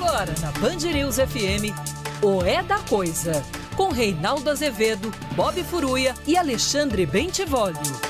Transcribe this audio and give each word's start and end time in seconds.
Agora 0.00 0.34
na 0.40 0.50
Band 0.52 0.78
News 0.78 1.16
FM, 1.16 1.76
o 2.22 2.42
É 2.42 2.62
da 2.62 2.78
Coisa, 2.78 3.44
com 3.76 3.90
Reinaldo 3.90 4.48
Azevedo, 4.48 5.12
Bob 5.36 5.62
Furuia 5.62 6.14
e 6.26 6.38
Alexandre 6.38 7.04
Bentivolio. 7.04 8.09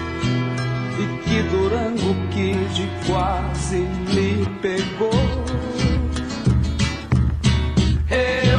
e 1.01 1.07
que 1.23 1.41
Durango 1.49 2.15
Kid 2.31 2.89
quase 3.07 3.77
me 4.13 4.45
pegou. 4.61 5.11
Eu 8.09 8.50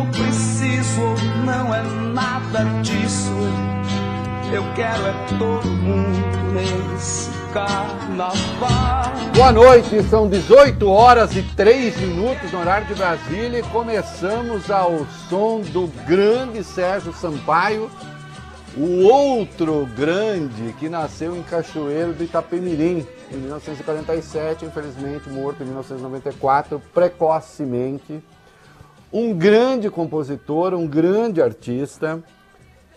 eu 0.00 0.06
preciso, 0.06 1.14
não 1.44 1.74
é 1.74 1.82
nada 2.12 2.64
disso. 2.82 3.30
Eu 4.50 4.64
quero 4.74 5.06
é 5.06 5.26
todo 5.38 5.68
mundo 5.68 6.52
nesse 6.52 7.30
carnaval. 7.52 9.12
Boa 9.34 9.52
noite, 9.52 10.02
são 10.04 10.28
18 10.28 10.88
horas 10.88 11.36
e 11.36 11.42
3 11.42 11.96
minutos 11.98 12.50
no 12.50 12.60
horário 12.60 12.86
de 12.86 12.94
Brasília 12.94 13.60
e 13.60 13.62
começamos 13.64 14.70
ao 14.70 15.06
som 15.28 15.60
do 15.60 15.86
grande 16.06 16.64
Sérgio 16.64 17.12
Sampaio, 17.12 17.90
o 18.76 19.04
outro 19.04 19.86
grande 19.96 20.72
que 20.78 20.88
nasceu 20.88 21.36
em 21.36 21.42
Cachoeiro 21.42 22.14
do 22.14 22.24
Itapemirim 22.24 23.06
em 23.30 23.36
1947, 23.36 24.64
infelizmente 24.64 25.28
morto 25.28 25.62
em 25.62 25.66
1994, 25.66 26.80
precocemente. 26.92 28.22
Um 29.12 29.32
grande 29.32 29.90
compositor, 29.90 30.74
um 30.74 30.86
grande 30.86 31.42
artista. 31.42 32.22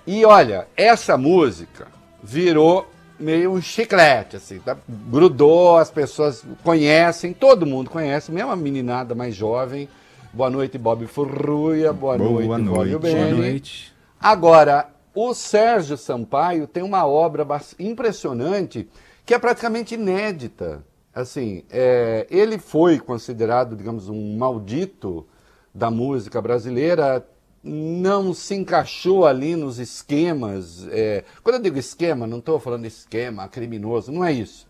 E 0.05 0.25
olha, 0.25 0.67
essa 0.75 1.17
música 1.17 1.87
virou 2.21 2.87
meio 3.19 3.51
um 3.51 3.61
chiclete, 3.61 4.35
assim, 4.35 4.59
tá? 4.59 4.77
grudou, 4.87 5.77
as 5.77 5.89
pessoas 5.89 6.43
conhecem, 6.63 7.33
todo 7.33 7.65
mundo 7.65 7.89
conhece, 7.89 8.31
mesmo 8.31 8.51
a 8.51 8.55
meninada 8.55 9.15
mais 9.15 9.35
jovem. 9.35 9.87
Boa 10.31 10.49
noite, 10.49 10.77
Bob 10.77 11.05
Furruia, 11.07 11.93
boa, 11.93 12.17
noite, 12.17 12.47
Boa 12.47 12.57
Bob 12.57 12.69
noite. 12.69 12.97
Beni. 12.97 13.15
Boa 13.15 13.35
noite. 13.35 13.93
Agora, 14.19 14.89
o 15.13 15.33
Sérgio 15.33 15.95
Sampaio 15.95 16.67
tem 16.67 16.83
uma 16.83 17.05
obra 17.05 17.45
impressionante 17.79 18.89
que 19.25 19.33
é 19.33 19.39
praticamente 19.39 19.93
inédita. 19.93 20.83
Assim, 21.13 21.63
é, 21.69 22.25
ele 22.31 22.57
foi 22.57 22.99
considerado, 22.99 23.75
digamos, 23.75 24.09
um 24.09 24.35
maldito 24.37 25.27
da 25.73 25.89
música 25.89 26.41
brasileira, 26.41 27.25
não 27.63 28.33
se 28.33 28.55
encaixou 28.55 29.25
ali 29.25 29.55
nos 29.55 29.79
esquemas. 29.79 30.87
é, 30.91 31.23
quando 31.41 31.55
eu 31.55 31.61
digo 31.61 31.79
esquema, 31.79 32.27
não 32.27 32.39
estou 32.39 32.59
falando 32.59 32.85
esquema 32.85 33.47
criminoso, 33.47 34.11
não 34.11 34.23
é 34.23 34.31
isso. 34.31 34.67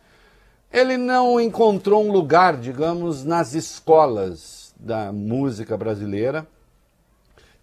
Ele 0.72 0.98
não 0.98 1.40
encontrou 1.40 2.04
um 2.04 2.12
lugar, 2.12 2.58
digamos, 2.58 3.24
nas 3.24 3.54
escolas 3.54 4.74
da 4.80 5.12
música 5.12 5.78
brasileira 5.78 6.48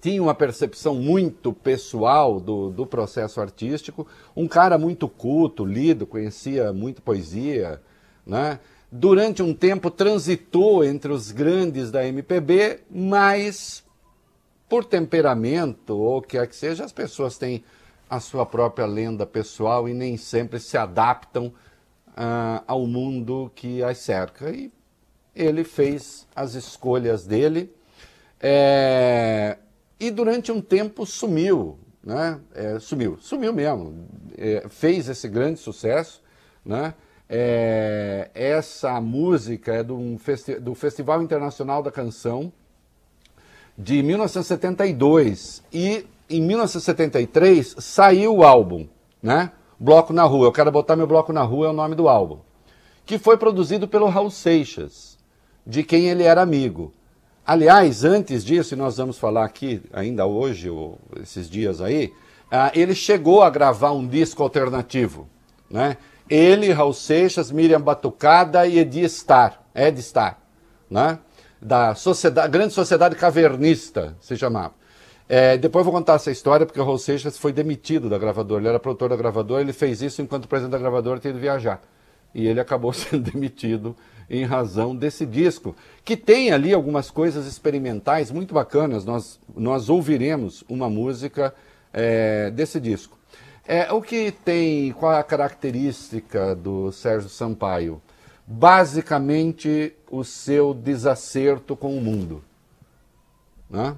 tinha 0.01 0.23
uma 0.23 0.35
percepção 0.35 0.95
muito 0.95 1.53
pessoal 1.53 2.41
do, 2.41 2.71
do 2.71 2.87
processo 2.87 3.41
artístico, 3.41 4.07
um 4.35 4.49
cara 4.49 4.79
muito 4.79 5.07
culto, 5.09 5.65
lido, 5.65 6.07
conhecia 6.07 6.73
muito 6.73 7.03
poesia, 7.03 7.81
né? 8.27 8.59
Durante 8.93 9.43
um 9.43 9.55
tempo 9.55 9.91
transitou 9.91 10.85
entre 10.85 11.13
os 11.13 11.31
grandes 11.31 11.91
da 11.91 12.05
MPB, 12.07 12.81
mas 12.91 13.85
por 14.69 14.85
temperamento 14.85 15.97
ou 15.97 16.19
o 16.19 16.23
que 16.23 16.37
quer 16.37 16.47
que 16.49 16.57
seja, 16.57 16.85
as 16.85 16.93
pessoas 16.93 17.39
têm 17.39 17.65
a 18.09 18.19
sua 18.19 18.45
própria 18.45 18.87
lenda 18.87 19.25
pessoal 19.25 19.89
e 19.89 19.95
nem 19.95 20.17
sempre 20.17 20.59
se 20.59 20.77
adaptam 20.77 21.53
ah, 22.17 22.65
ao 22.67 22.85
mundo 22.87 23.53
que 23.55 23.83
as 23.83 23.99
cerca. 23.99 24.51
E 24.51 24.73
ele 25.35 25.63
fez 25.63 26.27
as 26.35 26.55
escolhas 26.55 27.25
dele. 27.25 27.73
É, 28.41 29.59
e 29.99 30.11
durante 30.11 30.51
um 30.51 30.61
tempo 30.61 31.07
sumiu, 31.07 31.79
né? 32.03 32.41
É, 32.55 32.79
sumiu, 32.81 33.19
sumiu 33.21 33.53
mesmo. 33.53 34.09
É, 34.37 34.67
fez 34.69 35.09
esse 35.09 35.29
grande 35.29 35.61
sucesso, 35.61 36.23
né? 36.65 36.95
É, 37.33 38.29
essa 38.35 39.01
música 39.01 39.73
é 39.73 39.85
do, 39.85 40.19
festi 40.19 40.57
do 40.57 40.75
Festival 40.75 41.23
Internacional 41.23 41.81
da 41.81 41.93
Canção 41.93 42.53
de 43.79 44.03
1972 44.03 45.63
e 45.73 46.05
em 46.29 46.43
1973 46.43 47.77
saiu 47.79 48.39
o 48.39 48.43
álbum, 48.43 48.89
né? 49.23 49.53
Bloco 49.79 50.13
na 50.13 50.25
Rua. 50.25 50.49
Eu 50.49 50.53
quero 50.53 50.73
botar 50.73 50.97
meu 50.97 51.07
bloco 51.07 51.33
na 51.33 51.43
rua 51.43 51.69
é 51.69 51.71
o 51.71 51.73
nome 51.73 51.95
do 51.95 52.09
álbum, 52.09 52.41
que 53.07 53.17
foi 53.17 53.37
produzido 53.37 53.87
pelo 53.87 54.09
Raul 54.09 54.31
Seixas, 54.31 55.17
de 55.65 55.85
quem 55.85 56.09
ele 56.09 56.25
era 56.25 56.43
amigo. 56.43 56.93
Aliás, 57.47 58.05
antes 58.05 58.45
disso, 58.45 58.75
e 58.75 58.77
nós 58.77 58.97
vamos 58.97 59.19
falar 59.19 59.45
aqui 59.45 59.81
ainda 59.93 60.27
hoje, 60.27 60.69
ou 60.69 60.99
esses 61.23 61.49
dias 61.49 61.81
aí, 61.81 62.13
ah, 62.51 62.73
ele 62.75 62.95
chegou 62.95 63.41
a 63.41 63.51
gravar 63.51 63.93
um 63.93 64.07
disco 64.07 64.43
alternativo, 64.43 65.29
né? 65.71 65.97
Ele, 66.31 66.73
Raul 66.73 66.93
Seixas, 66.93 67.51
Miriam 67.51 67.81
Batucada 67.81 68.65
e 68.67 68.79
Edi 68.79 69.09
Star, 69.09 69.61
Ed 69.75 70.01
Star, 70.01 70.39
né? 70.89 71.19
Da 71.61 71.95
sociedade, 71.95 72.49
Grande 72.49 72.73
Sociedade 72.73 73.17
Cavernista, 73.17 74.17
se 74.21 74.37
chamava. 74.37 74.73
É, 75.29 75.57
depois 75.59 75.85
vou 75.85 75.93
contar 75.93 76.15
essa 76.15 76.31
história, 76.31 76.65
porque 76.65 76.81
o 76.81 76.85
Raul 76.85 76.99
Seixas 76.99 77.37
foi 77.37 77.53
demitido 77.53 78.09
da 78.09 78.17
gravadora, 78.17 78.61
ele 78.61 78.69
era 78.69 78.79
produtor 78.79 79.09
da 79.09 79.17
gravadora, 79.17 79.61
ele 79.61 79.73
fez 79.73 80.01
isso 80.03 80.23
enquanto 80.23 80.45
o 80.45 80.49
presidente 80.49 80.73
da 80.73 80.79
gravadora 80.79 81.19
tinha 81.19 81.33
ido 81.33 81.41
viajar. 81.41 81.83
E 82.35 82.47
ele 82.47 82.61
acabou 82.61 82.93
sendo 82.95 83.31
demitido 83.31 83.95
em 84.29 84.45
razão 84.45 84.95
desse 84.95 85.27
disco, 85.27 85.75
que 86.05 86.17
tem 86.17 86.53
ali 86.53 86.73
algumas 86.73 87.11
coisas 87.11 87.47
experimentais 87.47 88.31
muito 88.31 88.55
bacanas. 88.55 89.05
Nós, 89.05 89.41
nós 89.57 89.89
ouviremos 89.89 90.65
uma 90.69 90.89
música 90.89 91.53
é, 91.93 92.51
desse 92.53 92.79
disco. 92.79 93.20
É, 93.73 93.93
o 93.93 94.03
que 94.03 94.33
tem, 94.33 94.91
qual 94.91 95.13
é 95.13 95.21
a 95.21 95.23
característica 95.23 96.57
do 96.57 96.91
Sérgio 96.91 97.29
Sampaio? 97.29 98.03
Basicamente, 98.45 99.95
o 100.11 100.25
seu 100.25 100.75
desacerto 100.75 101.77
com 101.77 101.97
o 101.97 102.01
mundo. 102.01 102.43
Né? 103.71 103.95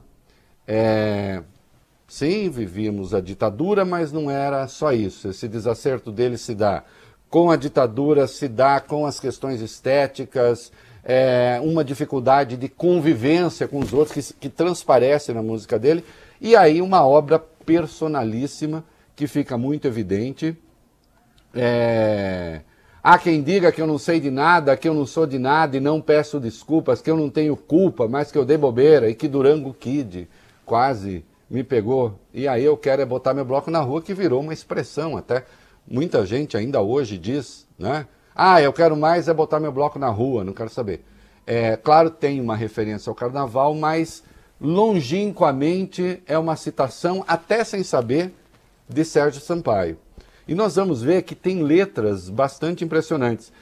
É, 0.69 1.43
sim, 2.07 2.51
vivíamos 2.51 3.15
a 3.15 3.21
ditadura, 3.23 3.83
mas 3.83 4.13
não 4.13 4.31
era 4.31 4.69
só 4.69 4.93
isso. 4.93 5.27
Esse 5.29 5.49
desacerto 5.49 6.13
dele 6.13 6.37
se 6.37 6.55
dá 6.55 6.85
com 7.31 7.51
a 7.51 7.57
ditadura, 7.57 8.27
se 8.27 8.49
dá 8.49 8.79
com 8.79 9.07
as 9.07 9.19
questões 9.19 9.63
estéticas, 9.63 10.71
é, 11.03 11.59
uma 11.65 11.83
dificuldade 11.83 12.59
de 12.59 12.69
convivência 12.69 13.67
com 13.67 13.79
os 13.79 13.95
outros 13.95 14.33
que, 14.33 14.35
que 14.35 14.49
transparece 14.51 15.33
na 15.33 15.43
música 15.43 15.79
dele, 15.79 16.05
e 16.39 16.55
aí 16.55 16.83
uma 16.83 17.07
obra 17.07 17.39
personalíssima 17.39 18.85
que 19.15 19.27
fica 19.27 19.57
muito 19.57 19.87
evidente. 19.87 20.57
É, 21.55 22.63
Há 23.05 23.19
quem 23.19 23.43
diga 23.43 23.73
que 23.73 23.83
eu 23.83 23.87
não 23.87 23.99
sei 23.99 24.21
de 24.21 24.31
nada, 24.31 24.77
que 24.77 24.89
eu 24.89 24.95
não 24.95 25.05
sou 25.05 25.27
de 25.27 25.37
nada 25.37 25.77
e 25.77 25.81
não 25.81 26.01
peço 26.01 26.39
desculpas, 26.39 27.03
que 27.03 27.11
eu 27.11 27.17
não 27.17 27.29
tenho 27.29 27.57
culpa, 27.57 28.07
mas 28.07 28.31
que 28.31 28.39
eu 28.39 28.45
dei 28.45 28.57
bobeira 28.57 29.11
e 29.11 29.15
que 29.15 29.27
Durango 29.27 29.75
Kid 29.75 30.29
quase 30.65 31.25
me 31.51 31.65
pegou. 31.65 32.21
E 32.33 32.47
aí 32.47 32.65
eu 32.65 32.77
quero 32.77 33.03
é 33.03 33.05
botar 33.05 33.35
meu 33.35 33.45
bloco 33.45 33.73
na 33.73 33.81
rua, 33.81 34.01
que 34.01 34.15
virou 34.15 34.41
uma 34.41 34.53
expressão 34.53 35.17
até. 35.17 35.45
Muita 35.85 36.25
gente 36.25 36.57
ainda 36.57 36.81
hoje 36.81 37.19
diz, 37.19 37.67
né? 37.77 38.07
Ah, 38.37 38.63
eu 38.63 38.73
quero 38.73 38.97
mais 38.97 39.27
é 39.27 39.35
botar 39.35 39.59
meu 39.59 39.73
bloco 39.73 39.99
na 39.99 40.09
rua, 40.09 40.45
não 40.45 40.53
quero 40.53 40.71
saber. 40.71 41.05
É, 41.45 41.77
claro, 41.77 42.09
tem 42.09 42.41
uma 42.41 42.55
referência 42.55 43.11
ao 43.11 43.17
carnaval, 43.17 43.75
mas 43.75 44.23
longínquamente 44.61 46.23
é 46.25 46.39
uma 46.39 46.55
citação, 46.55 47.25
até 47.27 47.65
sem 47.65 47.83
saber, 47.83 48.33
de 48.93 49.05
Sérgio 49.05 49.41
Sampaio. 49.41 49.99
E 50.47 50.55
nós 50.55 50.77
vamos 50.77 51.03
ver 51.03 51.23
que 51.23 51.35
tem 51.35 51.63
letras 51.63 52.29
bastante 52.29 52.85
impressionantes. 52.85 53.53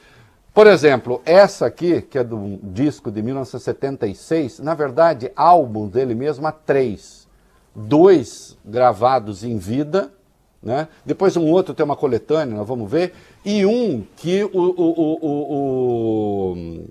Por 0.52 0.66
exemplo, 0.66 1.22
essa 1.24 1.66
aqui, 1.66 2.02
que 2.02 2.18
é 2.18 2.24
do 2.24 2.58
disco 2.62 3.10
de 3.10 3.22
1976, 3.22 4.58
na 4.58 4.74
verdade, 4.74 5.30
álbum 5.36 5.86
dele 5.86 6.14
mesmo 6.14 6.46
há 6.46 6.52
três. 6.52 7.28
Dois 7.74 8.58
gravados 8.64 9.44
em 9.44 9.56
vida, 9.58 10.12
né? 10.60 10.88
depois 11.06 11.36
um 11.36 11.46
outro 11.46 11.72
tem 11.72 11.84
uma 11.84 11.94
coletânea, 11.94 12.56
nós 12.56 12.66
vamos 12.66 12.90
ver, 12.90 13.12
e 13.44 13.64
um 13.64 14.04
que 14.16 14.42
o, 14.42 14.50
o, 14.52 15.18
o, 15.22 16.52
o 16.52 16.88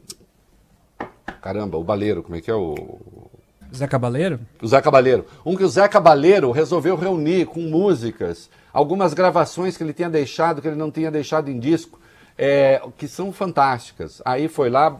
Caramba, 1.41 1.77
o 1.77 1.83
Baleiro, 1.83 2.21
como 2.23 2.35
é 2.35 2.41
que 2.41 2.51
é 2.51 2.55
o. 2.55 2.75
Zé 3.73 3.87
Cabaleiro? 3.87 4.39
Zé 4.65 4.81
Cabaleiro. 4.81 5.25
Um 5.45 5.55
que 5.55 5.63
o 5.63 5.69
Zé 5.69 5.87
Cabaleiro 5.87 6.51
resolveu 6.51 6.95
reunir 6.95 7.45
com 7.45 7.61
músicas 7.61 8.49
algumas 8.73 9.13
gravações 9.13 9.77
que 9.77 9.83
ele 9.83 9.93
tinha 9.93 10.09
deixado, 10.09 10.61
que 10.61 10.67
ele 10.67 10.75
não 10.75 10.91
tinha 10.91 11.11
deixado 11.11 11.49
em 11.49 11.59
disco, 11.59 11.99
é, 12.37 12.81
que 12.97 13.07
são 13.07 13.31
fantásticas. 13.31 14.21
Aí 14.25 14.47
foi 14.47 14.69
lá, 14.69 14.99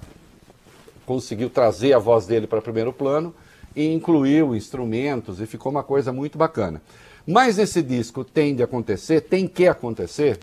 conseguiu 1.06 1.50
trazer 1.50 1.94
a 1.94 2.00
voz 2.00 2.26
dele 2.26 2.48
para 2.48 2.62
primeiro 2.62 2.94
plano 2.94 3.34
e 3.76 3.94
incluiu 3.94 4.56
instrumentos 4.56 5.40
e 5.40 5.46
ficou 5.46 5.72
uma 5.72 5.84
coisa 5.84 6.12
muito 6.12 6.38
bacana. 6.38 6.82
Mas 7.26 7.58
esse 7.58 7.82
disco 7.82 8.24
tem 8.24 8.56
de 8.56 8.64
acontecer, 8.64 9.22
tem 9.22 9.48
que 9.48 9.68
acontecer, 9.68 10.40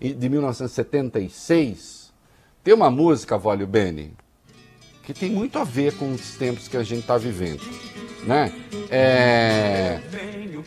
de 0.00 0.28
1976, 0.28 2.12
tem 2.62 2.72
uma 2.74 2.90
música, 2.90 3.36
Vólio 3.36 3.66
Beni, 3.66 4.12
que 5.08 5.14
tem 5.14 5.30
muito 5.30 5.58
a 5.58 5.64
ver 5.64 5.94
com 5.94 6.12
os 6.12 6.36
tempos 6.36 6.68
que 6.68 6.76
a 6.76 6.82
gente 6.82 7.00
está 7.00 7.16
vivendo 7.16 7.62
né? 8.28 8.52
É... 8.90 9.98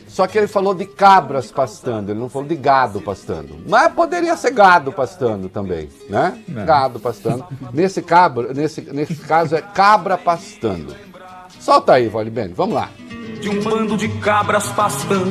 Só 0.08 0.26
que 0.26 0.36
ele 0.36 0.48
falou 0.48 0.74
de 0.74 0.84
cabras 0.84 1.50
pastando, 1.50 2.10
ele 2.10 2.18
não 2.18 2.28
falou 2.28 2.48
de 2.48 2.56
gado 2.56 3.00
pastando. 3.00 3.56
Mas 3.66 3.92
poderia 3.92 4.36
ser 4.36 4.50
gado 4.50 4.92
pastando 4.92 5.48
também, 5.48 5.88
né? 6.08 6.38
Não. 6.48 6.66
Gado 6.66 6.98
pastando. 6.98 7.46
Nesse, 7.72 8.02
cabra, 8.02 8.52
nesse, 8.52 8.80
nesse 8.92 9.14
caso 9.14 9.54
é 9.54 9.62
cabra 9.62 10.18
pastando. 10.18 10.94
Solta 11.60 11.94
aí, 11.94 12.08
Vale 12.08 12.30
Bene, 12.30 12.52
vamos 12.52 12.74
lá. 12.74 12.90
De 13.40 13.48
um 13.48 13.62
bando 13.62 13.96
de 13.96 14.08
cabras 14.20 14.66
pastando, 14.68 15.30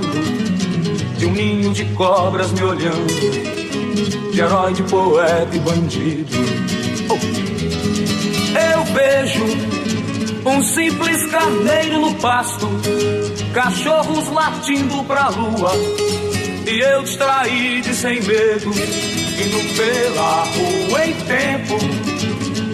de 1.18 1.26
um 1.26 1.32
ninho 1.32 1.74
de 1.74 1.86
cobras 1.94 2.52
me 2.54 2.64
olhando, 2.64 4.32
de 4.32 4.40
herói, 4.40 4.74
de 4.74 4.84
poeta 4.84 5.56
e 5.56 5.60
bandido. 5.60 6.91
Eu 8.74 8.84
vejo 8.86 9.46
um 10.46 10.64
simples 10.64 11.26
carneiro 11.28 12.02
no 12.02 12.16
pasto, 12.16 12.68
cachorros 13.54 14.28
latindo 14.30 15.04
pra 15.06 15.30
lua. 15.30 15.72
E 16.68 16.80
eu 16.80 17.04
distraído 17.04 17.94
sem 17.94 18.22
medo, 18.22 18.70
indo 18.70 19.76
pela 19.76 20.44
rua 20.44 21.06
em 21.06 21.14
tempo 21.14 21.78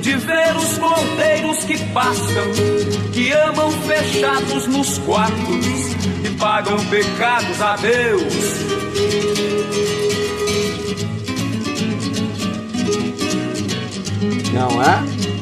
de 0.02 0.16
ver 0.18 0.56
os 0.56 0.78
ponteiros 0.78 1.64
que 1.66 1.78
passam, 1.94 2.52
que 3.14 3.32
amam 3.32 3.72
fechados 3.72 4.68
nos 4.68 4.98
quartos 5.00 5.96
e 6.24 6.30
pagam 6.38 6.78
pecados 6.86 7.62
a 7.62 7.76
Deus. 7.78 8.68
Não 14.54 14.82
é? 14.82 15.37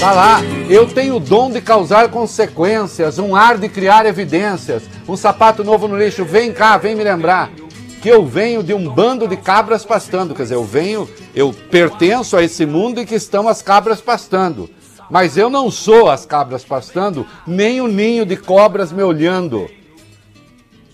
Tá 0.00 0.12
lá. 0.12 0.40
Eu 0.70 0.86
tenho 0.86 1.16
o 1.16 1.20
dom 1.20 1.50
de 1.50 1.60
causar 1.60 2.10
consequências, 2.10 3.18
um 3.18 3.36
ar 3.36 3.58
de 3.58 3.68
criar 3.68 4.06
evidências. 4.06 4.84
Um 5.06 5.14
sapato 5.14 5.62
novo 5.62 5.86
no 5.86 5.98
lixo, 5.98 6.24
vem 6.24 6.54
cá, 6.54 6.78
vem 6.78 6.94
me 6.94 7.04
lembrar 7.04 7.50
que 8.00 8.08
eu 8.08 8.24
venho 8.24 8.62
de 8.62 8.72
um 8.72 8.88
bando 8.88 9.28
de 9.28 9.36
cabras 9.36 9.84
pastando. 9.84 10.34
Quer 10.34 10.44
dizer, 10.44 10.54
eu 10.54 10.64
venho, 10.64 11.06
eu 11.34 11.52
pertenço 11.52 12.34
a 12.34 12.42
esse 12.42 12.64
mundo 12.64 12.98
em 12.98 13.04
que 13.04 13.14
estão 13.14 13.46
as 13.46 13.60
cabras 13.60 14.00
pastando. 14.00 14.70
Mas 15.10 15.36
eu 15.36 15.50
não 15.50 15.70
sou 15.70 16.08
as 16.08 16.24
cabras 16.24 16.64
pastando, 16.64 17.26
nem 17.46 17.82
o 17.82 17.86
ninho 17.86 18.24
de 18.24 18.38
cobras 18.38 18.90
me 18.90 19.02
olhando. 19.02 19.68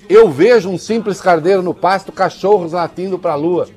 Eu 0.09 0.32
vejo 0.32 0.69
um 0.69 0.76
simples 0.76 1.20
cardeiro 1.20 1.62
no 1.62 1.73
pasto, 1.73 2.11
cachorros 2.11 2.73
latindo 2.73 3.20
para 3.20 3.35
a 3.35 3.37
lua. 3.37 3.69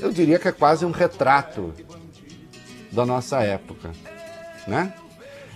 Eu 0.00 0.10
diria 0.10 0.40
que 0.40 0.48
é 0.48 0.52
quase 0.52 0.84
um 0.84 0.90
retrato 0.90 1.72
da 2.96 3.04
nossa 3.04 3.42
época, 3.42 3.92
né? 4.66 4.94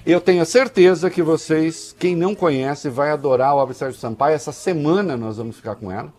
Eu 0.04 0.20
tenho 0.20 0.44
certeza 0.44 1.10
que 1.10 1.22
vocês, 1.22 1.94
quem 1.98 2.14
não 2.14 2.34
conhece, 2.34 2.90
vai 2.90 3.10
adorar 3.10 3.50
a 3.50 3.54
obra 3.54 3.72
de 3.72 3.78
Sérgio 3.78 3.98
Sampaio. 3.98 4.34
Essa 4.34 4.52
semana 4.52 5.16
nós 5.16 5.38
vamos 5.38 5.56
ficar 5.56 5.74
com 5.74 5.90
ela. 5.90 6.12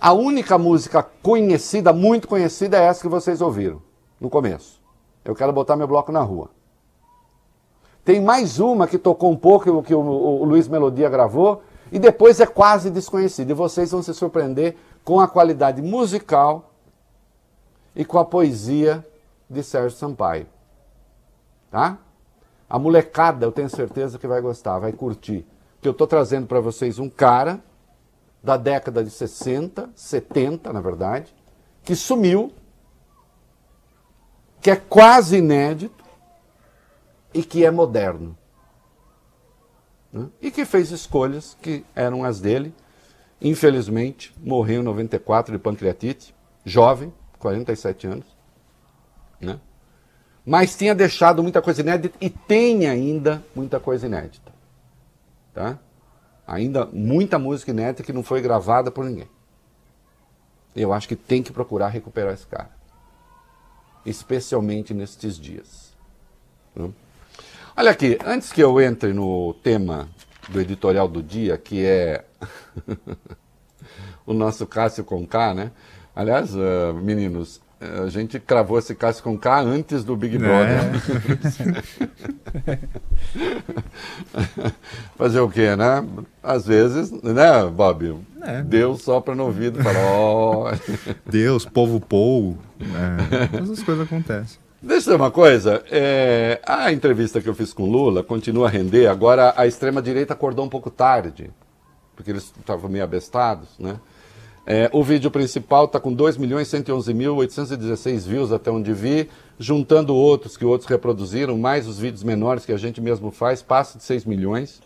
A 0.00 0.12
única 0.12 0.56
música 0.56 1.02
conhecida, 1.02 1.92
muito 1.92 2.28
conhecida, 2.28 2.78
é 2.78 2.84
essa 2.84 3.00
que 3.00 3.08
vocês 3.08 3.40
ouviram 3.40 3.82
no 4.20 4.30
começo. 4.30 4.80
Eu 5.24 5.34
quero 5.34 5.52
botar 5.52 5.76
meu 5.76 5.88
bloco 5.88 6.12
na 6.12 6.22
rua. 6.22 6.50
Tem 8.04 8.20
mais 8.20 8.60
uma 8.60 8.86
que 8.86 8.96
tocou 8.96 9.30
um 9.32 9.36
pouco, 9.36 9.82
que 9.82 9.94
o, 9.94 10.00
o, 10.00 10.42
o 10.42 10.44
Luiz 10.44 10.68
Melodia 10.68 11.08
gravou, 11.08 11.62
e 11.90 11.98
depois 11.98 12.38
é 12.40 12.46
quase 12.46 12.90
desconhecida. 12.90 13.50
E 13.50 13.54
vocês 13.54 13.90
vão 13.90 14.02
se 14.02 14.14
surpreender 14.14 14.76
com 15.04 15.20
a 15.20 15.26
qualidade 15.26 15.82
musical 15.82 16.70
e 17.94 18.04
com 18.04 18.18
a 18.18 18.24
poesia 18.24 19.04
de 19.48 19.62
Sérgio 19.62 19.96
Sampaio. 19.96 20.46
Tá? 21.70 21.98
A 22.68 22.78
molecada, 22.78 23.46
eu 23.46 23.52
tenho 23.52 23.70
certeza 23.70 24.18
que 24.18 24.26
vai 24.26 24.40
gostar, 24.40 24.78
vai 24.78 24.92
curtir. 24.92 25.46
Porque 25.74 25.88
eu 25.88 25.92
estou 25.92 26.06
trazendo 26.06 26.46
para 26.46 26.60
vocês 26.60 26.98
um 26.98 27.08
cara 27.08 27.62
da 28.42 28.56
década 28.56 29.02
de 29.02 29.10
60, 29.10 29.90
70, 29.94 30.72
na 30.72 30.80
verdade, 30.80 31.34
que 31.82 31.94
sumiu, 31.96 32.52
que 34.60 34.70
é 34.70 34.76
quase 34.76 35.38
inédito 35.38 36.04
e 37.32 37.42
que 37.42 37.64
é 37.64 37.70
moderno. 37.70 38.36
Né? 40.12 40.28
E 40.40 40.50
que 40.50 40.64
fez 40.64 40.90
escolhas 40.90 41.56
que 41.62 41.84
eram 41.94 42.24
as 42.24 42.40
dele. 42.40 42.74
Infelizmente, 43.40 44.34
morreu 44.42 44.80
em 44.80 44.84
94 44.84 45.52
de 45.52 45.62
pancreatite, 45.62 46.34
jovem, 46.64 47.12
47 47.38 48.06
anos 48.06 48.37
né? 49.40 49.58
Mas 50.44 50.76
tinha 50.76 50.94
deixado 50.94 51.42
muita 51.42 51.60
coisa 51.60 51.82
inédita 51.82 52.16
e 52.20 52.30
tem 52.30 52.86
ainda 52.86 53.42
muita 53.54 53.78
coisa 53.78 54.06
inédita. 54.06 54.50
Tá? 55.52 55.78
Ainda 56.46 56.86
muita 56.86 57.38
música 57.38 57.70
inédita 57.70 58.02
que 58.02 58.12
não 58.12 58.22
foi 58.22 58.40
gravada 58.40 58.90
por 58.90 59.04
ninguém. 59.04 59.28
Eu 60.74 60.92
acho 60.92 61.06
que 61.06 61.16
tem 61.16 61.42
que 61.42 61.52
procurar 61.52 61.88
recuperar 61.88 62.32
esse 62.32 62.46
cara. 62.46 62.70
Especialmente 64.06 64.94
nestes 64.94 65.38
dias. 65.38 65.92
Né? 66.74 66.90
Olha 67.76 67.90
aqui, 67.90 68.18
antes 68.24 68.50
que 68.50 68.62
eu 68.62 68.80
entre 68.80 69.12
no 69.12 69.54
tema 69.62 70.08
do 70.48 70.60
editorial 70.60 71.06
do 71.06 71.22
dia, 71.22 71.58
que 71.58 71.84
é 71.84 72.24
o 74.24 74.32
nosso 74.32 74.66
Cássio 74.66 75.04
Conká, 75.04 75.52
né? 75.52 75.70
Aliás, 76.14 76.54
uh, 76.54 76.94
meninos, 76.94 77.60
a 77.80 78.08
gente 78.08 78.40
cravou 78.40 78.78
esse 78.78 78.94
Cássio 78.94 79.22
com 79.22 79.38
K 79.38 79.60
antes 79.60 80.02
do 80.02 80.16
Big 80.16 80.36
Brother. 80.36 80.80
É. 82.66 82.78
Fazer 85.16 85.40
o 85.40 85.48
quê, 85.48 85.76
né? 85.76 86.04
Às 86.42 86.66
vezes, 86.66 87.10
né, 87.22 87.64
Bob? 87.72 88.18
É. 88.42 88.62
Deus 88.62 89.02
sopra 89.02 89.34
no 89.34 89.44
ouvido 89.44 89.80
e 89.80 89.82
fala, 89.82 89.98
ó... 90.00 90.72
Deus, 91.24 91.64
povo 91.64 92.00
pou, 92.00 92.58
né? 92.80 93.16
essas 93.62 93.82
coisas 93.82 94.06
acontecem. 94.06 94.58
Deixa 94.80 94.94
eu 94.94 94.98
dizer 94.98 95.14
uma 95.16 95.30
coisa, 95.30 95.82
é, 95.90 96.60
a 96.64 96.92
entrevista 96.92 97.40
que 97.40 97.48
eu 97.48 97.54
fiz 97.54 97.72
com 97.72 97.84
Lula 97.84 98.22
continua 98.22 98.68
a 98.68 98.70
render, 98.70 99.08
agora 99.08 99.52
a 99.56 99.66
extrema-direita 99.66 100.34
acordou 100.34 100.64
um 100.64 100.68
pouco 100.68 100.88
tarde, 100.88 101.50
porque 102.14 102.30
eles 102.30 102.52
estavam 102.58 102.88
meio 102.88 103.02
abestados, 103.02 103.70
né? 103.78 103.98
É, 104.70 104.90
o 104.92 105.02
vídeo 105.02 105.30
principal 105.30 105.86
está 105.86 105.98
com 105.98 106.14
2.111.816 106.14 108.28
views 108.28 108.52
até 108.52 108.70
onde 108.70 108.92
vi, 108.92 109.30
juntando 109.58 110.14
outros 110.14 110.58
que 110.58 110.64
outros 110.66 110.90
reproduziram, 110.90 111.56
mais 111.56 111.88
os 111.88 111.98
vídeos 111.98 112.22
menores 112.22 112.66
que 112.66 112.72
a 112.72 112.76
gente 112.76 113.00
mesmo 113.00 113.30
faz, 113.30 113.62
passa 113.62 113.96
de 113.96 114.04
6 114.04 114.26
milhões. 114.26 114.82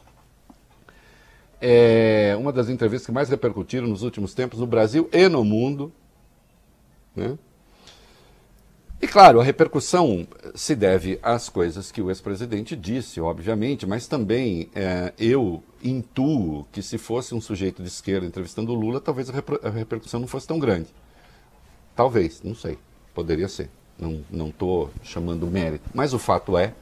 É 1.61 2.37
uma 2.39 2.53
das 2.53 2.69
entrevistas 2.69 3.07
que 3.07 3.12
mais 3.12 3.29
repercutiram 3.29 3.89
nos 3.89 4.05
últimos 4.05 4.35
tempos 4.35 4.61
no 4.61 4.69
Brasil 4.69 5.09
e 5.12 5.29
no 5.29 5.43
mundo. 5.43 5.93
Né? 7.17 7.37
E 9.03 9.09
claro, 9.09 9.41
a 9.41 9.43
repercussão 9.43 10.29
se 10.55 10.77
deve 10.77 11.19
às 11.25 11.49
coisas 11.49 11.91
que 11.91 12.01
o 12.01 12.09
ex-presidente 12.09 12.77
disse, 12.77 13.21
obviamente, 13.21 13.85
mas 13.85 14.07
também 14.07 14.71
é, 14.73 15.13
eu 15.19 15.61
intuo 15.83 16.65
que 16.71 16.81
se 16.81 16.97
fosse 16.97 17.35
um 17.35 17.41
sujeito 17.41 17.83
de 17.83 17.89
esquerda 17.89 18.25
entrevistando 18.25 18.71
o 18.71 18.77
Lula, 18.77 19.01
talvez 19.01 19.29
a, 19.29 19.71
repercussão 19.71 20.21
não 20.21 20.29
fosse 20.29 20.47
tão 20.47 20.57
grande. 20.57 20.87
Talvez, 21.97 22.43
não 22.45 22.55
sei, 22.55 22.79
poderia 23.13 23.49
ser. 23.49 23.69
Não 23.99 24.49
estou 24.49 24.89
chamando 25.03 25.49
mérito. 25.49 25.91
Mas 25.93 26.15
o 26.15 26.19
fato 26.19 26.57
é 26.57 26.73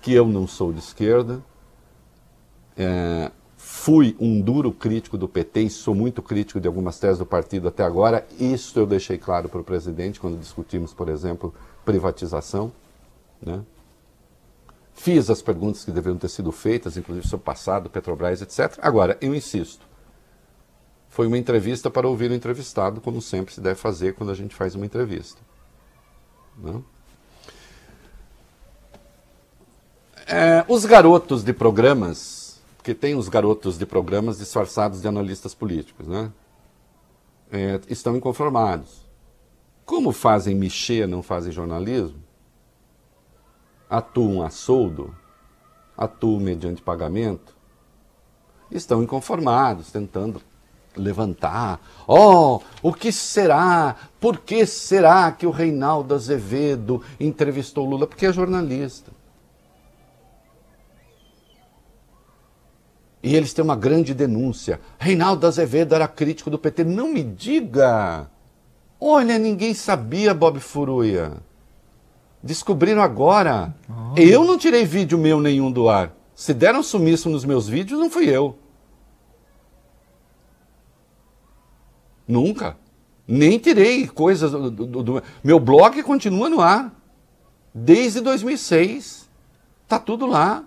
que 0.00 0.14
eu 0.14 0.26
não 0.26 0.46
sou 0.46 0.72
de 0.72 0.78
esquerda, 0.78 1.42
é, 2.78 3.30
fui 3.78 4.16
um 4.18 4.40
duro 4.40 4.72
crítico 4.72 5.16
do 5.16 5.28
PT 5.28 5.60
e 5.60 5.70
sou 5.70 5.94
muito 5.94 6.20
crítico 6.20 6.60
de 6.60 6.66
algumas 6.66 6.98
teses 6.98 7.18
do 7.18 7.24
partido 7.24 7.68
até 7.68 7.84
agora. 7.84 8.26
Isso 8.38 8.76
eu 8.76 8.84
deixei 8.84 9.16
claro 9.16 9.48
para 9.48 9.60
o 9.60 9.64
presidente 9.64 10.18
quando 10.18 10.38
discutimos, 10.38 10.92
por 10.92 11.08
exemplo, 11.08 11.54
privatização. 11.84 12.72
Né? 13.40 13.62
Fiz 14.94 15.30
as 15.30 15.40
perguntas 15.40 15.84
que 15.84 15.92
deveriam 15.92 16.18
ter 16.18 16.28
sido 16.28 16.50
feitas, 16.50 16.96
inclusive 16.96 17.26
sobre 17.28 17.42
o 17.42 17.46
passado, 17.46 17.88
Petrobras, 17.88 18.42
etc. 18.42 18.76
Agora, 18.82 19.16
eu 19.20 19.32
insisto, 19.32 19.86
foi 21.08 21.28
uma 21.28 21.38
entrevista 21.38 21.88
para 21.88 22.08
ouvir 22.08 22.32
o 22.32 22.34
entrevistado, 22.34 23.00
como 23.00 23.22
sempre 23.22 23.54
se 23.54 23.60
deve 23.60 23.76
fazer 23.76 24.14
quando 24.14 24.30
a 24.30 24.34
gente 24.34 24.56
faz 24.56 24.74
uma 24.74 24.86
entrevista. 24.86 25.40
Né? 26.58 26.82
É, 30.26 30.64
os 30.68 30.84
garotos 30.84 31.44
de 31.44 31.52
programas 31.52 32.37
porque 32.88 32.94
tem 32.94 33.14
os 33.14 33.28
garotos 33.28 33.76
de 33.76 33.84
programas 33.84 34.38
disfarçados 34.38 35.02
de 35.02 35.08
analistas 35.08 35.54
políticos, 35.54 36.08
né? 36.08 36.32
É, 37.52 37.78
estão 37.86 38.16
inconformados. 38.16 39.06
Como 39.84 40.10
fazem 40.10 40.54
mexer, 40.54 41.06
não 41.06 41.22
fazem 41.22 41.52
jornalismo? 41.52 42.18
Atuam 43.90 44.42
a 44.42 44.48
soldo? 44.48 45.14
Atuam 45.94 46.40
mediante 46.40 46.80
pagamento? 46.80 47.54
Estão 48.70 49.02
inconformados, 49.02 49.92
tentando 49.92 50.40
levantar. 50.96 51.82
Oh, 52.06 52.62
o 52.82 52.94
que 52.94 53.12
será? 53.12 53.96
Por 54.18 54.38
que 54.38 54.64
será 54.64 55.30
que 55.30 55.46
o 55.46 55.50
Reinaldo 55.50 56.14
Azevedo 56.14 57.02
entrevistou 57.20 57.84
Lula? 57.84 58.06
Porque 58.06 58.24
é 58.24 58.32
jornalista. 58.32 59.17
E 63.22 63.34
eles 63.34 63.52
têm 63.52 63.64
uma 63.64 63.76
grande 63.76 64.14
denúncia. 64.14 64.80
Reinaldo 64.98 65.46
Azevedo 65.46 65.94
era 65.94 66.06
crítico 66.06 66.50
do 66.50 66.58
PT. 66.58 66.84
Não 66.84 67.12
me 67.12 67.22
diga! 67.22 68.30
Olha, 69.00 69.38
ninguém 69.38 69.74
sabia, 69.74 70.34
Bob 70.34 70.58
Furuia. 70.60 71.36
Descobriram 72.42 73.02
agora. 73.02 73.74
Oh. 73.88 74.18
Eu 74.18 74.44
não 74.44 74.58
tirei 74.58 74.84
vídeo 74.84 75.18
meu 75.18 75.40
nenhum 75.40 75.70
do 75.70 75.88
ar. 75.88 76.12
Se 76.34 76.54
deram 76.54 76.82
sumiço 76.82 77.28
nos 77.28 77.44
meus 77.44 77.68
vídeos, 77.68 77.98
não 77.98 78.10
fui 78.10 78.28
eu. 78.28 78.56
Nunca. 82.26 82.76
Nem 83.26 83.58
tirei 83.58 84.06
coisas 84.06 84.50
do, 84.50 84.70
do, 84.70 85.02
do, 85.02 85.22
Meu 85.42 85.58
blog 85.58 86.02
continua 86.02 86.48
no 86.48 86.60
ar. 86.60 86.94
Desde 87.74 88.20
2006. 88.20 89.28
Tá 89.86 89.98
tudo 89.98 90.26
lá. 90.26 90.64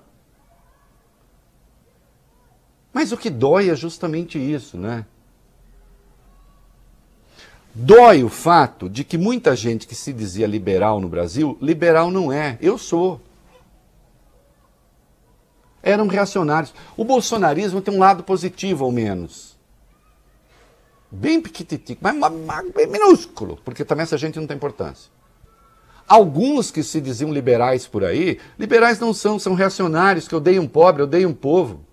Mas 2.94 3.12
o 3.12 3.18
que 3.18 3.30
dói 3.30 3.70
é 3.70 3.76
justamente 3.76 4.38
isso, 4.38 4.78
né? 4.78 5.06
Dói 7.74 8.24
o 8.24 8.30
fato 8.30 8.90
de 8.90 9.04
que 9.04 9.18
muita 9.18 9.56
gente 9.56 9.88
que 9.88 9.96
se 9.96 10.12
dizia 10.12 10.46
liberal 10.46 11.00
no 11.00 11.08
Brasil, 11.08 11.58
liberal 11.62 12.12
não 12.12 12.32
é. 12.32 12.58
Eu 12.62 12.78
sou. 12.78 13.22
Eram 15.82 16.08
reacionários. 16.08 16.74
O 16.98 17.06
bolsonarismo 17.06 17.82
tem 17.82 17.94
um 17.94 18.00
lado 18.00 18.24
positivo, 18.24 18.84
ao 18.84 18.92
menos. 18.92 19.58
Bem 21.10 21.42
pequititico, 21.42 22.02
mas, 22.04 22.16
mas 22.16 22.72
bem 22.74 22.88
minúsculo, 22.88 23.58
porque 23.64 23.86
também 23.86 24.04
essa 24.04 24.18
gente 24.18 24.40
não 24.40 24.48
tem 24.48 24.56
importância. 24.58 25.10
Alguns 26.08 26.72
que 26.72 26.84
se 26.84 27.00
diziam 27.00 27.34
liberais 27.34 27.88
por 27.88 28.04
aí, 28.04 28.38
liberais 28.60 29.00
não 29.00 29.14
são, 29.14 29.40
são 29.40 29.54
reacionários 29.54 30.28
que 30.28 30.36
odeiam 30.36 30.68
pobre, 30.68 31.04
odeiam 31.04 31.34
povo 31.34 31.86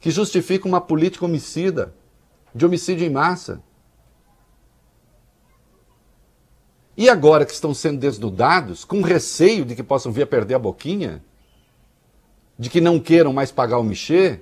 que 0.00 0.10
justifica 0.10 0.68
uma 0.68 0.80
política 0.80 1.24
homicida, 1.24 1.94
de 2.54 2.64
homicídio 2.64 3.06
em 3.06 3.10
massa. 3.10 3.62
E 6.96 7.08
agora 7.10 7.44
que 7.44 7.52
estão 7.52 7.74
sendo 7.74 7.98
desnudados, 7.98 8.84
com 8.84 9.02
receio 9.02 9.64
de 9.64 9.74
que 9.74 9.82
possam 9.82 10.10
vir 10.10 10.22
a 10.22 10.26
perder 10.26 10.54
a 10.54 10.58
boquinha, 10.58 11.22
de 12.58 12.70
que 12.70 12.80
não 12.80 12.98
queiram 12.98 13.32
mais 13.32 13.52
pagar 13.52 13.78
o 13.78 13.84
michê, 13.84 14.40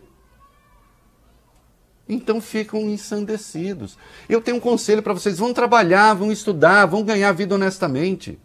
então 2.08 2.40
ficam 2.40 2.82
ensandecidos. 2.82 3.98
Eu 4.28 4.40
tenho 4.40 4.58
um 4.58 4.60
conselho 4.60 5.02
para 5.02 5.14
vocês: 5.14 5.38
vão 5.38 5.52
trabalhar, 5.52 6.14
vão 6.14 6.30
estudar, 6.30 6.86
vão 6.86 7.02
ganhar 7.02 7.32
vida 7.32 7.54
honestamente. 7.54 8.38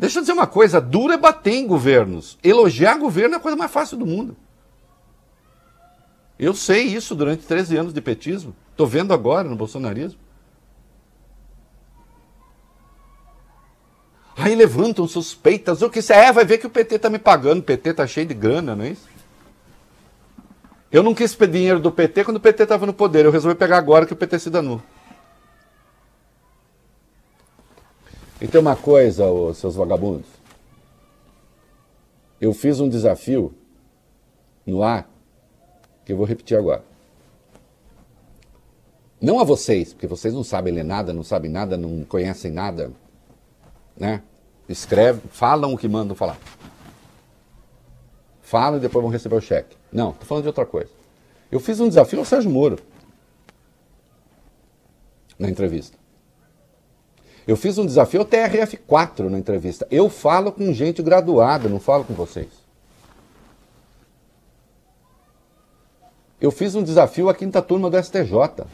Deixa 0.00 0.18
eu 0.18 0.22
dizer 0.22 0.32
uma 0.32 0.46
coisa: 0.46 0.80
dura 0.80 1.14
é 1.14 1.18
bater 1.18 1.52
em 1.52 1.66
governos. 1.66 2.38
Elogiar 2.42 2.96
governo 2.96 3.34
é 3.34 3.36
a 3.36 3.40
coisa 3.40 3.54
mais 3.54 3.70
fácil 3.70 3.98
do 3.98 4.06
mundo. 4.06 4.34
Eu 6.38 6.54
sei 6.54 6.84
isso 6.84 7.14
durante 7.14 7.46
13 7.46 7.76
anos 7.76 7.92
de 7.92 8.00
petismo. 8.00 8.56
Estou 8.70 8.86
vendo 8.86 9.12
agora 9.12 9.46
no 9.46 9.54
bolsonarismo. 9.54 10.18
Aí 14.34 14.54
levantam 14.54 15.06
suspeitas. 15.06 15.82
O 15.82 15.90
que 15.90 16.00
você 16.00 16.14
é? 16.14 16.32
Vai 16.32 16.46
ver 16.46 16.56
que 16.56 16.66
o 16.66 16.70
PT 16.70 16.94
está 16.94 17.10
me 17.10 17.18
pagando. 17.18 17.58
O 17.58 17.62
PT 17.62 17.90
está 17.90 18.06
cheio 18.06 18.26
de 18.26 18.32
grana, 18.32 18.74
não 18.74 18.86
é 18.86 18.92
isso? 18.92 19.06
Eu 20.90 21.02
não 21.02 21.14
quis 21.14 21.34
pedir 21.34 21.58
dinheiro 21.58 21.78
do 21.78 21.92
PT 21.92 22.24
quando 22.24 22.38
o 22.38 22.40
PT 22.40 22.62
estava 22.62 22.86
no 22.86 22.94
poder. 22.94 23.26
Eu 23.26 23.30
resolvi 23.30 23.54
pegar 23.54 23.76
agora 23.76 24.06
que 24.06 24.14
o 24.14 24.16
PT 24.16 24.38
se 24.38 24.48
danou. 24.48 24.80
E 28.40 28.48
tem 28.48 28.60
uma 28.60 28.74
coisa, 28.74 29.26
ô, 29.26 29.52
seus 29.52 29.74
vagabundos. 29.74 30.28
Eu 32.40 32.54
fiz 32.54 32.80
um 32.80 32.88
desafio 32.88 33.54
no 34.66 34.82
ar 34.82 35.08
que 36.04 36.12
eu 36.12 36.16
vou 36.16 36.24
repetir 36.24 36.56
agora. 36.56 36.82
Não 39.20 39.38
a 39.38 39.44
vocês, 39.44 39.92
porque 39.92 40.06
vocês 40.06 40.32
não 40.32 40.42
sabem 40.42 40.72
ler 40.72 40.84
nada, 40.84 41.12
não 41.12 41.22
sabem 41.22 41.50
nada, 41.50 41.76
não 41.76 42.02
conhecem 42.04 42.50
nada, 42.50 42.90
né? 43.94 44.22
Escreve, 44.66 45.20
falam 45.28 45.74
o 45.74 45.78
que 45.78 45.86
mandam 45.86 46.16
falar. 46.16 46.38
Falam 48.40 48.78
e 48.78 48.80
depois 48.80 49.02
vão 49.02 49.12
receber 49.12 49.36
o 49.36 49.40
cheque. 49.40 49.76
Não, 49.92 50.12
estou 50.12 50.26
falando 50.26 50.44
de 50.44 50.48
outra 50.48 50.64
coisa. 50.64 50.90
Eu 51.52 51.60
fiz 51.60 51.78
um 51.80 51.88
desafio 51.88 52.20
ao 52.20 52.24
Sérgio 52.24 52.50
Moro 52.50 52.78
na 55.38 55.50
entrevista. 55.50 55.99
Eu 57.46 57.56
fiz 57.56 57.78
um 57.78 57.86
desafio 57.86 58.20
ao 58.20 58.26
TRF4 58.26 59.28
na 59.28 59.38
entrevista. 59.38 59.86
Eu 59.90 60.08
falo 60.08 60.52
com 60.52 60.72
gente 60.72 61.02
graduada, 61.02 61.68
não 61.68 61.80
falo 61.80 62.04
com 62.04 62.14
vocês. 62.14 62.48
Eu 66.40 66.50
fiz 66.50 66.74
um 66.74 66.82
desafio 66.82 67.28
à 67.28 67.34
quinta 67.34 67.60
turma 67.60 67.90
do 67.90 68.02
STJ. 68.02 68.66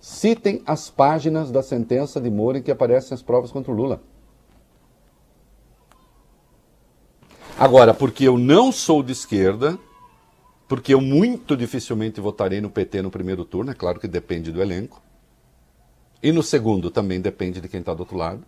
Citem 0.00 0.62
as 0.66 0.90
páginas 0.90 1.50
da 1.50 1.62
sentença 1.62 2.20
de 2.20 2.30
Moro 2.30 2.58
em 2.58 2.62
que 2.62 2.70
aparecem 2.70 3.14
as 3.14 3.22
provas 3.22 3.50
contra 3.50 3.70
o 3.70 3.74
Lula. 3.74 4.02
Agora, 7.58 7.94
porque 7.94 8.24
eu 8.24 8.36
não 8.36 8.72
sou 8.72 9.02
de 9.02 9.12
esquerda, 9.12 9.78
porque 10.66 10.94
eu 10.94 11.00
muito 11.00 11.56
dificilmente 11.56 12.20
votarei 12.20 12.60
no 12.60 12.70
PT 12.70 13.02
no 13.02 13.10
primeiro 13.10 13.44
turno, 13.44 13.70
é 13.70 13.74
claro 13.74 14.00
que 14.00 14.08
depende 14.08 14.50
do 14.50 14.62
elenco. 14.62 15.02
E 16.22 16.32
no 16.32 16.42
segundo 16.42 16.90
também 16.90 17.20
depende 17.20 17.60
de 17.60 17.68
quem 17.68 17.80
está 17.80 17.92
do 17.92 18.00
outro 18.00 18.16
lado. 18.16 18.44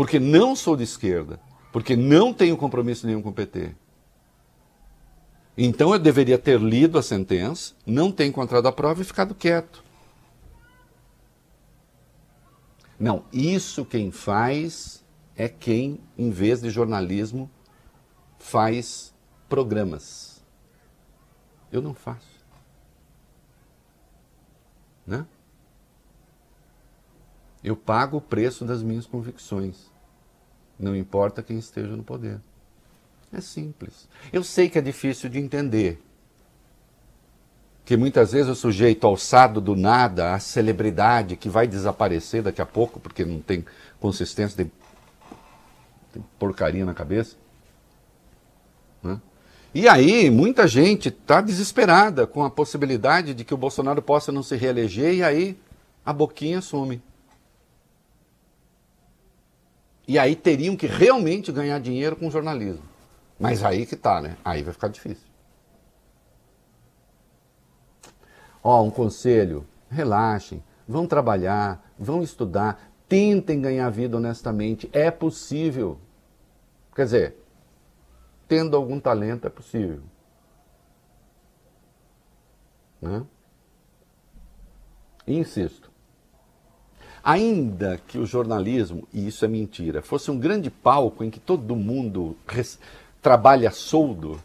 porque 0.00 0.18
não 0.18 0.56
sou 0.56 0.78
de 0.78 0.82
esquerda, 0.82 1.38
porque 1.70 1.94
não 1.94 2.32
tenho 2.32 2.56
compromisso 2.56 3.06
nenhum 3.06 3.20
com 3.20 3.28
o 3.28 3.34
PT. 3.34 3.74
Então 5.58 5.92
eu 5.92 5.98
deveria 5.98 6.38
ter 6.38 6.58
lido 6.58 6.98
a 6.98 7.02
sentença, 7.02 7.74
não 7.84 8.10
ter 8.10 8.24
encontrado 8.24 8.66
a 8.66 8.72
prova 8.72 9.02
e 9.02 9.04
ficado 9.04 9.34
quieto. 9.34 9.84
Não, 12.98 13.24
isso 13.30 13.84
quem 13.84 14.10
faz 14.10 15.04
é 15.36 15.50
quem, 15.50 16.00
em 16.16 16.30
vez 16.30 16.62
de 16.62 16.70
jornalismo, 16.70 17.50
faz 18.40 19.14
programas. 19.48 20.42
Eu 21.70 21.80
não 21.80 21.94
faço. 21.94 22.40
Né? 25.06 25.24
Eu 27.62 27.76
pago 27.76 28.16
o 28.16 28.20
preço 28.20 28.64
das 28.64 28.82
minhas 28.82 29.06
convicções. 29.06 29.90
Não 30.78 30.96
importa 30.96 31.42
quem 31.42 31.58
esteja 31.58 31.94
no 31.94 32.02
poder. 32.02 32.40
É 33.32 33.40
simples. 33.40 34.08
Eu 34.32 34.42
sei 34.42 34.68
que 34.68 34.78
é 34.78 34.82
difícil 34.82 35.28
de 35.28 35.38
entender. 35.38 36.02
Que 37.84 37.96
muitas 37.96 38.32
vezes 38.32 38.50
o 38.50 38.54
sujeito 38.54 39.06
alçado 39.06 39.60
do 39.60 39.76
nada, 39.76 40.34
a 40.34 40.38
celebridade 40.38 41.36
que 41.36 41.48
vai 41.48 41.66
desaparecer 41.66 42.42
daqui 42.42 42.62
a 42.62 42.66
pouco, 42.66 42.98
porque 42.98 43.24
não 43.24 43.40
tem 43.40 43.64
consistência, 44.00 44.56
tem, 44.56 44.72
tem 46.12 46.24
porcaria 46.38 46.84
na 46.84 46.94
cabeça. 46.94 47.36
E 49.72 49.88
aí, 49.88 50.30
muita 50.30 50.66
gente 50.66 51.08
está 51.08 51.40
desesperada 51.40 52.26
com 52.26 52.42
a 52.42 52.50
possibilidade 52.50 53.32
de 53.32 53.44
que 53.44 53.54
o 53.54 53.56
Bolsonaro 53.56 54.02
possa 54.02 54.32
não 54.32 54.42
se 54.42 54.56
reeleger, 54.56 55.14
e 55.14 55.22
aí 55.22 55.58
a 56.04 56.12
boquinha 56.12 56.60
some. 56.60 57.00
E 60.08 60.18
aí 60.18 60.34
teriam 60.34 60.76
que 60.76 60.88
realmente 60.88 61.52
ganhar 61.52 61.78
dinheiro 61.78 62.16
com 62.16 62.28
jornalismo. 62.30 62.82
Mas 63.38 63.62
aí 63.62 63.86
que 63.86 63.94
tá, 63.94 64.20
né? 64.20 64.36
Aí 64.44 64.60
vai 64.62 64.72
ficar 64.72 64.88
difícil. 64.88 65.24
Ó, 68.62 68.82
um 68.82 68.90
conselho: 68.90 69.64
relaxem, 69.88 70.64
vão 70.86 71.06
trabalhar, 71.06 71.80
vão 71.96 72.24
estudar, 72.24 72.90
tentem 73.08 73.60
ganhar 73.60 73.88
vida 73.88 74.16
honestamente. 74.16 74.90
É 74.92 75.12
possível. 75.12 75.98
Quer 76.92 77.04
dizer, 77.04 77.36
tendo 78.50 78.76
algum 78.76 78.98
talento, 78.98 79.46
é 79.46 79.48
possível. 79.48 80.02
Né? 83.00 83.24
E 85.24 85.38
insisto, 85.38 85.88
Ainda 87.22 87.98
que 88.08 88.18
o 88.18 88.24
jornalismo, 88.24 89.06
e 89.12 89.28
isso 89.28 89.44
é 89.44 89.48
mentira, 89.48 90.00
fosse 90.00 90.30
um 90.30 90.38
grande 90.38 90.70
palco 90.70 91.22
em 91.22 91.28
que 91.28 91.38
todo 91.38 91.76
mundo 91.76 92.34
trabalha 93.20 93.70
soldo, 93.70 94.40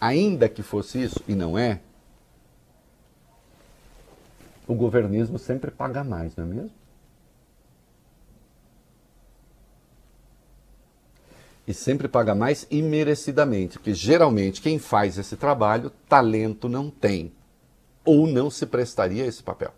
ainda 0.00 0.48
que 0.48 0.62
fosse 0.62 1.02
isso, 1.02 1.20
e 1.26 1.34
não 1.34 1.58
é, 1.58 1.80
o 4.68 4.74
governismo 4.74 5.36
sempre 5.36 5.72
paga 5.72 6.04
mais, 6.04 6.36
não 6.36 6.44
é 6.44 6.46
mesmo? 6.46 6.81
E 11.72 11.74
sempre 11.74 12.06
paga 12.06 12.34
mais 12.34 12.66
imerecidamente, 12.70 13.78
porque 13.78 13.94
geralmente 13.94 14.60
quem 14.60 14.78
faz 14.78 15.16
esse 15.16 15.38
trabalho, 15.38 15.90
talento 16.06 16.68
não 16.68 16.90
tem, 16.90 17.32
ou 18.04 18.26
não 18.26 18.50
se 18.50 18.66
prestaria 18.66 19.24
a 19.24 19.26
esse 19.26 19.42
papel. 19.42 19.72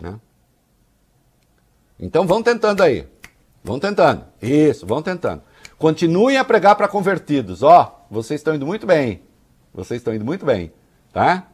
Né? 0.00 0.20
Então 1.98 2.24
vão 2.24 2.40
tentando 2.40 2.84
aí. 2.84 3.08
Vão 3.64 3.80
tentando. 3.80 4.24
Isso, 4.40 4.86
vão 4.86 5.02
tentando. 5.02 5.42
Continuem 5.76 6.36
a 6.36 6.44
pregar 6.44 6.76
para 6.76 6.86
convertidos. 6.86 7.64
Ó, 7.64 8.06
vocês 8.08 8.38
estão 8.38 8.54
indo 8.54 8.64
muito 8.64 8.86
bem. 8.86 9.22
Vocês 9.74 9.98
estão 9.98 10.14
indo 10.14 10.24
muito 10.24 10.46
bem. 10.46 10.72
Tá? 11.12 11.48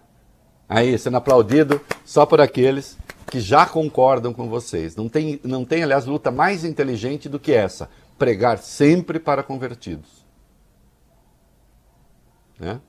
Aí, 0.69 0.99
sendo 0.99 1.17
aplaudido 1.17 1.81
só 2.05 2.27
por 2.27 2.39
aqueles 2.39 2.99
que 3.31 3.41
já 3.41 3.67
concordam 3.67 4.33
com 4.33 4.49
vocês. 4.49 4.97
Não 4.97 5.09
tem, 5.09 5.41
não 5.45 5.65
tem, 5.65 5.83
aliás, 5.83 6.07
luta 6.07 6.31
mais 6.31 6.65
inteligente 6.65 7.29
do 7.29 7.39
que 7.39 7.53
essa. 7.53 7.91
Pregar 8.19 8.59
sempre 8.59 9.19
para 9.19 9.43
convertidos. 9.43 10.25
Né? 12.59 12.81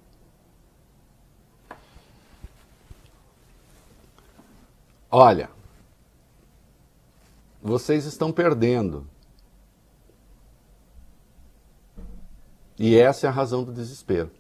Olha, 5.12 5.50
vocês 7.62 8.06
estão 8.06 8.32
perdendo. 8.32 9.08
E 12.78 12.96
essa 12.96 13.28
é 13.28 13.30
a 13.30 13.34
razão 13.34 13.64
do 13.64 13.74
desespero. 13.74 14.32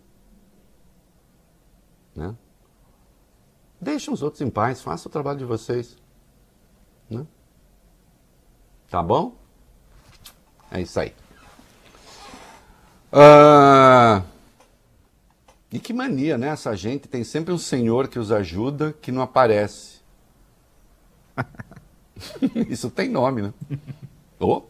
Né? 2.16 2.34
Deixem 3.82 4.14
os 4.14 4.22
outros 4.22 4.42
em 4.42 4.50
paz, 4.50 4.82
façam 4.82 5.10
o 5.10 5.12
trabalho 5.12 5.40
de 5.40 5.46
vocês. 5.46 5.98
Né? 7.10 7.26
Tá 8.90 9.02
bom? 9.02 9.36
É 10.72 10.82
isso 10.82 11.00
aí. 11.00 11.14
Ah, 13.12 14.22
e 15.72 15.80
que 15.80 15.94
mania, 15.94 16.38
né? 16.38 16.50
Essa 16.50 16.76
gente 16.76 17.08
tem 17.08 17.24
sempre 17.24 17.54
um 17.54 17.58
senhor 17.58 18.08
que 18.08 18.20
os 18.20 18.32
ajuda 18.32 18.94
que 19.02 19.12
não 19.12 19.22
aparece. 19.22 20.00
Isso 22.68 22.90
tem 22.90 23.10
nome, 23.10 23.42
né? 23.42 23.54
Oh. 24.40 24.64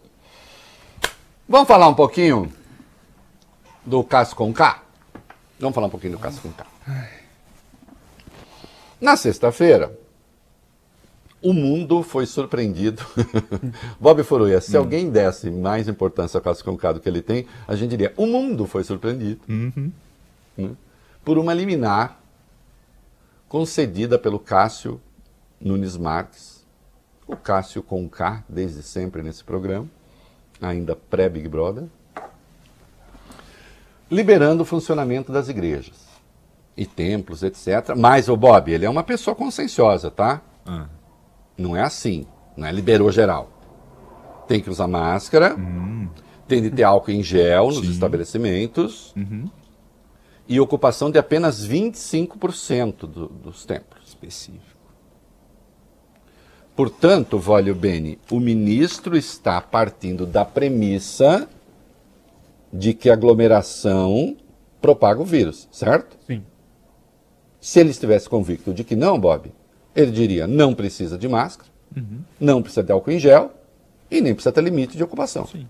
Vamos 1.47 1.67
falar 1.67 1.87
um 1.87 1.95
pouquinho 1.95 2.51
do 3.85 4.03
Cássio 4.03 4.35
com 4.35 4.53
K? 4.53 4.83
Vamos 5.59 5.73
falar 5.73 5.87
um 5.87 5.89
pouquinho 5.91 6.13
do 6.13 6.19
Cássio 6.19 6.41
com 6.41 6.51
K. 6.51 6.65
Na 8.99 9.15
sexta-feira, 9.15 9.97
o 11.41 11.53
mundo 11.53 12.03
foi 12.03 12.25
surpreendido. 12.25 13.03
Bob 13.99 14.23
Furuia, 14.23 14.59
se 14.59 14.75
hum. 14.75 14.81
alguém 14.81 15.09
desse 15.09 15.49
mais 15.49 15.87
importância 15.87 16.37
ao 16.37 16.43
Cássio 16.43 16.65
Conká 16.65 16.91
do 16.91 16.99
que 16.99 17.07
ele 17.07 17.21
tem, 17.21 17.47
a 17.67 17.75
gente 17.75 17.91
diria: 17.91 18.13
o 18.17 18.25
mundo 18.25 18.65
foi 18.65 18.83
surpreendido 18.83 19.41
uhum. 19.47 19.91
né? 20.57 20.71
por 21.23 21.37
uma 21.37 21.53
liminar 21.53 22.19
concedida 23.47 24.19
pelo 24.19 24.39
Cássio 24.39 24.99
Nunes 25.59 25.95
Marques 25.97 26.59
o 27.29 27.37
Cássio 27.37 27.83
com 27.83 28.09
K, 28.09 28.43
desde 28.49 28.81
sempre 28.81 29.21
nesse 29.21 29.43
programa, 29.43 29.87
ainda 30.59 30.95
pré-Big 30.95 31.47
Brother, 31.47 31.85
liberando 34.09 34.63
o 34.63 34.65
funcionamento 34.65 35.31
das 35.31 35.47
igrejas 35.47 36.08
e 36.79 36.85
templos, 36.85 37.43
etc. 37.43 37.93
Mas 37.97 38.29
o 38.29 38.37
Bob, 38.37 38.71
ele 38.71 38.85
é 38.85 38.89
uma 38.89 39.03
pessoa 39.03 39.35
conscienciosa, 39.35 40.09
tá? 40.09 40.41
Ah. 40.65 40.87
Não 41.57 41.75
é 41.75 41.81
assim, 41.81 42.25
não 42.55 42.65
é 42.65 42.71
liberou 42.71 43.11
geral. 43.11 43.49
Tem 44.47 44.61
que 44.61 44.69
usar 44.69 44.87
máscara, 44.87 45.55
hum. 45.55 46.07
tem 46.47 46.61
de 46.61 46.71
ter 46.71 46.83
álcool 46.83 47.11
em 47.11 47.21
gel 47.21 47.67
nos 47.67 47.81
Sim. 47.85 47.91
estabelecimentos 47.91 49.13
Uhum. 49.15 49.49
e 50.47 50.57
ocupação 50.59 51.11
de 51.11 51.19
apenas 51.19 51.67
25% 51.67 53.05
do, 53.05 53.27
dos 53.27 53.65
templos. 53.65 54.07
Específico. 54.07 54.79
Portanto, 56.77 57.37
Vólio 57.37 57.75
Bene, 57.75 58.17
o 58.31 58.39
ministro 58.39 59.17
está 59.17 59.59
partindo 59.59 60.25
da 60.25 60.45
premissa 60.45 61.45
de 62.71 62.93
que 62.93 63.09
a 63.09 63.13
aglomeração 63.13 64.37
propaga 64.81 65.21
o 65.21 65.25
vírus, 65.25 65.67
certo? 65.71 66.17
Sim. 66.25 66.41
Se 67.59 67.79
ele 67.79 67.89
estivesse 67.89 68.29
convicto 68.29 68.73
de 68.73 68.83
que 68.83 68.95
não, 68.95 69.19
Bob, 69.19 69.51
ele 69.95 70.11
diria 70.11 70.47
não 70.47 70.73
precisa 70.73 71.17
de 71.17 71.27
máscara, 71.27 71.69
Uhum. 71.95 72.21
não 72.39 72.61
precisa 72.61 72.83
de 72.83 72.91
álcool 72.91 73.11
em 73.11 73.19
gel 73.19 73.51
e 74.11 74.21
nem 74.21 74.33
precisa 74.33 74.51
ter 74.51 74.63
limite 74.63 74.95
de 74.95 75.03
ocupação. 75.03 75.45
Sim. 75.47 75.67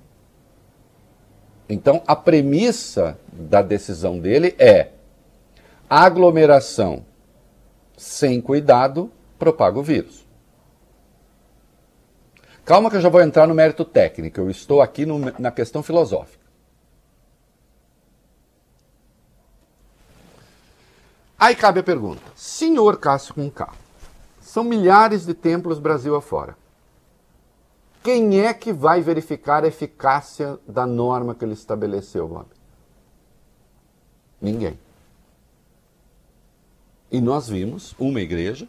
Então, 1.68 2.02
a 2.06 2.16
premissa 2.16 3.18
da 3.32 3.62
decisão 3.62 4.20
dele 4.20 4.56
é 4.60 4.90
aglomeração 5.90 7.06
sem 7.98 8.42
cuidado 8.42 9.12
propaga 9.38 9.80
o 9.80 9.84
vírus. 9.84 10.26
Calma 12.66 12.90
que 12.90 12.98
eu 12.98 13.02
já 13.02 13.10
vou 13.10 13.22
entrar 13.22 13.48
no 13.48 13.56
mérito 13.56 13.84
técnico, 13.84 14.40
eu 14.40 14.50
estou 14.50 14.82
aqui 14.82 15.06
no- 15.06 15.20
na 15.40 15.52
questão 15.52 15.82
filosófica. 15.82 16.44
Aí 21.40 21.56
cabe 21.56 21.80
a 21.80 21.84
pergunta: 21.84 22.22
Senhor 22.36 22.98
Cássio 22.98 23.34
com 23.34 23.50
K, 23.50 23.72
são 24.42 24.64
milhares 24.64 25.26
de 25.26 25.34
templos 25.34 25.80
Brasil 25.80 26.16
afora. 26.16 26.58
Quem 28.04 28.42
é 28.42 28.54
que 28.54 28.74
vai 28.74 29.02
verificar 29.02 29.64
a 29.64 29.68
eficácia 29.68 30.58
da 30.68 30.86
norma 30.86 31.36
que 31.36 31.44
ele 31.44 31.54
estabeleceu, 31.54 32.28
Bob? 32.28 32.48
Ninguém. 34.42 34.80
E 37.12 37.20
nós 37.20 37.50
vimos 37.50 37.94
uma 37.98 38.22
igreja, 38.22 38.68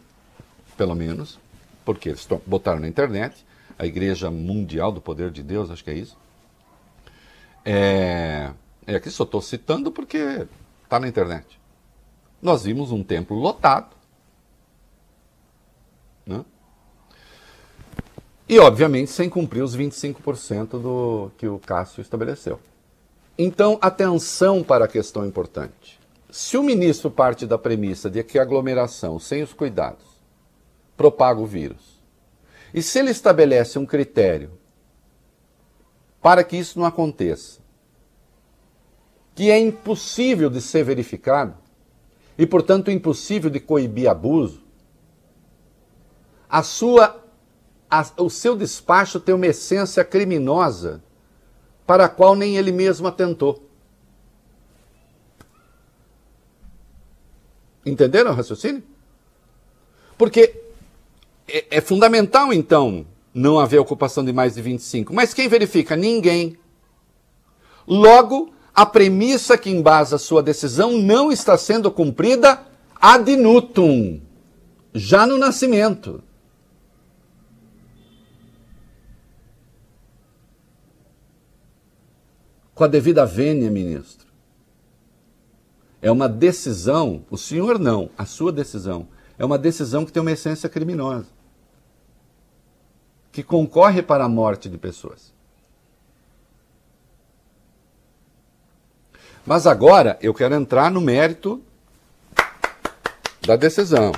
pelo 0.75 0.95
menos, 0.95 1.39
porque 1.85 2.09
eles 2.09 2.27
botaram 2.45 2.79
na 2.79 2.87
internet, 2.87 3.45
a 3.77 3.85
Igreja 3.85 4.29
Mundial 4.29 4.91
do 4.91 4.99
Poder 4.99 5.31
de 5.31 5.43
Deus, 5.43 5.69
acho 5.69 5.83
que 5.83 5.91
é 5.91 5.95
isso. 5.95 6.17
É, 7.63 8.51
é 8.85 8.95
aqui 8.95 9.09
só 9.09 9.23
estou 9.23 9.41
citando 9.41 9.91
porque 9.91 10.47
está 10.83 10.99
na 10.99 11.07
internet. 11.07 11.60
Nós 12.41 12.63
vimos 12.63 12.91
um 12.91 13.03
templo 13.03 13.37
lotado. 13.37 13.95
Né? 16.25 16.43
E, 18.49 18.59
obviamente, 18.59 19.11
sem 19.11 19.29
cumprir 19.29 19.61
os 19.61 19.77
25% 19.77 20.81
do 20.81 21.31
que 21.37 21.47
o 21.47 21.59
Cássio 21.59 22.01
estabeleceu. 22.01 22.59
Então, 23.37 23.77
atenção 23.81 24.63
para 24.63 24.85
a 24.85 24.87
questão 24.87 25.25
importante. 25.25 25.99
Se 26.29 26.57
o 26.57 26.63
ministro 26.63 27.11
parte 27.11 27.45
da 27.45 27.57
premissa 27.57 28.09
de 28.09 28.23
que 28.23 28.39
a 28.39 28.41
aglomeração, 28.41 29.19
sem 29.19 29.43
os 29.43 29.53
cuidados, 29.53 30.05
propaga 30.97 31.39
o 31.39 31.45
vírus, 31.45 32.01
e 32.73 32.81
se 32.81 32.99
ele 32.99 33.11
estabelece 33.11 33.77
um 33.77 33.85
critério 33.85 34.51
para 36.21 36.43
que 36.43 36.55
isso 36.55 36.79
não 36.79 36.85
aconteça, 36.85 37.59
que 39.35 39.49
é 39.49 39.59
impossível 39.59 40.49
de 40.49 40.61
ser 40.61 40.83
verificado 40.83 41.60
e, 42.41 42.45
portanto, 42.47 42.89
impossível 42.89 43.51
de 43.51 43.59
coibir 43.59 44.09
abuso, 44.09 44.63
a 46.49 46.63
sua, 46.63 47.23
a, 47.87 48.03
o 48.17 48.31
seu 48.31 48.55
despacho 48.55 49.19
tem 49.19 49.35
uma 49.35 49.45
essência 49.45 50.03
criminosa 50.03 51.03
para 51.85 52.05
a 52.05 52.09
qual 52.09 52.33
nem 52.33 52.57
ele 52.57 52.71
mesmo 52.71 53.07
atentou. 53.07 53.63
Entenderam 57.85 58.31
o 58.31 58.33
raciocínio? 58.33 58.81
Porque 60.17 60.63
é, 61.47 61.77
é 61.77 61.79
fundamental, 61.79 62.51
então, 62.51 63.05
não 63.31 63.59
haver 63.59 63.77
ocupação 63.77 64.25
de 64.25 64.33
mais 64.33 64.55
de 64.55 64.63
25. 64.63 65.13
Mas 65.13 65.31
quem 65.31 65.47
verifica? 65.47 65.95
Ninguém. 65.95 66.57
Logo, 67.87 68.51
a 68.73 68.85
premissa 68.85 69.57
que 69.57 69.69
embasa 69.69 70.17
sua 70.17 70.41
decisão 70.41 70.97
não 70.97 71.31
está 71.31 71.57
sendo 71.57 71.91
cumprida 71.91 72.65
ad 72.95 73.35
nutum, 73.35 74.21
já 74.93 75.25
no 75.25 75.37
nascimento. 75.37 76.23
Com 82.73 82.83
a 82.83 82.87
devida 82.87 83.25
vênia, 83.25 83.69
ministro. 83.69 84.27
É 86.01 86.09
uma 86.09 86.27
decisão, 86.27 87.23
o 87.29 87.37
senhor 87.37 87.77
não, 87.77 88.09
a 88.17 88.25
sua 88.25 88.51
decisão, 88.51 89.07
é 89.37 89.45
uma 89.45 89.57
decisão 89.57 90.05
que 90.05 90.11
tem 90.11 90.21
uma 90.21 90.31
essência 90.31 90.67
criminosa 90.67 91.27
que 93.31 93.41
concorre 93.41 94.01
para 94.01 94.25
a 94.25 94.29
morte 94.29 94.67
de 94.67 94.77
pessoas. 94.77 95.33
Mas 99.45 99.65
agora 99.65 100.17
eu 100.21 100.33
quero 100.33 100.55
entrar 100.55 100.91
no 100.91 101.01
mérito 101.01 101.61
da 103.45 103.55
decisão, 103.55 104.11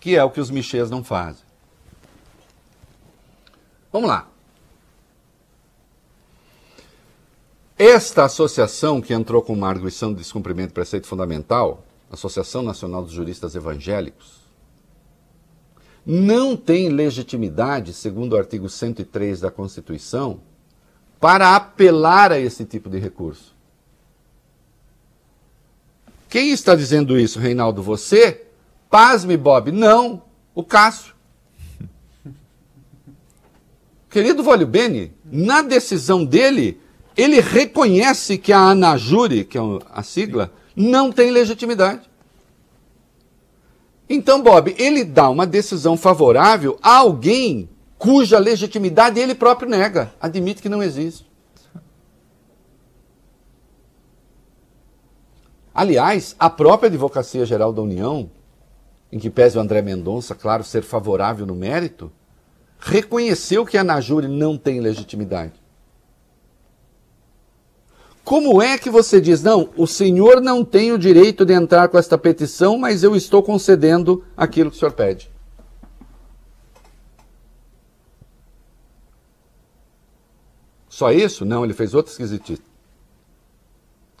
que 0.00 0.16
é 0.16 0.24
o 0.24 0.30
que 0.30 0.40
os 0.40 0.50
Michês 0.50 0.90
não 0.90 1.04
fazem. 1.04 1.42
Vamos 3.92 4.08
lá. 4.08 4.28
Esta 7.78 8.24
associação 8.24 9.00
que 9.00 9.14
entrou 9.14 9.40
com 9.40 9.52
uma 9.52 9.68
arguição 9.68 10.12
de 10.12 10.18
descumprimento 10.18 10.68
de 10.68 10.74
preceito 10.74 11.06
fundamental, 11.06 11.84
Associação 12.10 12.62
Nacional 12.62 13.04
dos 13.04 13.12
Juristas 13.12 13.54
Evangélicos, 13.54 14.38
não 16.04 16.56
tem 16.56 16.88
legitimidade, 16.88 17.92
segundo 17.92 18.32
o 18.32 18.36
artigo 18.36 18.68
103 18.68 19.40
da 19.40 19.50
Constituição, 19.50 20.40
para 21.20 21.56
apelar 21.56 22.32
a 22.32 22.38
esse 22.38 22.64
tipo 22.64 22.88
de 22.88 22.98
recurso. 22.98 23.54
Quem 26.28 26.50
está 26.50 26.74
dizendo 26.74 27.18
isso, 27.18 27.38
Reinaldo? 27.38 27.82
Você? 27.82 28.46
Pasme, 28.90 29.36
Bob. 29.36 29.72
Não, 29.72 30.22
o 30.54 30.62
Cássio. 30.62 31.14
Querido 34.10 34.42
Vólio 34.42 34.66
Bene, 34.66 35.12
na 35.24 35.62
decisão 35.62 36.24
dele, 36.24 36.80
ele 37.16 37.40
reconhece 37.40 38.38
que 38.38 38.52
a 38.52 38.58
ANAJURE, 38.58 39.44
que 39.44 39.58
é 39.58 39.60
a 39.90 40.02
sigla, 40.02 40.52
não 40.76 41.10
tem 41.10 41.30
legitimidade. 41.30 42.08
Então, 44.08 44.42
Bob, 44.42 44.74
ele 44.78 45.04
dá 45.04 45.28
uma 45.28 45.46
decisão 45.46 45.96
favorável 45.96 46.78
a 46.82 46.96
alguém 46.96 47.68
cuja 47.98 48.38
legitimidade 48.38 49.18
ele 49.18 49.34
próprio 49.34 49.68
nega, 49.68 50.12
admite 50.20 50.62
que 50.62 50.68
não 50.68 50.82
existe. 50.82 51.28
Aliás, 55.74 56.34
a 56.38 56.48
própria 56.48 56.88
Advocacia 56.88 57.44
Geral 57.44 57.72
da 57.72 57.82
União, 57.82 58.30
em 59.12 59.18
que 59.18 59.30
pese 59.30 59.58
o 59.58 59.60
André 59.60 59.82
Mendonça, 59.82 60.34
claro, 60.34 60.64
ser 60.64 60.82
favorável 60.82 61.46
no 61.46 61.54
mérito, 61.54 62.10
reconheceu 62.80 63.64
que 63.64 63.78
a 63.78 63.84
Najure 63.84 64.28
não 64.28 64.56
tem 64.56 64.80
legitimidade. 64.80 65.52
Como 68.24 68.60
é 68.60 68.76
que 68.76 68.90
você 68.90 69.20
diz, 69.20 69.42
não, 69.42 69.70
o 69.76 69.86
senhor 69.86 70.40
não 70.40 70.64
tem 70.64 70.92
o 70.92 70.98
direito 70.98 71.46
de 71.46 71.54
entrar 71.54 71.88
com 71.88 71.96
esta 71.96 72.18
petição, 72.18 72.76
mas 72.76 73.02
eu 73.02 73.16
estou 73.16 73.42
concedendo 73.42 74.22
aquilo 74.36 74.70
que 74.70 74.76
o 74.76 74.78
senhor 74.78 74.92
pede? 74.92 75.30
Só 80.98 81.12
isso? 81.12 81.44
Não, 81.44 81.64
ele 81.64 81.74
fez 81.74 81.94
outra 81.94 82.10
esquisitice. 82.10 82.60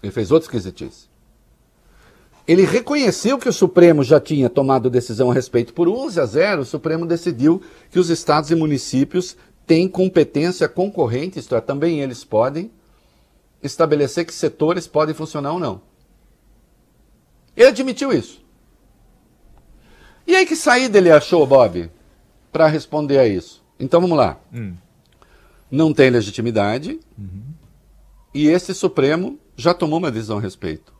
Ele 0.00 0.12
fez 0.12 0.30
outra 0.30 0.46
esquisitice. 0.46 1.08
Ele 2.46 2.62
reconheceu 2.64 3.36
que 3.36 3.48
o 3.48 3.52
Supremo 3.52 4.04
já 4.04 4.20
tinha 4.20 4.48
tomado 4.48 4.88
decisão 4.88 5.28
a 5.28 5.34
respeito. 5.34 5.74
Por 5.74 5.88
11 5.88 6.20
a 6.20 6.24
0, 6.24 6.62
o 6.62 6.64
Supremo 6.64 7.04
decidiu 7.04 7.60
que 7.90 7.98
os 7.98 8.10
estados 8.10 8.52
e 8.52 8.54
municípios 8.54 9.36
têm 9.66 9.88
competência 9.88 10.68
concorrente, 10.68 11.40
isto 11.40 11.56
é, 11.56 11.60
também 11.60 12.00
eles 12.00 12.22
podem 12.22 12.70
estabelecer 13.60 14.24
que 14.24 14.32
setores 14.32 14.86
podem 14.86 15.16
funcionar 15.16 15.54
ou 15.54 15.58
não. 15.58 15.80
Ele 17.56 17.66
admitiu 17.66 18.12
isso. 18.12 18.40
E 20.24 20.36
aí 20.36 20.46
que 20.46 20.54
saída 20.54 20.96
ele 20.96 21.10
achou, 21.10 21.44
Bob, 21.44 21.90
para 22.52 22.68
responder 22.68 23.18
a 23.18 23.26
isso? 23.26 23.64
Então 23.80 24.00
vamos 24.00 24.16
lá. 24.16 24.38
Hum. 24.54 24.74
Não 25.70 25.92
tem 25.92 26.10
legitimidade 26.10 26.98
uhum. 27.16 27.42
e 28.34 28.48
esse 28.48 28.74
Supremo 28.74 29.38
já 29.56 29.74
tomou 29.74 29.98
uma 29.98 30.10
decisão 30.10 30.38
a 30.38 30.40
respeito. 30.40 30.94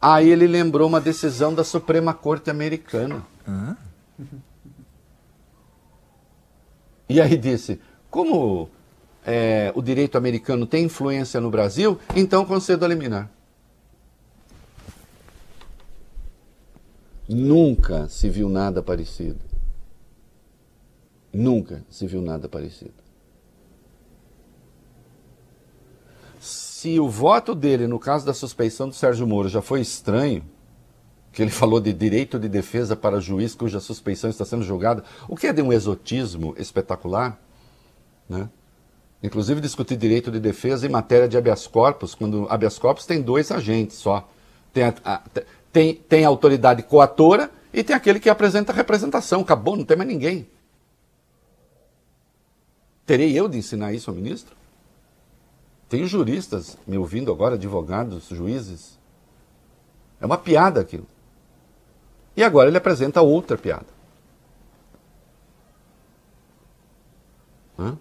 Aí 0.00 0.28
ele 0.28 0.46
lembrou 0.46 0.88
uma 0.88 1.00
decisão 1.00 1.54
da 1.54 1.64
Suprema 1.64 2.14
Corte 2.14 2.50
Americana. 2.50 3.26
Uhum. 3.46 3.76
E 7.08 7.20
aí 7.20 7.36
disse: 7.36 7.80
como 8.10 8.68
é, 9.24 9.72
o 9.74 9.82
direito 9.82 10.16
americano 10.16 10.66
tem 10.66 10.84
influência 10.84 11.40
no 11.40 11.50
Brasil, 11.50 11.98
então 12.14 12.44
concedo 12.44 12.84
a 12.84 12.88
liminar. 12.88 13.30
Nunca 17.28 18.08
se 18.08 18.30
viu 18.30 18.48
nada 18.48 18.82
parecido. 18.82 19.40
Nunca 21.32 21.84
se 21.90 22.06
viu 22.06 22.22
nada 22.22 22.48
parecido. 22.48 22.94
Se 26.86 27.00
o 27.00 27.08
voto 27.08 27.52
dele, 27.52 27.88
no 27.88 27.98
caso 27.98 28.24
da 28.24 28.32
suspeição 28.32 28.88
do 28.88 28.94
Sérgio 28.94 29.26
Moro, 29.26 29.48
já 29.48 29.60
foi 29.60 29.80
estranho, 29.80 30.44
que 31.32 31.42
ele 31.42 31.50
falou 31.50 31.80
de 31.80 31.92
direito 31.92 32.38
de 32.38 32.48
defesa 32.48 32.94
para 32.94 33.18
juiz 33.18 33.56
cuja 33.56 33.80
suspeição 33.80 34.30
está 34.30 34.44
sendo 34.44 34.62
julgada, 34.62 35.02
o 35.28 35.34
que 35.34 35.48
é 35.48 35.52
de 35.52 35.60
um 35.60 35.72
exotismo 35.72 36.54
espetacular, 36.56 37.42
né? 38.28 38.48
Inclusive 39.20 39.60
discutir 39.60 39.96
direito 39.96 40.30
de 40.30 40.38
defesa 40.38 40.86
em 40.86 40.88
matéria 40.88 41.26
de 41.26 41.36
habeas 41.36 41.66
corpus, 41.66 42.14
quando 42.14 42.46
habeas 42.48 42.78
corpus 42.78 43.04
tem 43.04 43.20
dois 43.20 43.50
agentes 43.50 43.96
só. 43.96 44.28
Tem 44.72 44.84
a, 44.84 44.94
a, 45.04 45.22
tem, 45.72 45.92
tem 45.92 46.24
a 46.24 46.28
autoridade 46.28 46.84
coatora 46.84 47.50
e 47.74 47.82
tem 47.82 47.96
aquele 47.96 48.20
que 48.20 48.30
apresenta 48.30 48.70
a 48.70 48.76
representação. 48.76 49.40
Acabou, 49.40 49.76
não 49.76 49.84
tem 49.84 49.96
mais 49.96 50.08
ninguém. 50.08 50.46
Terei 53.04 53.36
eu 53.36 53.48
de 53.48 53.58
ensinar 53.58 53.92
isso 53.92 54.08
ao 54.08 54.14
ministro? 54.14 54.54
Tem 55.88 56.06
juristas 56.06 56.76
me 56.86 56.98
ouvindo 56.98 57.30
agora, 57.30 57.54
advogados, 57.54 58.28
juízes. 58.28 58.98
É 60.20 60.26
uma 60.26 60.38
piada 60.38 60.80
aquilo. 60.80 61.06
E 62.36 62.42
agora 62.42 62.68
ele 62.68 62.76
apresenta 62.76 63.22
outra 63.22 63.56
piada. 63.56 63.86
Hã? 67.78 67.96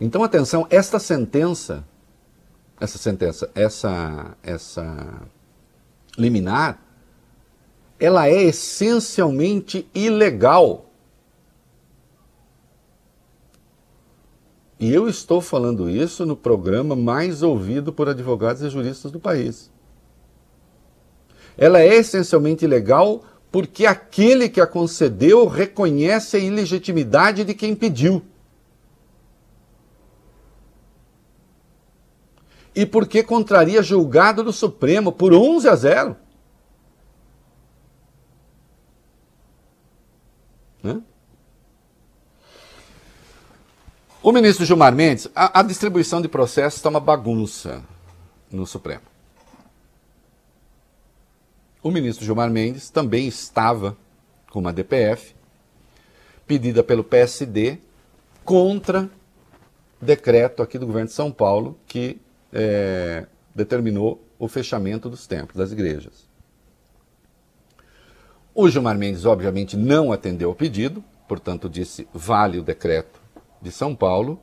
Então, 0.00 0.24
atenção, 0.24 0.66
esta 0.70 0.98
sentença, 0.98 1.84
essa 2.80 2.96
sentença, 2.96 3.50
essa, 3.54 4.36
essa 4.42 5.22
liminar, 6.16 6.80
ela 7.98 8.26
é 8.26 8.42
essencialmente 8.42 9.88
ilegal. 9.94 10.89
E 14.80 14.90
eu 14.94 15.10
estou 15.10 15.42
falando 15.42 15.90
isso 15.90 16.24
no 16.24 16.34
programa 16.34 16.96
mais 16.96 17.42
ouvido 17.42 17.92
por 17.92 18.08
advogados 18.08 18.62
e 18.62 18.70
juristas 18.70 19.12
do 19.12 19.20
país. 19.20 19.70
Ela 21.58 21.80
é 21.80 21.96
essencialmente 21.96 22.64
ilegal 22.64 23.22
porque 23.52 23.84
aquele 23.84 24.48
que 24.48 24.58
a 24.58 24.66
concedeu 24.66 25.46
reconhece 25.46 26.38
a 26.38 26.40
ilegitimidade 26.40 27.44
de 27.44 27.52
quem 27.52 27.74
pediu. 27.74 28.22
E 32.74 32.86
porque 32.86 33.22
contraria 33.22 33.82
julgado 33.82 34.42
do 34.42 34.52
Supremo 34.52 35.12
por 35.12 35.34
11 35.34 35.68
a 35.68 35.76
0. 35.76 36.16
Né? 40.82 41.02
O 44.22 44.32
ministro 44.32 44.66
Gilmar 44.66 44.94
Mendes, 44.94 45.30
a, 45.34 45.60
a 45.60 45.62
distribuição 45.62 46.20
de 46.20 46.28
processos 46.28 46.76
está 46.78 46.90
uma 46.90 47.00
bagunça 47.00 47.82
no 48.52 48.66
Supremo. 48.66 49.00
O 51.82 51.90
ministro 51.90 52.26
Gilmar 52.26 52.50
Mendes 52.50 52.90
também 52.90 53.26
estava 53.26 53.96
com 54.50 54.58
uma 54.58 54.74
DPF 54.74 55.34
pedida 56.46 56.84
pelo 56.84 57.02
PSD 57.02 57.78
contra 58.44 59.08
decreto 59.98 60.62
aqui 60.62 60.78
do 60.78 60.86
governo 60.86 61.08
de 61.08 61.14
São 61.14 61.32
Paulo 61.32 61.78
que 61.86 62.20
é, 62.52 63.26
determinou 63.54 64.22
o 64.38 64.48
fechamento 64.48 65.08
dos 65.08 65.26
templos, 65.26 65.56
das 65.56 65.72
igrejas. 65.72 66.28
O 68.54 68.68
Gilmar 68.68 68.98
Mendes, 68.98 69.24
obviamente, 69.24 69.78
não 69.78 70.12
atendeu 70.12 70.50
ao 70.50 70.54
pedido, 70.54 71.02
portanto, 71.26 71.70
disse 71.70 72.06
vale 72.12 72.58
o 72.58 72.62
decreto 72.62 73.19
de 73.60 73.70
São 73.70 73.94
Paulo, 73.94 74.40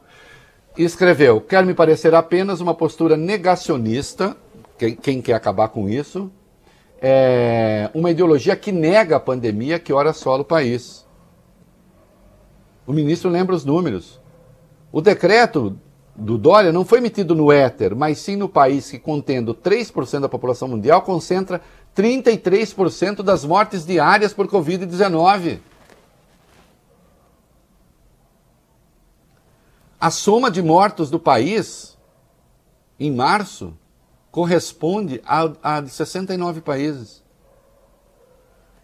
escreveu: 0.77 1.41
Quer 1.41 1.65
me 1.65 1.73
parecer 1.73 2.13
apenas 2.13 2.61
uma 2.61 2.73
postura 2.73 3.17
negacionista, 3.17 4.35
quem, 4.77 4.95
quem 4.95 5.21
quer 5.21 5.33
acabar 5.33 5.69
com 5.69 5.89
isso, 5.89 6.31
é 7.01 7.89
uma 7.93 8.11
ideologia 8.11 8.55
que 8.55 8.71
nega 8.71 9.17
a 9.17 9.19
pandemia 9.19 9.79
que 9.79 9.93
ora 9.93 10.11
assola 10.11 10.41
o 10.41 10.45
país. 10.45 11.05
O 12.85 12.93
ministro 12.93 13.29
lembra 13.29 13.55
os 13.55 13.65
números. 13.65 14.19
O 14.91 15.01
decreto 15.01 15.77
do 16.15 16.37
Dória 16.37 16.71
não 16.71 16.83
foi 16.83 16.97
emitido 16.97 17.35
no 17.35 17.51
éter, 17.51 17.95
mas 17.95 18.17
sim 18.17 18.35
no 18.35 18.49
país 18.49 18.89
que, 18.89 18.97
contendo 18.97 19.53
3% 19.53 20.21
da 20.21 20.29
população 20.29 20.67
mundial, 20.67 21.01
concentra 21.01 21.61
33% 21.95 23.21
das 23.21 23.45
mortes 23.45 23.85
diárias 23.85 24.33
por 24.33 24.47
Covid-19. 24.47 25.59
A 29.99 30.11
soma 30.11 30.51
de 30.51 30.61
mortos 30.61 31.09
do 31.09 31.19
país, 31.19 31.97
em 32.99 33.11
março, 33.11 33.75
corresponde 34.31 35.21
a, 35.25 35.51
a 35.63 35.81
de 35.81 35.89
69 35.89 36.61
países. 36.61 37.23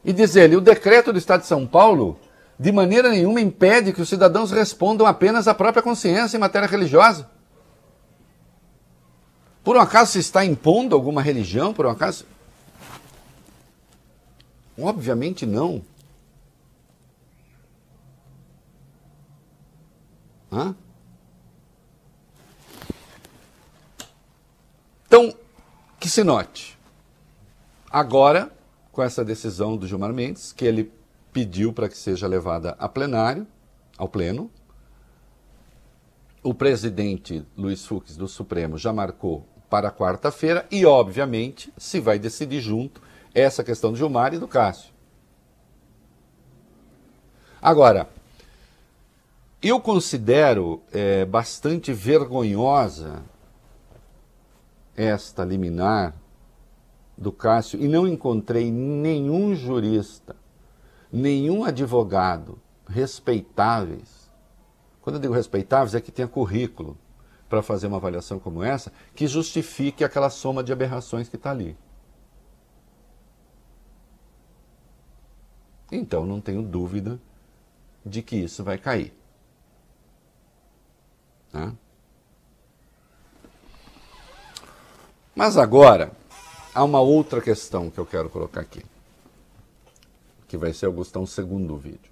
E 0.03 0.11
diz 0.11 0.35
ele: 0.35 0.55
o 0.55 0.61
decreto 0.61 1.13
do 1.13 1.19
Estado 1.19 1.41
de 1.41 1.47
São 1.47 1.67
Paulo, 1.67 2.19
de 2.59 2.71
maneira 2.71 3.09
nenhuma, 3.09 3.39
impede 3.39 3.93
que 3.93 4.01
os 4.01 4.09
cidadãos 4.09 4.51
respondam 4.51 5.05
apenas 5.05 5.47
à 5.47 5.53
própria 5.53 5.83
consciência 5.83 6.35
em 6.35 6.39
matéria 6.39 6.67
religiosa. 6.67 7.29
Por 9.63 9.77
um 9.77 9.79
acaso 9.79 10.11
se 10.13 10.19
está 10.19 10.43
impondo 10.43 10.95
alguma 10.95 11.21
religião? 11.21 11.73
Por 11.73 11.85
um 11.85 11.89
acaso? 11.89 12.25
Obviamente 14.77 15.45
não. 15.45 15.81
Hã? 20.51 20.75
Então, 25.15 25.31
que 25.99 26.09
se 26.09 26.23
note, 26.23 26.75
agora, 27.87 28.51
com 28.91 29.03
essa 29.03 29.23
decisão 29.23 29.77
do 29.77 29.87
Gilmar 29.87 30.11
Mendes, 30.11 30.51
que 30.51 30.65
ele 30.65 30.91
pediu 31.31 31.71
para 31.71 31.87
que 31.87 31.95
seja 31.95 32.25
levada 32.25 32.75
a 32.79 32.89
plenário, 32.89 33.45
ao 33.95 34.09
pleno, 34.09 34.49
o 36.41 36.51
presidente 36.51 37.45
Luiz 37.55 37.85
Fux 37.85 38.17
do 38.17 38.27
Supremo 38.27 38.75
já 38.75 38.91
marcou 38.91 39.45
para 39.69 39.91
quarta-feira 39.91 40.65
e, 40.71 40.83
obviamente, 40.83 41.71
se 41.77 41.99
vai 41.99 42.17
decidir 42.17 42.59
junto 42.59 42.99
essa 43.35 43.63
questão 43.63 43.91
do 43.91 43.97
Gilmar 43.99 44.33
e 44.33 44.39
do 44.39 44.47
Cássio. 44.47 44.91
Agora, 47.61 48.09
eu 49.61 49.79
considero 49.79 50.81
é, 50.91 51.23
bastante 51.23 51.93
vergonhosa 51.93 53.21
esta 54.95 55.43
liminar 55.43 56.15
do 57.17 57.31
Cássio 57.31 57.79
e 57.79 57.87
não 57.87 58.07
encontrei 58.07 58.71
nenhum 58.71 59.55
jurista, 59.55 60.35
nenhum 61.11 61.63
advogado 61.63 62.59
respeitáveis. 62.87 64.31
Quando 65.01 65.17
eu 65.17 65.21
digo 65.21 65.33
respeitáveis, 65.33 65.95
é 65.95 66.01
que 66.01 66.11
tenha 66.11 66.27
currículo 66.27 66.97
para 67.49 67.61
fazer 67.61 67.87
uma 67.87 67.97
avaliação 67.97 68.39
como 68.39 68.63
essa 68.63 68.91
que 69.13 69.27
justifique 69.27 70.03
aquela 70.03 70.29
soma 70.29 70.63
de 70.63 70.73
aberrações 70.73 71.29
que 71.29 71.35
está 71.35 71.51
ali. 71.51 71.77
Então, 75.91 76.25
não 76.25 76.41
tenho 76.41 76.63
dúvida 76.63 77.19
de 78.03 78.23
que 78.23 78.35
isso 78.35 78.63
vai 78.63 78.77
cair. 78.77 79.13
Tá? 81.51 81.71
Mas 85.35 85.57
agora, 85.57 86.11
há 86.75 86.83
uma 86.83 87.01
outra 87.01 87.41
questão 87.41 87.89
que 87.89 87.97
eu 87.97 88.05
quero 88.05 88.29
colocar 88.29 88.61
aqui, 88.61 88.83
que 90.47 90.57
vai 90.57 90.73
ser 90.73 90.87
o 90.87 90.93
Gustão 90.93 91.25
segundo 91.25 91.75
vídeo. 91.75 92.11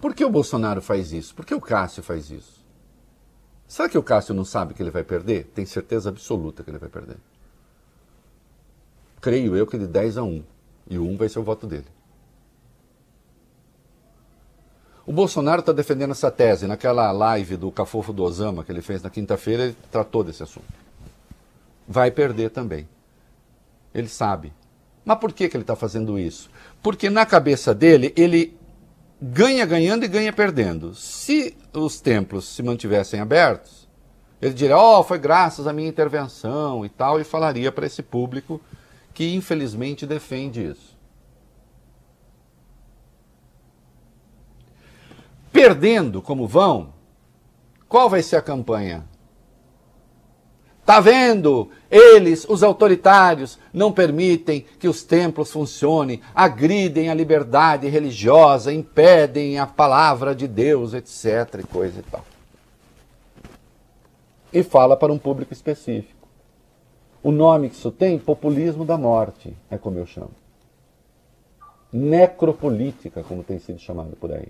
Por 0.00 0.14
que 0.14 0.24
o 0.24 0.30
Bolsonaro 0.30 0.80
faz 0.80 1.12
isso? 1.12 1.34
Por 1.34 1.44
que 1.44 1.54
o 1.54 1.60
Cássio 1.60 2.02
faz 2.02 2.30
isso? 2.30 2.64
Será 3.66 3.88
que 3.88 3.98
o 3.98 4.02
Cássio 4.02 4.34
não 4.34 4.44
sabe 4.44 4.72
que 4.72 4.82
ele 4.82 4.90
vai 4.90 5.04
perder? 5.04 5.44
Tem 5.54 5.66
certeza 5.66 6.08
absoluta 6.08 6.64
que 6.64 6.70
ele 6.70 6.78
vai 6.78 6.88
perder. 6.88 7.18
Creio 9.20 9.54
eu 9.54 9.66
que 9.66 9.76
de 9.76 9.86
10 9.86 10.16
a 10.16 10.22
1. 10.22 10.42
E 10.88 10.98
o 10.98 11.04
1 11.04 11.16
vai 11.18 11.28
ser 11.28 11.40
o 11.40 11.42
voto 11.42 11.66
dele. 11.66 11.84
O 15.04 15.12
Bolsonaro 15.12 15.60
está 15.60 15.72
defendendo 15.72 16.12
essa 16.12 16.30
tese. 16.30 16.66
Naquela 16.66 17.10
live 17.12 17.56
do 17.58 17.70
Cafofo 17.70 18.12
do 18.12 18.22
Osama 18.22 18.64
que 18.64 18.72
ele 18.72 18.80
fez 18.80 19.02
na 19.02 19.10
quinta-feira, 19.10 19.64
ele 19.64 19.76
tratou 19.90 20.24
desse 20.24 20.42
assunto 20.42 20.87
vai 21.88 22.10
perder 22.10 22.50
também. 22.50 22.86
Ele 23.94 24.08
sabe. 24.08 24.52
Mas 25.04 25.18
por 25.18 25.32
que, 25.32 25.48
que 25.48 25.56
ele 25.56 25.62
está 25.62 25.74
fazendo 25.74 26.18
isso? 26.18 26.50
Porque 26.82 27.08
na 27.08 27.24
cabeça 27.24 27.74
dele, 27.74 28.12
ele 28.14 28.54
ganha 29.20 29.64
ganhando 29.64 30.04
e 30.04 30.08
ganha 30.08 30.32
perdendo. 30.32 30.94
Se 30.94 31.56
os 31.72 31.98
templos 32.00 32.46
se 32.46 32.62
mantivessem 32.62 33.20
abertos, 33.20 33.88
ele 34.40 34.52
diria: 34.52 34.76
Ó, 34.76 35.00
oh, 35.00 35.02
foi 35.02 35.18
graças 35.18 35.66
à 35.66 35.72
minha 35.72 35.88
intervenção 35.88 36.84
e 36.84 36.90
tal, 36.90 37.18
e 37.18 37.24
falaria 37.24 37.72
para 37.72 37.86
esse 37.86 38.02
público 38.02 38.60
que 39.14 39.34
infelizmente 39.34 40.06
defende 40.06 40.64
isso. 40.64 40.96
Perdendo 45.50 46.20
como 46.20 46.46
vão, 46.46 46.92
qual 47.88 48.08
vai 48.08 48.22
ser 48.22 48.36
a 48.36 48.42
campanha? 48.42 49.04
Tá 50.88 51.00
vendo? 51.00 51.68
Eles, 51.90 52.46
os 52.48 52.62
autoritários, 52.62 53.58
não 53.74 53.92
permitem 53.92 54.64
que 54.78 54.88
os 54.88 55.02
templos 55.02 55.52
funcionem, 55.52 56.22
agridem 56.34 57.10
a 57.10 57.14
liberdade 57.14 57.86
religiosa, 57.88 58.72
impedem 58.72 59.58
a 59.58 59.66
palavra 59.66 60.34
de 60.34 60.48
Deus, 60.48 60.94
etc. 60.94 61.60
e 61.60 61.66
coisa 61.66 62.00
e 62.00 62.02
tal. 62.04 62.24
E 64.50 64.62
fala 64.62 64.96
para 64.96 65.12
um 65.12 65.18
público 65.18 65.52
específico. 65.52 66.26
O 67.22 67.30
nome 67.30 67.68
que 67.68 67.76
isso 67.76 67.90
tem, 67.90 68.18
populismo 68.18 68.82
da 68.82 68.96
morte, 68.96 69.54
é 69.70 69.76
como 69.76 69.98
eu 69.98 70.06
chamo. 70.06 70.30
Necropolítica, 71.92 73.22
como 73.22 73.44
tem 73.44 73.58
sido 73.58 73.78
chamado 73.78 74.16
por 74.16 74.32
aí. 74.32 74.48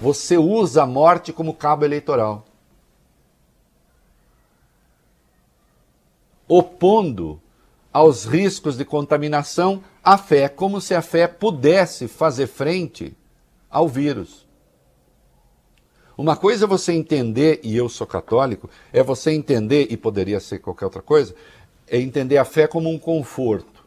Você 0.00 0.38
usa 0.38 0.84
a 0.84 0.86
morte 0.86 1.32
como 1.32 1.52
cabo 1.52 1.84
eleitoral. 1.84 2.44
Opondo 6.48 7.40
aos 7.92 8.24
riscos 8.24 8.76
de 8.76 8.84
contaminação 8.84 9.82
a 10.02 10.18
fé, 10.18 10.48
como 10.48 10.80
se 10.80 10.94
a 10.94 11.02
fé 11.02 11.26
pudesse 11.26 12.06
fazer 12.08 12.46
frente 12.46 13.16
ao 13.70 13.88
vírus. 13.88 14.46
Uma 16.16 16.36
coisa 16.36 16.64
é 16.64 16.68
você 16.68 16.92
entender, 16.92 17.60
e 17.62 17.76
eu 17.76 17.88
sou 17.88 18.06
católico, 18.06 18.70
é 18.92 19.02
você 19.02 19.32
entender, 19.32 19.88
e 19.90 19.96
poderia 19.96 20.40
ser 20.40 20.58
qualquer 20.58 20.86
outra 20.86 21.02
coisa, 21.02 21.34
é 21.86 21.98
entender 21.98 22.38
a 22.38 22.44
fé 22.44 22.66
como 22.66 22.88
um 22.88 22.98
conforto. 22.98 23.84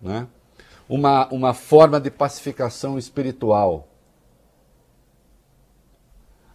Né? 0.00 0.26
Uma, 0.88 1.28
uma 1.28 1.54
forma 1.54 2.00
de 2.00 2.10
pacificação 2.10 2.98
espiritual. 2.98 3.86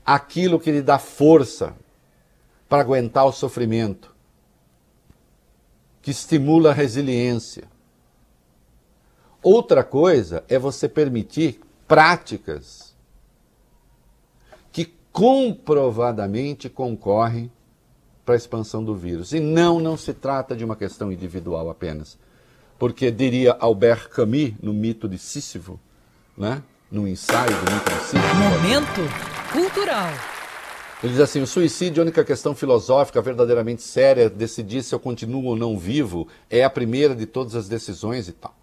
aquilo 0.06 0.60
que 0.60 0.72
lhe 0.72 0.82
dá 0.82 1.00
força 1.00 1.76
para 2.68 2.82
aguentar 2.82 3.26
o 3.26 3.32
sofrimento, 3.32 4.14
que 6.02 6.12
estimula 6.12 6.72
a 6.72 6.74
resiliência. 6.74 7.66
Outra 9.42 9.84
coisa 9.84 10.44
é 10.50 10.58
você 10.58 10.90
permitir 10.90 11.62
práticas 11.88 12.96
que 14.72 14.94
comprovadamente 15.12 16.68
concorrem 16.68 17.52
para 18.26 18.34
a 18.34 18.38
expansão 18.38 18.84
do 18.84 18.96
vírus. 18.96 19.34
E 19.34 19.40
não, 19.40 19.80
não 19.80 19.96
se 19.96 20.14
trata 20.14 20.56
de 20.56 20.66
uma 20.66 20.76
questão 20.76 21.12
individual 21.12 21.70
apenas. 21.70 22.18
Porque 22.80 23.12
diria 23.12 23.56
Albert 23.60 24.10
Camus, 24.10 24.54
no 24.62 24.74
mito 24.74 25.08
de 25.08 25.18
Sísifo, 25.18 25.80
né? 26.36 26.62
no 26.92 27.08
ensaio 27.08 27.52
do 27.52 27.72
mito 27.72 27.90
de 27.90 28.00
Sísifo. 28.02 28.36
Momento 28.36 29.02
cultural. 29.54 30.35
Ele 31.06 31.12
diz 31.12 31.22
assim: 31.22 31.40
o 31.40 31.46
suicídio, 31.46 32.02
a 32.02 32.04
única 32.04 32.26
questão 32.26 32.56
filosófica 32.56 33.22
verdadeiramente 33.22 33.84
séria, 33.84 34.28
decidir 34.28 34.82
se 34.82 34.96
eu 34.96 35.00
continuo 35.00 35.46
ou 35.46 35.56
não 35.56 35.78
vivo, 35.78 36.28
é 36.50 36.64
a 36.64 36.70
primeira 36.70 37.16
de 37.16 37.28
todas 37.28 37.54
as 37.54 37.70
decisões 37.70 38.28
e 38.28 38.32
tal. 38.32 38.58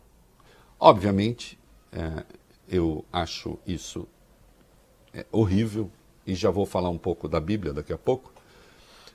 Obviamente, 0.78 1.56
é, 1.92 2.24
eu 2.68 3.04
acho 3.12 3.56
isso 3.64 4.08
é, 5.14 5.24
horrível, 5.30 5.88
e 6.26 6.34
já 6.34 6.50
vou 6.50 6.66
falar 6.66 6.90
um 6.90 6.98
pouco 6.98 7.28
da 7.28 7.38
Bíblia 7.38 7.72
daqui 7.72 7.92
a 7.92 7.98
pouco, 7.98 8.32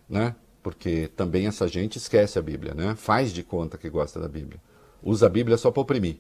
né? 0.08 0.34
Porque 0.64 1.10
também 1.10 1.48
essa 1.48 1.68
gente 1.68 1.98
esquece 1.98 2.40
a 2.40 2.42
Bíblia, 2.42 2.74
né? 2.74 2.96
Faz 2.96 3.34
de 3.34 3.44
conta 3.44 3.78
que 3.78 3.90
gosta 3.90 4.22
da 4.22 4.30
Bíblia. 4.30 4.62
Usa 5.04 5.26
a 5.26 5.30
Bíblia 5.30 5.58
só 5.58 5.70
para 5.70 5.82
oprimir, 5.82 6.16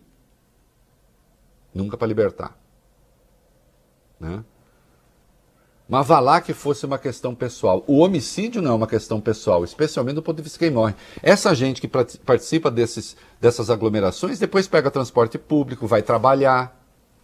nunca 1.73 1.95
para 1.95 2.07
libertar, 2.07 2.59
né? 4.19 4.43
Mas 5.87 6.05
vá 6.05 6.19
lá 6.19 6.41
que 6.41 6.53
fosse 6.53 6.85
uma 6.85 6.97
questão 6.97 7.33
pessoal. 7.33 7.83
O 7.87 7.99
homicídio 7.99 8.61
não 8.61 8.71
é 8.71 8.75
uma 8.75 8.87
questão 8.87 9.21
pessoal, 9.21 9.63
especialmente 9.63 10.15
do 10.15 10.21
ponto 10.21 10.37
de 10.37 10.43
vista 10.43 10.59
de 10.59 10.65
quem 10.65 10.71
morre. 10.71 10.93
Essa 11.23 11.55
gente 11.55 11.79
que 11.79 11.87
participa 11.87 12.69
desses, 12.69 13.15
dessas 13.39 13.69
aglomerações 13.69 14.37
depois 14.37 14.67
pega 14.67 14.91
transporte 14.91 15.37
público, 15.37 15.87
vai 15.87 16.01
trabalhar, 16.01 16.77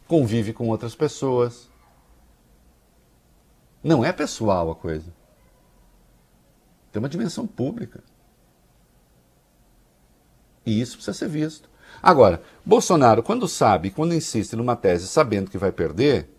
convive 0.08 0.54
com 0.54 0.70
outras 0.70 0.96
pessoas. 0.96 1.70
Não 3.84 4.06
é 4.06 4.14
pessoal 4.14 4.72
a 4.72 4.76
coisa. 4.76 5.14
Tem 6.90 7.02
uma 7.02 7.10
dimensão 7.10 7.46
pública. 7.46 8.02
E 10.66 10.80
isso 10.80 10.96
precisa 10.96 11.18
ser 11.18 11.28
visto. 11.28 11.70
Agora, 12.02 12.42
Bolsonaro, 12.66 13.22
quando 13.22 13.48
sabe, 13.48 13.92
quando 13.92 14.14
insiste 14.14 14.56
numa 14.56 14.76
tese 14.76 15.08
sabendo 15.08 15.52
que 15.52 15.58
vai 15.58 15.72
perder, 15.72 16.30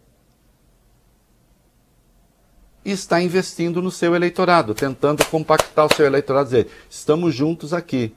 está 2.85 3.21
investindo 3.21 3.81
no 3.81 3.91
seu 3.91 4.15
eleitorado, 4.15 4.75
tentando 4.75 5.25
compactar 5.27 5.87
o 5.87 5.95
seu 5.95 6.05
eleitorado, 6.05 6.47
dizer, 6.47 6.69
estamos 6.89 7.35
juntos 7.35 7.73
aqui. 7.73 8.15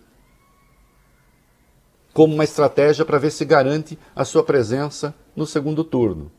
Como 2.13 2.33
uma 2.33 2.43
estratégia 2.43 3.05
para 3.05 3.17
ver 3.17 3.31
se 3.31 3.45
garante 3.45 3.97
a 4.15 4.25
sua 4.25 4.43
presença 4.43 5.15
no 5.35 5.45
segundo 5.45 5.83
turno. 5.83 6.31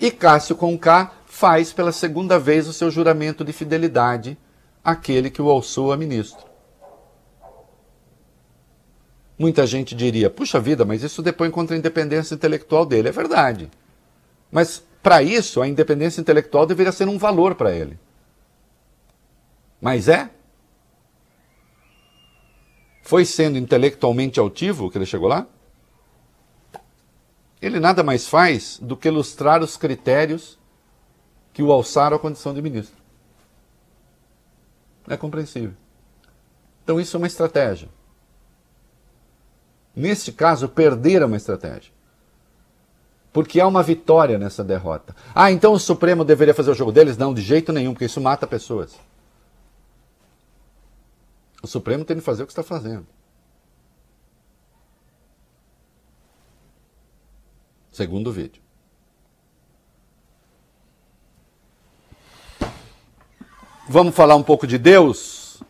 E 0.00 0.10
Cássio 0.10 0.56
Conká 0.56 1.12
faz 1.26 1.72
pela 1.72 1.92
segunda 1.92 2.38
vez 2.38 2.66
o 2.66 2.72
seu 2.72 2.90
juramento 2.90 3.44
de 3.44 3.52
fidelidade 3.52 4.38
àquele 4.82 5.30
que 5.30 5.42
o 5.42 5.50
alçou 5.50 5.92
a 5.92 5.96
ministro. 5.96 6.48
Muita 9.38 9.66
gente 9.66 9.94
diria, 9.94 10.28
puxa 10.28 10.58
vida, 10.58 10.84
mas 10.84 11.02
isso 11.04 11.22
depõe 11.22 11.50
contra 11.50 11.76
a 11.76 11.78
independência 11.78 12.34
intelectual 12.34 12.84
dele. 12.84 13.08
É 13.08 13.12
verdade. 13.12 13.70
Mas 14.50 14.82
para 15.02 15.22
isso, 15.22 15.62
a 15.62 15.68
independência 15.68 16.20
intelectual 16.20 16.66
deveria 16.66 16.92
ser 16.92 17.08
um 17.08 17.18
valor 17.18 17.54
para 17.54 17.74
ele. 17.74 17.98
Mas 19.80 20.08
é? 20.08 20.30
Foi 23.02 23.24
sendo 23.24 23.56
intelectualmente 23.56 24.40
altivo 24.40 24.90
que 24.90 24.98
ele 24.98 25.06
chegou 25.06 25.28
lá? 25.28 25.46
Ele 27.60 27.80
nada 27.80 28.02
mais 28.02 28.28
faz 28.28 28.78
do 28.80 28.96
que 28.96 29.08
ilustrar 29.08 29.62
os 29.62 29.76
critérios 29.76 30.58
que 31.52 31.62
o 31.62 31.72
alçaram 31.72 32.16
à 32.16 32.20
condição 32.20 32.52
de 32.52 32.60
ministro. 32.60 32.96
É 35.08 35.16
compreensível. 35.16 35.74
Então, 36.84 37.00
isso 37.00 37.16
é 37.16 37.18
uma 37.18 37.26
estratégia. 37.26 37.88
Neste 39.96 40.30
caso, 40.30 40.68
perder 40.68 41.22
é 41.22 41.24
uma 41.24 41.36
estratégia 41.36 41.97
porque 43.38 43.60
há 43.60 43.68
uma 43.68 43.84
vitória 43.84 44.36
nessa 44.36 44.64
derrota. 44.64 45.14
Ah, 45.32 45.52
então 45.52 45.72
o 45.72 45.78
Supremo 45.78 46.24
deveria 46.24 46.52
fazer 46.52 46.72
o 46.72 46.74
jogo 46.74 46.90
deles? 46.90 47.16
Não, 47.16 47.32
de 47.32 47.40
jeito 47.40 47.72
nenhum, 47.72 47.92
porque 47.92 48.06
isso 48.06 48.20
mata 48.20 48.48
pessoas. 48.48 48.98
O 51.62 51.66
Supremo 51.68 52.04
tem 52.04 52.16
que 52.16 52.22
fazer 52.22 52.42
o 52.42 52.46
que 52.46 52.50
está 52.50 52.64
fazendo. 52.64 53.06
Segundo 57.92 58.32
vídeo. 58.32 58.60
Vamos 63.88 64.16
falar 64.16 64.34
um 64.34 64.42
pouco 64.42 64.66
de 64.66 64.78
Deus 64.78 65.62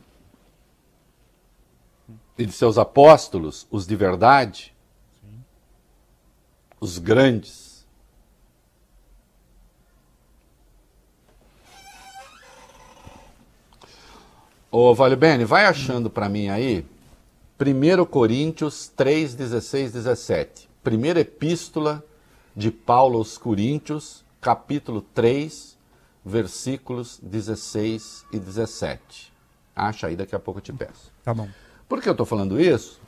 e 2.39 2.47
de 2.47 2.53
seus 2.53 2.79
apóstolos, 2.79 3.67
os 3.71 3.87
de 3.87 3.95
verdade 3.95 4.75
os 6.81 6.99
grandes. 6.99 7.87
Ô, 14.71 14.95
Vale 14.95 15.17
Bene, 15.17 15.45
vai 15.45 15.65
achando 15.65 16.11
para 16.11 16.29
mim 16.29 16.49
aí 16.49 16.85
1 17.59 18.05
Coríntios 18.05 18.89
3, 18.89 19.35
16, 19.35 19.93
17. 19.93 20.69
Primeira 20.85 21.21
epístola 21.21 22.05
de 22.55 22.71
Paulo 22.71 23.19
aos 23.19 23.39
Coríntios, 23.39 24.25
capítulo 24.41 25.01
3, 25.01 25.77
versículos 26.25 27.19
16 27.23 28.27
e 28.33 28.39
17. 28.39 29.33
Acha 29.75 30.09
aí, 30.09 30.17
daqui 30.17 30.35
a 30.35 30.39
pouco 30.39 30.59
eu 30.59 30.63
te 30.63 30.73
peço. 30.73 31.13
Tá 31.25 31.33
bom. 31.33 31.49
Por 31.89 32.03
que 32.03 32.09
eu 32.09 32.13
estou 32.13 32.27
falando 32.27 32.61
isso? 32.61 33.01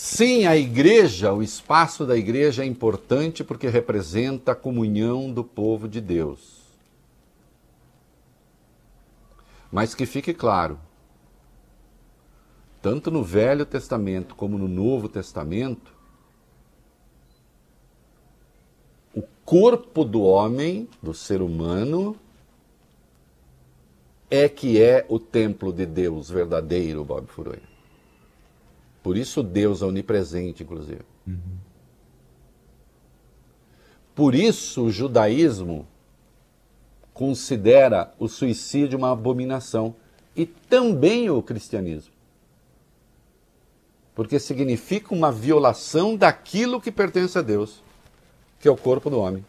Sim, 0.00 0.46
a 0.46 0.56
igreja, 0.56 1.32
o 1.32 1.42
espaço 1.42 2.06
da 2.06 2.16
igreja 2.16 2.62
é 2.62 2.66
importante 2.66 3.42
porque 3.42 3.66
representa 3.66 4.52
a 4.52 4.54
comunhão 4.54 5.32
do 5.32 5.42
povo 5.42 5.88
de 5.88 6.00
Deus. 6.00 6.62
Mas 9.72 9.96
que 9.96 10.06
fique 10.06 10.32
claro, 10.32 10.78
tanto 12.80 13.10
no 13.10 13.24
Velho 13.24 13.66
Testamento 13.66 14.36
como 14.36 14.56
no 14.56 14.68
Novo 14.68 15.08
Testamento, 15.08 15.92
o 19.12 19.22
corpo 19.44 20.04
do 20.04 20.22
homem, 20.22 20.88
do 21.02 21.12
ser 21.12 21.42
humano, 21.42 22.14
é 24.30 24.48
que 24.48 24.80
é 24.80 25.04
o 25.08 25.18
templo 25.18 25.72
de 25.72 25.84
Deus 25.84 26.30
verdadeiro, 26.30 27.04
Bob 27.04 27.26
Furoia. 27.26 27.77
Por 29.02 29.16
isso 29.16 29.42
Deus 29.42 29.82
é 29.82 29.86
onipresente, 29.86 30.62
inclusive. 30.62 31.02
Uhum. 31.26 31.58
Por 34.14 34.34
isso 34.34 34.84
o 34.84 34.90
judaísmo 34.90 35.86
considera 37.14 38.12
o 38.18 38.28
suicídio 38.28 38.98
uma 38.98 39.12
abominação 39.12 39.94
e 40.34 40.46
também 40.46 41.30
o 41.30 41.42
cristianismo. 41.42 42.12
Porque 44.14 44.38
significa 44.38 45.14
uma 45.14 45.30
violação 45.30 46.16
daquilo 46.16 46.80
que 46.80 46.90
pertence 46.90 47.38
a 47.38 47.42
Deus, 47.42 47.82
que 48.58 48.66
é 48.66 48.70
o 48.70 48.76
corpo 48.76 49.08
do 49.08 49.18
homem. 49.20 49.44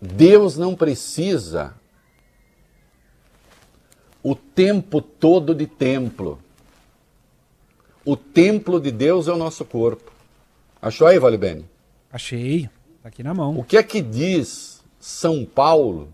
Deus 0.00 0.56
não 0.56 0.74
precisa 0.74 1.74
o 4.24 4.34
tempo 4.34 5.02
todo 5.02 5.54
de 5.54 5.66
templo. 5.66 6.38
O 8.02 8.16
templo 8.16 8.80
de 8.80 8.90
Deus 8.90 9.28
é 9.28 9.32
o 9.32 9.36
nosso 9.36 9.66
corpo. 9.66 10.10
Achou 10.80 11.06
aí, 11.06 11.18
Vale 11.18 11.36
Bene? 11.36 11.66
Achei. 12.10 12.70
Tá 13.02 13.10
aqui 13.10 13.22
na 13.22 13.34
mão. 13.34 13.58
O 13.58 13.62
que 13.62 13.76
é 13.76 13.82
que 13.82 14.00
diz 14.00 14.82
São 14.98 15.44
Paulo 15.44 16.08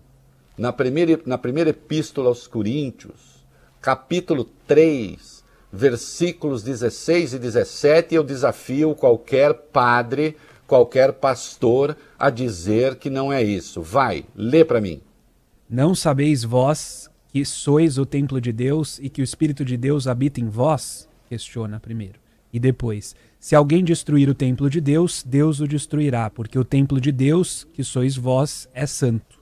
na 0.57 0.73
primeira, 0.73 1.21
na 1.25 1.37
primeira 1.37 1.69
epístola 1.69 2.27
aos 2.27 2.47
Coríntios, 2.47 3.45
capítulo 3.79 4.43
3, 4.67 5.41
versículos 5.71 6.63
16 6.63 7.35
e 7.35 7.39
17? 7.39 8.13
Eu 8.13 8.25
desafio 8.25 8.93
qualquer 8.93 9.53
padre, 9.53 10.35
qualquer 10.67 11.13
pastor 11.13 11.95
a 12.19 12.29
dizer 12.29 12.95
que 12.95 13.09
não 13.09 13.31
é 13.31 13.41
isso. 13.41 13.81
Vai, 13.81 14.25
lê 14.35 14.65
para 14.65 14.81
mim. 14.81 15.01
Não 15.69 15.95
sabeis 15.95 16.43
vós 16.43 17.10
que 17.31 17.45
sois 17.45 17.97
o 17.97 18.05
templo 18.05 18.41
de 18.41 18.51
Deus 18.51 18.99
e 18.99 19.09
que 19.09 19.21
o 19.21 19.23
Espírito 19.23 19.63
de 19.63 19.77
Deus 19.77 20.05
habita 20.05 20.41
em 20.41 20.49
vós? 20.49 21.07
Questiona 21.29 21.79
primeiro. 21.79 22.19
E 22.51 22.59
depois, 22.59 23.15
se 23.39 23.55
alguém 23.55 23.83
destruir 23.83 24.29
o 24.29 24.35
templo 24.35 24.69
de 24.69 24.81
Deus, 24.81 25.23
Deus 25.25 25.61
o 25.61 25.67
destruirá, 25.67 26.29
porque 26.29 26.59
o 26.59 26.65
templo 26.65 26.99
de 26.99 27.09
Deus, 27.09 27.65
que 27.73 27.83
sois 27.83 28.17
vós, 28.17 28.67
é 28.73 28.85
santo. 28.85 29.39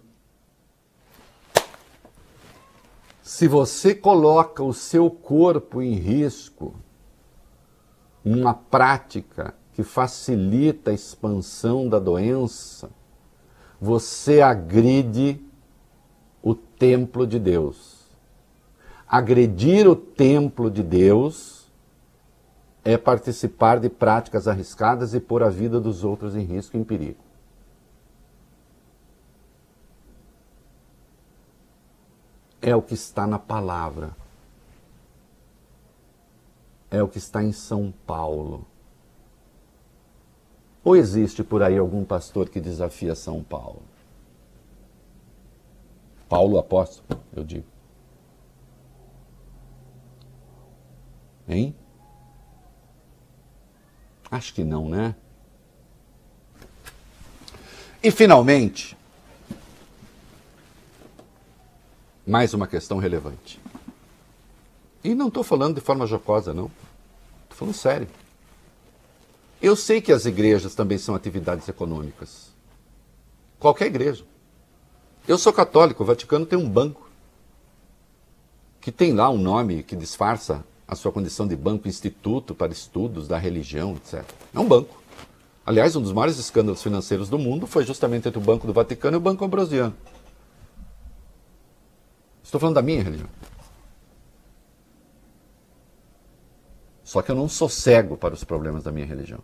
Se 3.23 3.47
você 3.47 3.95
coloca 3.95 4.63
o 4.63 4.73
seu 4.73 5.09
corpo 5.09 5.81
em 5.81 5.95
risco 5.95 6.75
numa 8.23 8.53
prática 8.53 9.55
que 9.73 9.81
facilita 9.81 10.91
a 10.91 10.93
expansão 10.93 11.89
da 11.89 11.97
doença, 11.97 12.91
você 13.81 14.41
agride 14.41 15.41
templo 16.79 17.27
de 17.27 17.37
Deus. 17.37 17.99
Agredir 19.07 19.87
o 19.87 19.95
templo 19.95 20.71
de 20.71 20.81
Deus 20.81 21.69
é 22.83 22.97
participar 22.97 23.79
de 23.79 23.89
práticas 23.89 24.47
arriscadas 24.47 25.13
e 25.13 25.19
pôr 25.19 25.43
a 25.43 25.49
vida 25.49 25.79
dos 25.79 26.03
outros 26.03 26.35
em 26.35 26.43
risco 26.43 26.77
e 26.77 26.79
em 26.79 26.83
perigo. 26.83 27.19
É 32.61 32.75
o 32.75 32.81
que 32.81 32.93
está 32.93 33.27
na 33.27 33.39
palavra. 33.39 34.15
É 36.91 37.03
o 37.03 37.07
que 37.07 37.17
está 37.17 37.43
em 37.43 37.51
São 37.51 37.93
Paulo. 38.07 38.65
Ou 40.83 40.95
existe 40.95 41.43
por 41.43 41.61
aí 41.61 41.77
algum 41.77 42.03
pastor 42.03 42.49
que 42.49 42.59
desafia 42.59 43.15
São 43.15 43.43
Paulo? 43.43 43.88
Paulo 46.29 46.59
apóstolo, 46.59 47.19
eu 47.35 47.43
digo. 47.43 47.65
Hein? 51.47 51.75
Acho 54.29 54.53
que 54.53 54.63
não, 54.63 54.87
né? 54.87 55.15
E 58.01 58.11
finalmente, 58.11 58.95
mais 62.25 62.53
uma 62.53 62.67
questão 62.67 62.99
relevante. 62.99 63.59
E 65.03 65.15
não 65.15 65.29
estou 65.29 65.43
falando 65.43 65.75
de 65.75 65.81
forma 65.81 66.05
jocosa, 66.05 66.53
não. 66.53 66.71
Estou 67.43 67.57
falando 67.57 67.73
sério. 67.73 68.07
Eu 69.59 69.75
sei 69.75 69.99
que 69.99 70.11
as 70.11 70.25
igrejas 70.25 70.75
também 70.75 70.99
são 70.99 71.15
atividades 71.15 71.67
econômicas. 71.67 72.53
Qualquer 73.59 73.87
igreja. 73.87 74.28
Eu 75.29 75.37
sou 75.37 75.53
católico, 75.53 76.01
o 76.01 76.05
Vaticano 76.07 76.43
tem 76.43 76.57
um 76.57 76.67
banco 76.67 77.07
que 78.81 78.91
tem 78.91 79.13
lá 79.13 79.29
um 79.29 79.37
nome 79.37 79.83
que 79.83 79.95
disfarça 79.95 80.65
a 80.87 80.95
sua 80.95 81.11
condição 81.11 81.47
de 81.47 81.55
banco 81.55 81.87
instituto 81.87 82.55
para 82.55 82.71
estudos 82.71 83.27
da 83.27 83.37
religião, 83.37 83.93
etc. 83.95 84.27
É 84.51 84.59
um 84.59 84.67
banco. 84.67 84.99
Aliás, 85.63 85.95
um 85.95 86.01
dos 86.01 86.11
maiores 86.11 86.39
escândalos 86.39 86.81
financeiros 86.81 87.29
do 87.29 87.37
mundo 87.37 87.67
foi 87.67 87.85
justamente 87.85 88.27
entre 88.27 88.39
o 88.39 88.43
Banco 88.43 88.65
do 88.65 88.73
Vaticano 88.73 89.17
e 89.17 89.19
o 89.19 89.21
Banco 89.21 89.45
Ambrosiano. 89.45 89.95
Estou 92.43 92.59
falando 92.59 92.73
da 92.77 92.81
minha 92.81 93.03
religião. 93.03 93.29
Só 97.03 97.21
que 97.21 97.29
eu 97.29 97.35
não 97.35 97.47
sou 97.47 97.69
cego 97.69 98.17
para 98.17 98.33
os 98.33 98.43
problemas 98.43 98.83
da 98.83 98.91
minha 98.91 99.05
religião. 99.05 99.43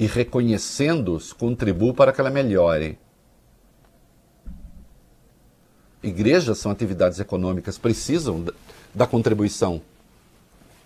E 0.00 0.06
reconhecendo-os, 0.06 1.30
contribuo 1.34 1.92
para 1.92 2.10
que 2.10 2.22
ela 2.22 2.30
melhore. 2.30 2.98
Igrejas 6.02 6.56
são 6.56 6.72
atividades 6.72 7.20
econômicas, 7.20 7.76
precisam 7.76 8.46
da 8.94 9.06
contribuição. 9.06 9.82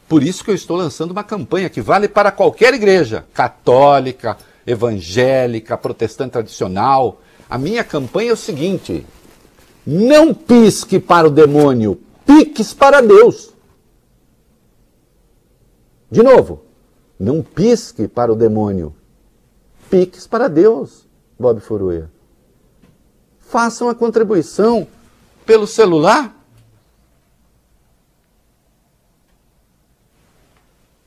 Por 0.09 0.25
isso 0.25 0.43
que 0.43 0.51
eu 0.51 0.55
estou 0.57 0.77
lançando 0.77 1.13
uma 1.13 1.23
campanha 1.23 1.71
que 1.71 1.81
vale 1.81 2.09
para 2.09 2.33
qualquer 2.33 2.75
igreja, 2.75 3.25
católica, 3.33 4.37
evangélica, 4.67 5.79
protestante 5.79 6.33
tradicional. 6.33 7.21
A 7.49 7.57
minha 7.57 7.85
campanha 7.85 8.31
é 8.31 8.35
o 8.35 8.37
seguinte: 8.37 9.07
não 9.87 10.35
pisque 10.35 10.99
para 10.99 11.29
o 11.29 11.31
demônio, 11.31 12.01
piques 12.27 12.75
para 12.75 13.01
Deus. 13.01 13.55
De 16.11 16.21
novo, 16.21 16.65
não 17.17 17.43
pisque 17.43 18.09
para 18.09 18.33
o 18.33 18.37
demônio, 18.37 18.93
piques 19.91 20.27
para 20.27 20.49
Deus, 20.49 21.07
Bob 21.39 21.61
Furuia. 21.61 22.11
Façam 23.41 23.89
a 23.89 23.95
contribuição 23.95 24.87
pelo 25.47 25.67
celular. 25.67 26.35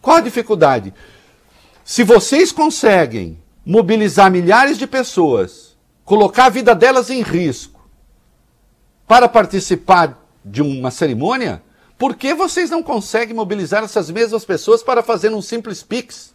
Qual 0.02 0.18
a 0.18 0.22
dificuldade? 0.22 0.94
Se 1.84 2.04
vocês 2.04 2.52
conseguem 2.52 3.38
mobilizar 3.66 4.32
milhares 4.32 4.78
de 4.78 4.88
pessoas, 4.88 5.76
colocar 6.06 6.46
a 6.46 6.50
vida 6.50 6.74
delas 6.74 7.10
em 7.10 7.22
risco 7.22 7.86
para 9.06 9.28
participar 9.28 10.18
de 10.44 10.62
uma 10.62 10.92
cerimônia, 10.92 11.62
por 11.98 12.16
que 12.16 12.34
vocês 12.34 12.70
não 12.70 12.82
conseguem 12.84 13.36
mobilizar 13.36 13.84
essas 13.84 14.10
mesmas 14.10 14.46
pessoas 14.46 14.84
para 14.84 15.04
fazer 15.04 15.34
um 15.34 15.42
simples 15.42 15.84
Pix? 15.84 16.34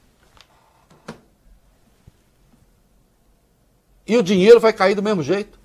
E 4.13 4.17
o 4.19 4.23
dinheiro 4.23 4.61
vai 4.61 4.75
cair 4.75 4.95
do 4.95 5.03
mesmo 5.03 5.23
jeito? 5.23 5.59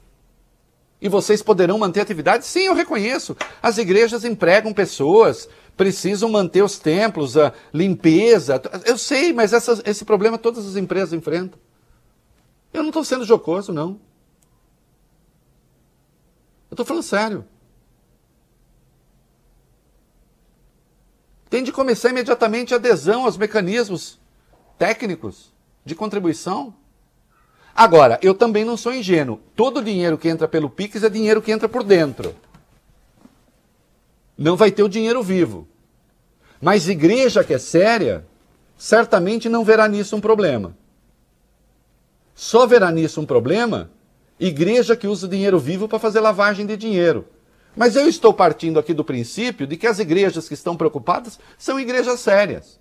E 1.02 1.10
vocês 1.10 1.44
poderão 1.44 1.78
manter 1.78 2.00
atividade? 2.00 2.46
Sim, 2.46 2.62
eu 2.62 2.74
reconheço. 2.74 3.36
As 3.62 3.78
igrejas 3.78 4.24
empregam 4.24 4.74
pessoas, 4.74 5.50
precisam 5.76 6.30
manter 6.30 6.64
os 6.64 6.80
templos, 6.80 7.36
a 7.36 7.52
limpeza. 7.74 8.62
Eu 8.86 8.98
sei, 8.98 9.34
mas 9.34 9.52
essa, 9.52 9.82
esse 9.84 10.06
problema 10.06 10.38
todas 10.38 10.66
as 10.66 10.78
empresas 10.78 11.12
enfrentam. 11.12 11.60
Eu 12.72 12.84
não 12.84 12.90
estou 12.90 13.04
sendo 13.04 13.26
jocoso, 13.26 13.74
não. 13.74 14.00
Eu 16.72 16.76
estou 16.76 16.86
falando 16.86 17.04
sério. 17.04 17.46
Tem 21.50 21.64
de 21.64 21.74
começar 21.74 22.12
imediatamente 22.12 22.74
a 22.74 22.78
adesão 22.78 23.26
aos 23.26 23.36
mecanismos 23.36 24.18
técnicos 24.78 25.54
de 25.84 25.94
contribuição. 25.94 26.74
Agora, 27.78 28.18
eu 28.24 28.34
também 28.34 28.66
não 28.66 28.76
sou 28.76 28.92
ingênuo. 28.92 29.40
Todo 29.56 29.84
dinheiro 29.84 30.18
que 30.18 30.28
entra 30.28 30.48
pelo 30.48 30.68
Pix 30.68 31.04
é 31.04 31.10
dinheiro 31.10 31.44
que 31.44 31.52
entra 31.52 31.70
por 31.70 31.84
dentro. 31.84 32.36
Não 34.36 34.56
vai 34.56 34.72
ter 34.72 34.82
o 34.82 34.90
dinheiro 34.90 35.22
vivo. 35.22 35.68
Mas 36.60 36.90
igreja 36.90 37.44
que 37.44 37.54
é 37.54 37.60
séria, 37.60 38.26
certamente 38.76 39.48
não 39.48 39.64
verá 39.64 39.88
nisso 39.88 40.16
um 40.16 40.20
problema. 40.20 40.76
Só 42.34 42.66
verá 42.66 42.90
nisso 42.90 43.22
um 43.22 43.28
problema 43.28 43.92
igreja 44.40 44.96
que 44.96 45.08
usa 45.08 45.28
dinheiro 45.28 45.60
vivo 45.60 45.88
para 45.88 46.00
fazer 46.00 46.20
lavagem 46.20 46.66
de 46.66 46.76
dinheiro. 46.78 47.28
Mas 47.76 47.96
eu 47.96 48.08
estou 48.08 48.34
partindo 48.34 48.80
aqui 48.80 48.92
do 48.92 49.06
princípio 49.06 49.68
de 49.68 49.78
que 49.78 49.86
as 49.86 50.00
igrejas 50.00 50.48
que 50.48 50.56
estão 50.56 50.76
preocupadas 50.76 51.40
são 51.60 51.80
igrejas 51.80 52.20
sérias. 52.22 52.80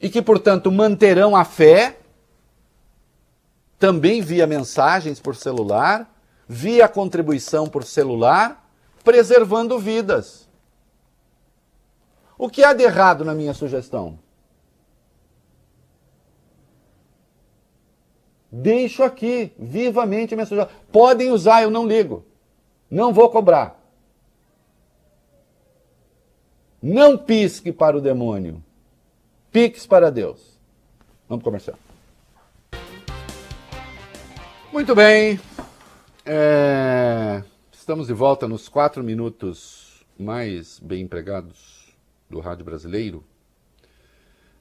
E 0.00 0.08
que, 0.08 0.22
portanto, 0.22 0.72
manterão 0.72 1.36
a 1.36 1.44
fé, 1.44 1.98
também 3.82 4.22
via 4.22 4.46
mensagens 4.46 5.18
por 5.18 5.34
celular, 5.34 6.08
via 6.46 6.86
contribuição 6.86 7.68
por 7.68 7.82
celular, 7.82 8.64
preservando 9.02 9.76
vidas. 9.76 10.48
O 12.38 12.48
que 12.48 12.62
há 12.62 12.72
de 12.72 12.84
errado 12.84 13.24
na 13.24 13.34
minha 13.34 13.52
sugestão? 13.52 14.20
Deixo 18.52 19.02
aqui 19.02 19.52
vivamente 19.58 20.32
a 20.32 20.36
minha 20.36 20.46
sugestão. 20.46 20.72
Podem 20.92 21.32
usar, 21.32 21.64
eu 21.64 21.70
não 21.70 21.84
ligo. 21.84 22.24
Não 22.88 23.12
vou 23.12 23.30
cobrar. 23.30 23.82
Não 26.80 27.18
pisque 27.18 27.72
para 27.72 27.96
o 27.96 28.00
demônio. 28.00 28.62
Piques 29.50 29.88
para 29.88 30.08
Deus. 30.08 30.56
Vamos 31.28 31.42
comercial. 31.42 31.76
Muito 34.72 34.94
bem. 34.94 35.38
É... 36.24 37.44
Estamos 37.70 38.06
de 38.06 38.14
volta 38.14 38.48
nos 38.48 38.70
quatro 38.70 39.04
minutos 39.04 40.02
mais 40.18 40.78
bem 40.78 41.02
empregados 41.02 41.94
do 42.30 42.40
rádio 42.40 42.64
brasileiro. 42.64 43.18
O 43.18 43.24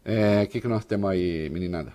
é... 0.04 0.46
que, 0.48 0.60
que 0.60 0.68
nós 0.68 0.84
temos 0.84 1.10
aí, 1.10 1.50
meninada? 1.50 1.94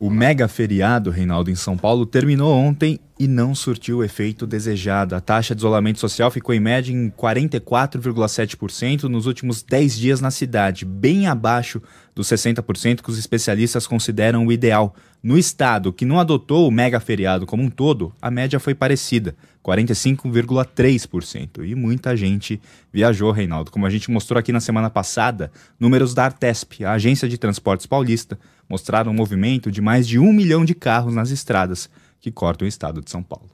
O 0.00 0.10
mega 0.10 0.46
feriado, 0.46 1.10
Reinaldo, 1.10 1.50
em 1.50 1.56
São 1.56 1.76
Paulo, 1.76 2.06
terminou 2.06 2.54
ontem 2.54 3.00
e 3.18 3.26
não 3.26 3.52
surtiu 3.52 3.98
o 3.98 4.04
efeito 4.04 4.46
desejado. 4.46 5.16
A 5.16 5.20
taxa 5.20 5.56
de 5.56 5.60
isolamento 5.60 5.98
social 5.98 6.30
ficou 6.30 6.54
em 6.54 6.60
média 6.60 6.92
em 6.92 7.10
44,7% 7.10 9.02
nos 9.04 9.26
últimos 9.26 9.60
10 9.60 9.98
dias 9.98 10.20
na 10.20 10.30
cidade, 10.30 10.84
bem 10.84 11.26
abaixo 11.26 11.82
dos 12.14 12.28
60% 12.28 13.02
que 13.02 13.10
os 13.10 13.18
especialistas 13.18 13.88
consideram 13.88 14.46
o 14.46 14.52
ideal. 14.52 14.94
No 15.20 15.36
estado 15.36 15.92
que 15.92 16.04
não 16.04 16.20
adotou 16.20 16.68
o 16.68 16.70
mega 16.70 17.00
feriado 17.00 17.44
como 17.44 17.64
um 17.64 17.70
todo, 17.70 18.14
a 18.22 18.30
média 18.30 18.60
foi 18.60 18.76
parecida, 18.76 19.34
45,3%. 19.68 21.66
E 21.66 21.74
muita 21.74 22.16
gente 22.16 22.60
viajou, 22.92 23.30
Reinaldo. 23.30 23.70
Como 23.70 23.84
a 23.84 23.90
gente 23.90 24.10
mostrou 24.10 24.38
aqui 24.38 24.50
na 24.52 24.60
semana 24.60 24.88
passada, 24.88 25.52
números 25.78 26.14
da 26.14 26.24
Artesp, 26.24 26.84
a 26.84 26.92
agência 26.92 27.28
de 27.28 27.36
transportes 27.36 27.86
paulista, 27.86 28.38
mostraram 28.68 29.10
um 29.10 29.14
movimento 29.14 29.70
de 29.70 29.82
mais 29.82 30.08
de 30.08 30.18
um 30.18 30.32
milhão 30.32 30.64
de 30.64 30.74
carros 30.74 31.14
nas 31.14 31.30
estradas 31.30 31.90
que 32.20 32.32
cortam 32.32 32.64
o 32.64 32.68
estado 32.68 33.02
de 33.02 33.10
São 33.10 33.22
Paulo. 33.22 33.50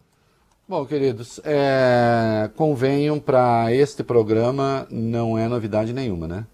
Bom, 0.67 0.87
queridos, 0.87 1.41
é, 1.45 2.49
convenham 2.57 3.19
para 3.21 3.75
este 3.75 4.03
programa 4.03 4.87
não 4.91 5.37
é 5.37 5.47
novidade 5.47 5.93
nenhuma, 5.93 6.27
né? 6.27 6.47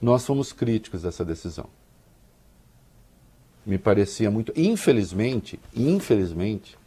Nós 0.00 0.24
fomos 0.26 0.52
críticos 0.52 1.02
dessa 1.02 1.24
decisão. 1.24 1.66
Me 3.64 3.78
parecia 3.78 4.30
muito, 4.30 4.52
infelizmente, 4.56 5.60
infelizmente, 5.76 6.77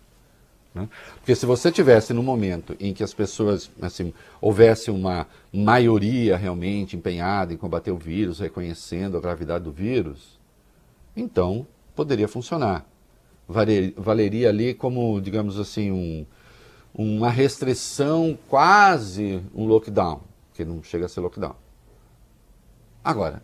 né? 0.74 0.88
porque 1.18 1.36
se 1.36 1.46
você 1.46 1.72
tivesse 1.72 2.14
no 2.14 2.24
momento 2.24 2.76
em 2.80 2.94
que 2.94 3.04
as 3.04 3.14
pessoas, 3.14 3.70
assim, 3.82 4.14
houvesse 4.40 4.90
uma 4.90 5.28
maioria 5.52 6.38
realmente 6.38 6.96
empenhada 6.96 7.54
em 7.54 7.58
combater 7.58 7.92
o 7.92 7.98
vírus, 7.98 8.40
reconhecendo 8.40 9.18
a 9.18 9.22
gravidade 9.22 9.66
do 9.66 9.72
vírus, 9.72 10.40
então 11.16 11.68
poderia 11.96 12.28
funcionar. 12.28 12.86
Valeria 13.98 14.48
ali 14.48 14.74
como, 14.74 15.20
digamos 15.20 15.60
assim, 15.60 15.92
um, 15.92 16.26
uma 16.94 17.30
restrição, 17.30 18.38
quase 18.48 19.44
um 19.54 19.66
lockdown, 19.66 20.22
que 20.54 20.64
não 20.64 20.82
chega 20.82 21.06
a 21.06 21.10
ser 21.10 21.20
lockdown. 21.20 21.56
Agora, 23.04 23.44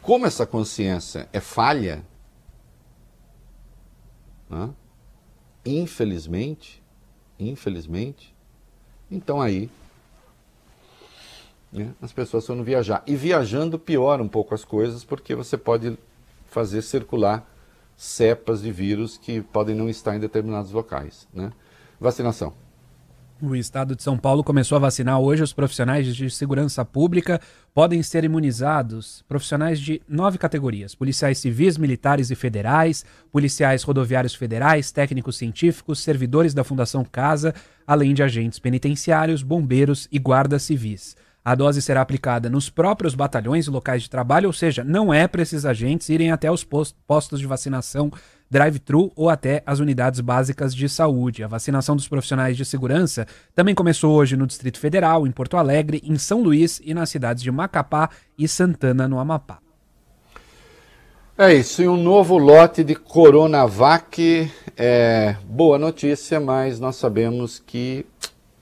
como 0.00 0.24
essa 0.24 0.46
consciência 0.46 1.28
é 1.32 1.40
falha, 1.40 2.02
né? 4.48 4.70
Infelizmente, 5.66 6.82
infelizmente, 7.38 8.34
então 9.10 9.40
aí 9.40 9.68
né, 11.72 11.92
as 12.00 12.12
pessoas 12.12 12.46
foram 12.46 12.62
viajar. 12.62 13.02
E 13.06 13.14
viajando 13.14 13.78
piora 13.78 14.22
um 14.22 14.28
pouco 14.28 14.54
as 14.54 14.64
coisas, 14.64 15.04
porque 15.04 15.34
você 15.34 15.56
pode 15.58 15.98
fazer 16.46 16.82
circular 16.82 17.46
cepas 17.96 18.62
de 18.62 18.70
vírus 18.70 19.18
que 19.18 19.40
podem 19.40 19.74
não 19.74 19.88
estar 19.88 20.16
em 20.16 20.20
determinados 20.20 20.72
locais. 20.72 21.26
Né? 21.32 21.52
Vacinação. 22.00 22.54
O 23.42 23.54
estado 23.54 23.94
de 23.94 24.02
São 24.02 24.16
Paulo 24.16 24.42
começou 24.42 24.76
a 24.76 24.78
vacinar 24.78 25.20
hoje. 25.20 25.42
Os 25.42 25.52
profissionais 25.52 26.16
de 26.16 26.30
segurança 26.30 26.82
pública 26.86 27.38
podem 27.74 28.02
ser 28.02 28.24
imunizados. 28.24 29.22
Profissionais 29.28 29.78
de 29.78 30.00
nove 30.08 30.38
categorias: 30.38 30.94
policiais 30.94 31.36
civis, 31.36 31.76
militares 31.76 32.30
e 32.30 32.34
federais, 32.34 33.04
policiais 33.30 33.82
rodoviários 33.82 34.34
federais, 34.34 34.90
técnicos 34.90 35.36
científicos, 35.36 35.98
servidores 35.98 36.54
da 36.54 36.64
Fundação 36.64 37.04
Casa, 37.04 37.54
além 37.86 38.14
de 38.14 38.22
agentes 38.22 38.58
penitenciários, 38.58 39.42
bombeiros 39.42 40.08
e 40.10 40.18
guardas 40.18 40.62
civis. 40.62 41.14
A 41.44 41.54
dose 41.54 41.82
será 41.82 42.00
aplicada 42.00 42.48
nos 42.48 42.70
próprios 42.70 43.14
batalhões 43.14 43.66
e 43.66 43.70
locais 43.70 44.02
de 44.02 44.10
trabalho, 44.10 44.48
ou 44.48 44.52
seja, 44.52 44.82
não 44.82 45.12
é 45.12 45.28
para 45.28 45.42
esses 45.42 45.66
agentes 45.66 46.08
irem 46.08 46.32
até 46.32 46.50
os 46.50 46.64
postos 46.64 47.38
de 47.38 47.46
vacinação 47.46 48.10
drive-thru 48.50 49.12
ou 49.14 49.28
até 49.28 49.62
as 49.66 49.78
unidades 49.80 50.20
básicas 50.20 50.74
de 50.74 50.88
saúde. 50.88 51.42
A 51.42 51.48
vacinação 51.48 51.96
dos 51.96 52.08
profissionais 52.08 52.56
de 52.56 52.64
segurança 52.64 53.26
também 53.54 53.74
começou 53.74 54.14
hoje 54.14 54.36
no 54.36 54.46
Distrito 54.46 54.78
Federal, 54.78 55.26
em 55.26 55.30
Porto 55.30 55.56
Alegre, 55.56 56.02
em 56.04 56.16
São 56.16 56.42
Luís 56.42 56.80
e 56.84 56.94
nas 56.94 57.10
cidades 57.10 57.42
de 57.42 57.50
Macapá 57.50 58.10
e 58.38 58.46
Santana, 58.46 59.08
no 59.08 59.18
Amapá. 59.18 59.58
É 61.38 61.52
isso, 61.52 61.82
e 61.82 61.88
um 61.88 62.02
novo 62.02 62.38
lote 62.38 62.82
de 62.82 62.94
Coronavac. 62.94 64.50
É 64.74 65.36
boa 65.44 65.78
notícia, 65.78 66.40
mas 66.40 66.80
nós 66.80 66.96
sabemos 66.96 67.58
que 67.58 68.06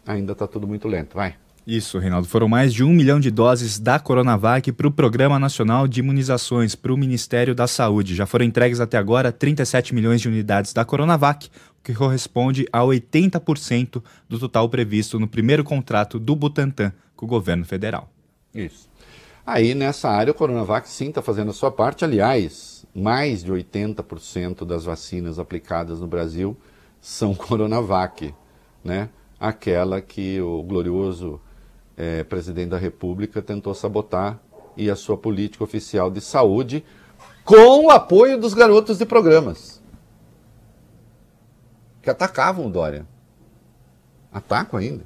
ainda 0.05 0.33
está 0.33 0.47
tudo 0.49 0.67
muito 0.67 0.89
lento. 0.89 1.15
Vai. 1.15 1.37
Isso, 1.67 1.99
Reinaldo. 1.99 2.29
Foram 2.29 2.47
mais 2.47 2.75
de 2.75 2.85
um 2.85 2.93
milhão 2.93 3.19
de 3.19 3.31
doses 3.31 3.79
da 3.79 3.99
Coronavac 3.99 4.71
para 4.73 4.87
o 4.87 4.91
Programa 4.91 5.39
Nacional 5.39 5.89
de 5.89 6.01
Imunizações, 6.01 6.75
para 6.75 6.93
o 6.93 6.97
Ministério 6.97 7.55
da 7.55 7.67
Saúde. 7.67 8.15
Já 8.15 8.27
foram 8.27 8.45
entregues 8.45 8.81
até 8.81 8.99
agora 8.99 9.33
37 9.33 9.95
milhões 9.95 10.21
de 10.21 10.29
unidades 10.29 10.75
da 10.75 10.85
Coronavac, 10.85 11.49
o 11.81 11.83
que 11.83 11.95
corresponde 11.95 12.67
a 12.71 12.81
80% 12.81 14.03
do 14.29 14.39
total 14.39 14.69
previsto 14.69 15.19
no 15.19 15.27
primeiro 15.27 15.65
contrato 15.65 16.19
do 16.19 16.37
Butantan 16.37 16.93
com 17.17 17.25
o 17.25 17.29
governo 17.29 17.65
federal. 17.65 18.11
Isso. 18.55 18.91
Aí, 19.47 19.75
nessa 19.75 20.11
área, 20.11 20.33
o 20.33 20.35
Coronavac 20.35 20.87
sim 20.87 21.09
está 21.09 21.23
fazendo 21.23 21.51
a 21.51 21.55
sua 21.55 21.71
parte. 21.71 22.05
Aliás, 22.05 22.85
mais 22.95 23.43
de 23.43 23.51
80% 23.51 24.67
das 24.67 24.85
vacinas 24.85 25.39
aplicadas 25.39 25.99
no 26.01 26.07
Brasil 26.07 26.55
são 27.01 27.33
Coronavac, 27.35 28.35
né? 28.85 29.09
Aquela 29.41 30.03
que 30.03 30.41
o 30.41 30.63
glorioso 30.63 31.41
é, 31.97 32.25
presidente 32.25 32.71
da 32.71 32.79
República 32.79 33.43
tentou 33.43 33.75
sabotar 33.75 34.41
e 34.77 34.91
a 34.91 34.97
sua 34.97 35.17
política 35.17 35.65
oficial 35.65 36.11
de 36.11 36.21
saúde 36.21 36.85
com 37.45 37.87
o 37.87 37.91
apoio 37.91 38.39
dos 38.39 38.55
garotos 38.55 38.99
de 38.99 39.07
programas 39.07 39.83
que 42.05 42.11
atacavam 42.11 42.67
o 42.67 42.71
Dória. 42.71 43.07
Atacam 44.31 44.79
ainda. 44.79 45.05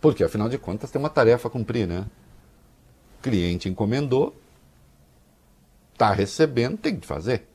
Porque, 0.00 0.22
afinal 0.22 0.48
de 0.48 0.58
contas, 0.58 0.90
tem 0.90 1.00
uma 1.00 1.10
tarefa 1.10 1.48
a 1.48 1.50
cumprir, 1.50 1.86
né? 1.86 2.06
Cliente 3.20 3.68
encomendou, 3.68 4.36
está 5.92 6.12
recebendo, 6.12 6.76
tem 6.76 6.96
que 6.96 7.06
fazer. 7.06 7.48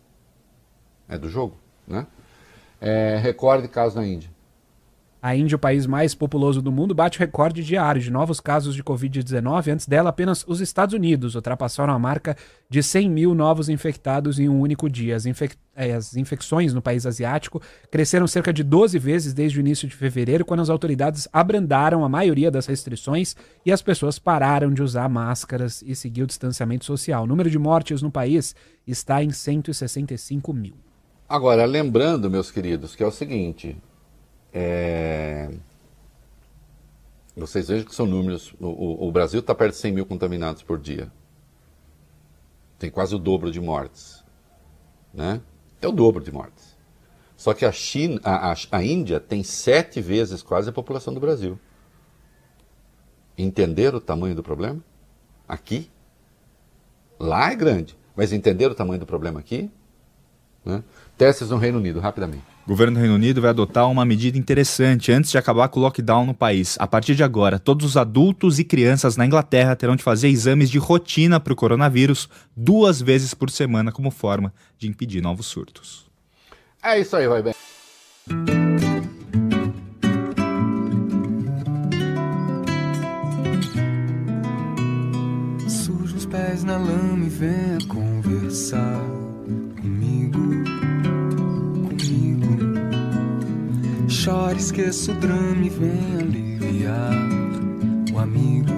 É 1.07 1.17
do 1.17 1.29
jogo, 1.29 1.55
né? 1.87 2.07
É, 2.81 3.17
recorde 3.17 3.67
caso 3.67 3.95
na 3.95 4.05
Índia. 4.05 4.30
A 5.21 5.35
Índia, 5.35 5.55
o 5.55 5.59
país 5.59 5.85
mais 5.85 6.15
populoso 6.15 6.63
do 6.63 6.71
mundo, 6.71 6.95
bate 6.95 7.19
o 7.19 7.19
recorde 7.19 7.63
diário 7.63 8.01
de 8.01 8.09
novos 8.09 8.39
casos 8.39 8.73
de 8.73 8.83
Covid-19. 8.83 9.71
Antes 9.71 9.85
dela, 9.85 10.09
apenas 10.09 10.43
os 10.47 10.59
Estados 10.59 10.95
Unidos 10.95 11.35
ultrapassaram 11.35 11.93
a 11.93 11.99
marca 11.99 12.35
de 12.67 12.81
100 12.81 13.07
mil 13.07 13.35
novos 13.35 13.69
infectados 13.69 14.39
em 14.39 14.49
um 14.49 14.59
único 14.59 14.89
dia. 14.89 15.15
As, 15.15 15.27
infec 15.27 15.55
eh, 15.75 15.93
as, 15.93 16.15
infecções 16.15 16.73
no 16.73 16.81
país 16.81 17.05
asiático 17.05 17.61
cresceram 17.91 18.25
cerca 18.25 18.51
de 18.51 18.63
12 18.63 18.97
vezes 18.97 19.31
desde 19.31 19.59
o 19.59 19.61
início 19.61 19.87
de 19.87 19.95
fevereiro, 19.95 20.43
quando 20.43 20.61
as 20.61 20.71
autoridades 20.71 21.27
abrandaram 21.31 22.03
a 22.03 22.09
maioria 22.09 22.49
das 22.49 22.65
restrições 22.65 23.35
e 23.63 23.71
as 23.71 23.83
pessoas 23.83 24.17
pararam 24.17 24.73
de 24.73 24.81
usar 24.81 25.07
máscaras 25.07 25.83
e 25.85 25.95
seguir 25.95 26.23
o 26.23 26.27
distanciamento 26.27 26.83
social. 26.83 27.25
O 27.25 27.27
número 27.27 27.47
de 27.47 27.59
mortes 27.59 28.01
no 28.01 28.09
país 28.09 28.55
está 28.87 29.23
em 29.23 29.29
165 29.29 30.51
mil. 30.51 30.73
Agora, 31.29 31.63
lembrando, 31.63 32.27
meus 32.27 32.49
queridos, 32.49 32.95
que 32.95 33.03
é 33.03 33.07
o 33.07 33.11
seguinte: 33.11 33.77
é... 34.53 35.49
Vocês 37.35 37.69
vejam 37.69 37.85
que 37.85 37.95
são 37.95 38.05
números. 38.05 38.53
O, 38.59 39.07
o 39.07 39.11
Brasil 39.11 39.39
está 39.39 39.55
perto 39.55 39.73
de 39.73 39.79
100 39.79 39.93
mil 39.93 40.05
contaminados 40.05 40.61
por 40.61 40.77
dia. 40.77 41.11
Tem 42.77 42.89
quase 42.89 43.15
o 43.15 43.19
dobro 43.19 43.51
de 43.51 43.59
mortes. 43.61 44.23
Né? 45.13 45.41
É 45.81 45.87
o 45.87 45.91
dobro 45.91 46.23
de 46.23 46.31
mortes. 46.31 46.77
Só 47.37 47.53
que 47.53 47.65
a, 47.65 47.71
China, 47.71 48.19
a, 48.23 48.51
a, 48.51 48.55
a 48.71 48.83
Índia 48.83 49.19
tem 49.19 49.43
sete 49.43 50.01
vezes 50.01 50.43
quase 50.43 50.69
a 50.69 50.73
população 50.73 51.13
do 51.13 51.19
Brasil. 51.19 51.57
Entenderam 53.37 53.97
o 53.97 54.01
tamanho 54.01 54.35
do 54.35 54.43
problema? 54.43 54.83
Aqui? 55.47 55.89
Lá 57.19 57.51
é 57.51 57.55
grande. 57.55 57.97
Mas 58.15 58.33
entenderam 58.33 58.73
o 58.73 58.75
tamanho 58.75 58.99
do 58.99 59.05
problema 59.05 59.39
aqui? 59.39 59.71
Né? 60.63 60.83
Testes 61.17 61.49
no 61.49 61.57
Reino 61.57 61.77
Unido, 61.79 61.99
rapidamente. 61.99 62.50
O 62.65 62.69
governo 62.71 62.93
do 62.93 62.99
Reino 62.99 63.15
Unido 63.15 63.41
vai 63.41 63.49
adotar 63.49 63.89
uma 63.89 64.05
medida 64.05 64.37
interessante 64.37 65.11
antes 65.11 65.31
de 65.31 65.37
acabar 65.37 65.67
com 65.67 65.79
o 65.79 65.83
lockdown 65.83 66.25
no 66.25 66.33
país. 66.33 66.77
A 66.79 66.85
partir 66.85 67.15
de 67.15 67.23
agora, 67.23 67.57
todos 67.57 67.85
os 67.85 67.97
adultos 67.97 68.59
e 68.59 68.63
crianças 68.63 69.17
na 69.17 69.25
Inglaterra 69.25 69.75
terão 69.75 69.95
de 69.95 70.03
fazer 70.03 70.29
exames 70.29 70.69
de 70.69 70.77
rotina 70.77 71.39
para 71.39 71.53
o 71.53 71.55
coronavírus 71.55 72.29
duas 72.55 73.01
vezes 73.01 73.33
por 73.33 73.49
semana, 73.49 73.91
como 73.91 74.11
forma 74.11 74.53
de 74.77 74.87
impedir 74.87 75.21
novos 75.21 75.47
surtos. 75.47 76.05
É 76.83 76.99
isso 76.99 77.15
aí, 77.15 77.27
vai 77.27 77.41
bem. 77.41 77.53
Os 86.21 86.25
pés 86.27 86.63
na 86.63 86.77
lama 86.77 87.25
e 87.25 87.29
venha 87.29 87.79
conversar 87.87 89.20
chora, 94.23 94.55
esqueça 94.55 95.11
o 95.11 95.15
drama 95.15 95.65
e 95.65 95.69
vem 95.69 96.15
aliviar 96.19 97.11
o 98.13 98.19
amigo, 98.19 98.71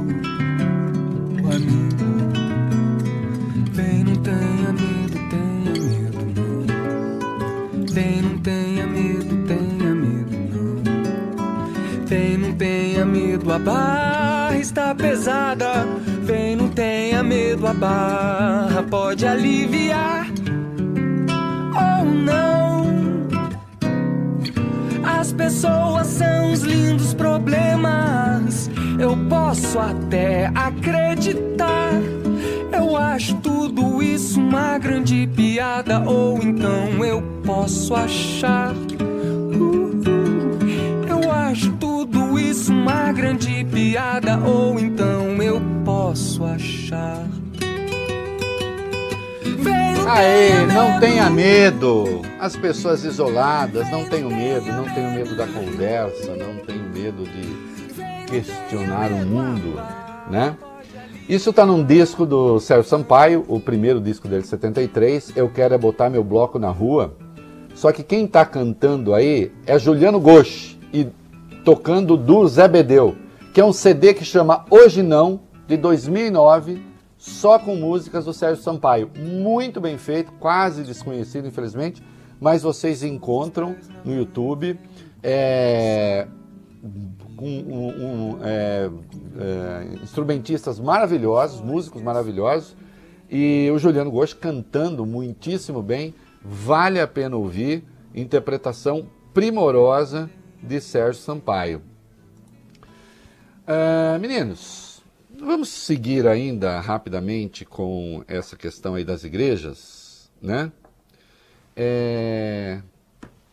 o 1.43 1.47
amigo. 1.51 2.03
Vem, 3.73 4.03
não 4.05 4.15
tenha 4.17 4.71
medo, 4.71 5.19
tenha 5.29 5.73
medo, 5.81 6.19
não. 6.35 7.85
Vem, 7.93 8.21
não 8.21 8.37
tenha 8.39 8.87
medo, 8.87 9.45
tenha 9.45 9.95
medo, 9.95 10.37
não. 10.53 12.05
Vem, 12.05 12.37
não 12.37 12.53
tenha 12.53 13.05
medo, 13.05 13.51
a 13.51 13.59
barra 13.59 14.57
está 14.57 14.95
pesada. 14.95 15.85
Vem, 16.21 16.55
não 16.55 16.69
tenha 16.69 17.21
medo, 17.21 17.67
a 17.67 17.73
barra 17.73 18.83
pode 18.83 19.25
aliviar. 19.25 20.22
As 25.23 25.31
pessoas 25.31 26.07
são 26.07 26.51
os 26.51 26.63
lindos 26.63 27.13
problemas. 27.13 28.69
Eu 28.99 29.15
posso 29.29 29.79
até 29.79 30.47
acreditar. 30.53 31.93
Eu 32.69 32.97
acho 32.97 33.33
tudo 33.37 34.03
isso 34.03 34.41
uma 34.41 34.77
grande 34.77 35.25
piada, 35.33 36.01
ou 36.01 36.43
então 36.43 37.05
eu 37.05 37.21
posso 37.45 37.95
achar. 37.95 38.73
Uh, 38.73 39.95
uh, 39.95 41.09
eu 41.09 41.31
acho 41.31 41.71
tudo 41.77 42.37
isso 42.37 42.73
uma 42.73 43.13
grande 43.13 43.63
piada, 43.63 44.37
ou 44.39 44.77
então 44.77 45.41
eu 45.41 45.61
posso 45.85 46.43
achar. 46.43 47.42
Aê, 50.05 50.65
não 50.65 50.99
tenha 50.99 51.29
medo. 51.29 52.21
As 52.39 52.55
pessoas 52.55 53.03
isoladas, 53.05 53.89
não 53.89 54.03
tenham 54.05 54.29
medo, 54.29 54.65
não 54.67 54.83
tenham 54.93 55.13
medo 55.13 55.35
da 55.35 55.47
conversa, 55.47 56.35
não 56.35 56.57
tenham 56.65 56.89
medo 56.89 57.23
de 57.23 58.25
questionar 58.27 59.11
o 59.11 59.25
mundo, 59.25 59.79
né? 60.29 60.57
Isso 61.27 61.51
está 61.51 61.65
num 61.65 61.83
disco 61.83 62.25
do 62.25 62.59
Sérgio 62.59 62.89
Sampaio, 62.89 63.45
o 63.47 63.59
primeiro 63.59 64.01
disco 64.01 64.27
dele, 64.27 64.43
73. 64.43 65.31
Eu 65.37 65.49
quero 65.49 65.73
é 65.73 65.77
botar 65.77 66.09
meu 66.09 66.23
bloco 66.23 66.59
na 66.59 66.69
rua. 66.69 67.15
Só 67.73 67.91
que 67.91 68.03
quem 68.03 68.25
está 68.25 68.45
cantando 68.45 69.13
aí 69.13 69.51
é 69.65 69.79
Juliano 69.79 70.19
Gosch 70.19 70.77
e 70.91 71.07
tocando 71.63 72.17
do 72.17 72.45
Zé 72.47 72.67
Bedeu, 72.67 73.15
que 73.53 73.61
é 73.61 73.65
um 73.65 73.73
CD 73.73 74.13
que 74.13 74.25
chama 74.25 74.65
Hoje 74.69 75.01
Não, 75.01 75.39
de 75.65 75.77
2009 75.77 76.92
só 77.23 77.57
com 77.57 77.77
músicas 77.77 78.25
do 78.25 78.33
Sérgio 78.33 78.61
Sampaio. 78.61 79.09
Muito 79.17 79.79
bem 79.79 79.97
feito, 79.97 80.29
quase 80.33 80.83
desconhecido, 80.83 81.47
infelizmente, 81.47 82.03
mas 82.37 82.63
vocês 82.63 83.01
encontram 83.01 83.77
no 84.03 84.13
YouTube. 84.13 84.77
É, 85.23 86.27
um, 86.83 87.47
um, 87.47 87.87
um, 87.87 88.39
é, 88.43 88.89
é, 89.39 90.03
instrumentistas 90.03 90.81
maravilhosos, 90.81 91.61
músicos 91.61 92.01
maravilhosos, 92.01 92.75
e 93.31 93.71
o 93.73 93.79
Juliano 93.79 94.11
Gomes 94.11 94.33
cantando 94.33 95.05
muitíssimo 95.05 95.81
bem. 95.81 96.13
Vale 96.43 96.99
a 96.99 97.07
pena 97.07 97.37
ouvir. 97.37 97.85
Interpretação 98.13 99.07
primorosa 99.33 100.29
de 100.61 100.81
Sérgio 100.81 101.21
Sampaio. 101.21 101.81
Uh, 103.65 104.19
meninos, 104.19 104.92
Vamos 105.45 105.69
seguir 105.69 106.25
ainda 106.25 106.79
rapidamente 106.79 107.65
com 107.65 108.23
essa 108.27 108.55
questão 108.55 108.95
aí 108.95 109.03
das 109.03 109.23
igrejas, 109.23 110.31
né? 110.41 110.71
É... 111.75 112.81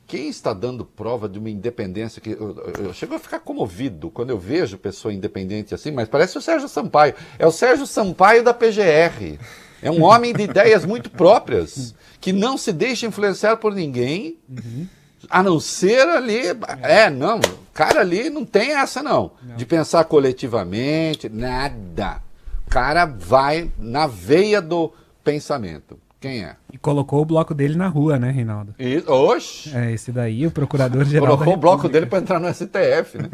Quem 0.07 0.29
está 0.29 0.53
dando 0.53 0.85
prova 0.85 1.29
de 1.29 1.39
uma 1.39 1.51
independência 1.51 2.21
que 2.21 2.31
eu, 2.31 2.57
eu, 2.79 2.93
chego 2.93 3.15
a 3.15 3.19
ficar 3.19 3.41
comovido 3.41 4.11
quando 4.11 4.31
eu 4.31 4.39
vejo 4.39 4.77
pessoa 4.77 5.15
independente 5.15 5.73
assim, 5.75 5.93
mas 5.93 6.09
parece 6.09 6.37
o 6.37 6.43
Sérgio 6.43 6.69
Sampaio. 6.69 7.15
É 7.39 7.47
o 7.47 7.53
Sérgio 7.53 7.87
Sampaio 7.87 8.43
da 8.43 8.53
PGR. 8.53 9.39
É 9.83 9.91
um 9.91 10.03
homem 10.03 10.33
de 10.33 10.43
ideias 10.43 10.85
muito 10.85 11.11
próprias, 11.11 11.95
que 12.21 12.33
não 12.33 12.59
se 12.59 12.73
deixa 12.73 13.07
influenciar 13.07 13.57
por 13.57 13.75
ninguém. 13.75 14.39
Uhum 14.49 14.87
a 15.29 15.43
não 15.43 15.61
ser 15.61 16.09
ali. 16.09 16.41
É, 16.83 17.11
não, 17.11 17.39
o 17.39 17.73
cara 17.73 18.01
ali 18.01 18.31
não 18.31 18.45
tem 18.45 18.73
essa, 18.73 19.03
não. 19.03 19.33
não. 19.43 19.57
De 19.57 19.67
pensar 19.67 20.05
coletivamente, 20.05 21.29
nada. 21.29 22.23
O 22.67 22.71
cara 22.71 23.05
vai 23.05 23.71
na 23.79 24.07
veia 24.07 24.63
do 24.63 24.93
pensamento. 25.25 25.99
Quem 26.21 26.45
é? 26.45 26.55
E 26.71 26.77
colocou 26.77 27.23
o 27.23 27.25
bloco 27.25 27.55
dele 27.55 27.75
na 27.77 27.89
rua, 27.89 28.19
né, 28.19 28.31
Reinaldo? 28.31 28.75
E, 28.79 29.03
oxe! 29.07 29.75
É, 29.75 29.91
esse 29.91 30.13
daí, 30.13 30.47
o 30.47 30.51
procurador-geral. 30.51 31.29
Colocou 31.29 31.55
o 31.55 31.57
bloco 31.57 31.89
dele 31.89 32.05
para 32.05 32.19
entrar 32.19 32.39
no 32.39 32.53
STF, 32.53 33.17
né? 33.17 33.31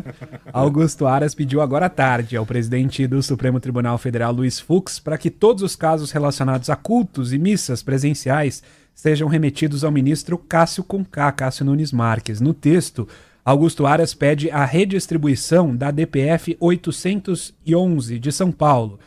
Augusto 0.50 1.06
Aras 1.06 1.34
pediu 1.34 1.60
agora 1.60 1.86
à 1.86 1.90
tarde 1.90 2.34
ao 2.34 2.46
presidente 2.46 3.06
do 3.06 3.22
Supremo 3.22 3.60
Tribunal 3.60 3.98
Federal, 3.98 4.32
Luiz 4.32 4.58
Fux, 4.58 4.98
para 4.98 5.18
que 5.18 5.28
todos 5.28 5.62
os 5.62 5.76
casos 5.76 6.10
relacionados 6.10 6.70
a 6.70 6.76
cultos 6.76 7.34
e 7.34 7.38
missas 7.38 7.82
presenciais 7.82 8.62
sejam 8.94 9.28
remetidos 9.28 9.84
ao 9.84 9.90
ministro 9.90 10.38
Cássio 10.38 10.84
Conká, 10.84 11.30
Cássio 11.32 11.64
Nunes 11.64 11.92
Marques. 11.92 12.40
No 12.40 12.54
texto, 12.54 13.08
Augusto 13.44 13.86
Aras 13.86 14.14
pede 14.14 14.50
a 14.50 14.64
redistribuição 14.64 15.74
da 15.74 15.90
DPF 15.90 16.56
811 16.60 18.18
de 18.18 18.30
São 18.30 18.52
Paulo, 18.52 19.00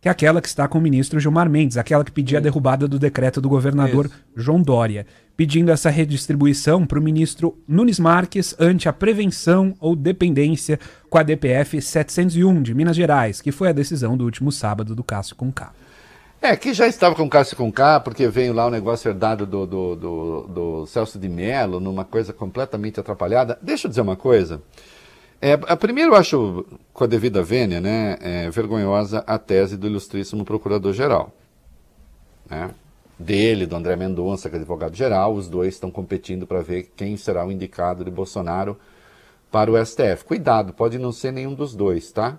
que 0.00 0.08
é 0.08 0.10
aquela 0.10 0.40
que 0.40 0.48
está 0.48 0.66
com 0.66 0.78
o 0.78 0.80
ministro 0.80 1.20
Gilmar 1.20 1.48
Mendes, 1.48 1.76
aquela 1.76 2.02
que 2.02 2.10
pedia 2.10 2.38
a 2.38 2.40
derrubada 2.40 2.88
do 2.88 2.98
decreto 2.98 3.40
do 3.40 3.48
governador 3.48 4.06
Isso. 4.06 4.14
João 4.34 4.62
Dória, 4.62 5.06
pedindo 5.36 5.70
essa 5.70 5.90
redistribuição 5.90 6.86
para 6.86 6.98
o 6.98 7.02
ministro 7.02 7.56
Nunes 7.68 8.00
Marques 8.00 8.56
ante 8.58 8.88
a 8.88 8.92
prevenção 8.92 9.74
ou 9.78 9.94
dependência 9.94 10.80
com 11.10 11.18
a 11.18 11.22
DPF 11.22 11.80
701 11.80 12.62
de 12.62 12.74
Minas 12.74 12.96
Gerais, 12.96 13.40
que 13.40 13.52
foi 13.52 13.68
a 13.68 13.72
decisão 13.72 14.16
do 14.16 14.24
último 14.24 14.50
sábado 14.50 14.94
do 14.94 15.04
Cássio 15.04 15.36
Conká. 15.36 15.72
É, 16.44 16.56
que 16.56 16.74
já 16.74 16.88
estava 16.88 17.14
com 17.14 17.30
Cássio 17.30 17.56
com 17.56 17.70
K, 17.70 18.00
porque 18.00 18.26
veio 18.26 18.52
lá 18.52 18.66
o 18.66 18.70
negócio 18.70 19.08
herdado 19.08 19.46
do, 19.46 19.64
do, 19.64 19.94
do, 19.94 20.42
do 20.48 20.86
Celso 20.86 21.16
de 21.16 21.28
Mello, 21.28 21.78
numa 21.78 22.04
coisa 22.04 22.32
completamente 22.32 22.98
atrapalhada. 22.98 23.56
Deixa 23.62 23.86
eu 23.86 23.88
dizer 23.88 24.00
uma 24.00 24.16
coisa. 24.16 24.60
É, 25.40 25.52
a, 25.52 25.76
primeiro, 25.76 26.10
eu 26.10 26.16
acho, 26.16 26.66
com 26.92 27.04
a 27.04 27.06
devida 27.06 27.44
vênia, 27.44 27.80
né, 27.80 28.18
é, 28.20 28.50
vergonhosa 28.50 29.22
a 29.24 29.38
tese 29.38 29.76
do 29.76 29.86
ilustríssimo 29.86 30.44
procurador-geral. 30.44 31.32
Né? 32.50 32.70
Dele, 33.16 33.64
do 33.64 33.76
André 33.76 33.94
Mendonça, 33.94 34.50
que 34.50 34.56
é 34.56 34.58
advogado-geral, 34.58 35.32
os 35.34 35.48
dois 35.48 35.74
estão 35.74 35.92
competindo 35.92 36.44
para 36.44 36.60
ver 36.60 36.92
quem 36.96 37.16
será 37.16 37.46
o 37.46 37.52
indicado 37.52 38.04
de 38.04 38.10
Bolsonaro 38.10 38.76
para 39.48 39.70
o 39.70 39.86
STF. 39.86 40.24
Cuidado, 40.24 40.72
pode 40.72 40.98
não 40.98 41.12
ser 41.12 41.32
nenhum 41.32 41.54
dos 41.54 41.72
dois, 41.72 42.10
tá? 42.10 42.36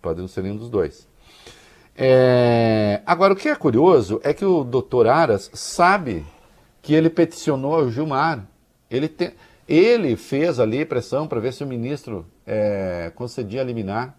Pode 0.00 0.20
não 0.20 0.28
ser 0.28 0.44
nenhum 0.44 0.56
dos 0.56 0.70
dois. 0.70 1.07
É... 2.00 3.02
Agora, 3.04 3.32
o 3.32 3.36
que 3.36 3.48
é 3.48 3.56
curioso 3.56 4.20
é 4.22 4.32
que 4.32 4.44
o 4.44 4.62
doutor 4.62 5.08
Aras 5.08 5.50
sabe 5.52 6.24
que 6.80 6.94
ele 6.94 7.10
peticionou 7.10 7.74
ao 7.74 7.90
Gilmar. 7.90 8.46
Ele, 8.88 9.08
te... 9.08 9.34
ele 9.66 10.14
fez 10.14 10.60
ali 10.60 10.84
pressão 10.84 11.26
para 11.26 11.40
ver 11.40 11.52
se 11.52 11.64
o 11.64 11.66
ministro 11.66 12.24
é... 12.46 13.10
concedia 13.16 13.64
liminar. 13.64 14.16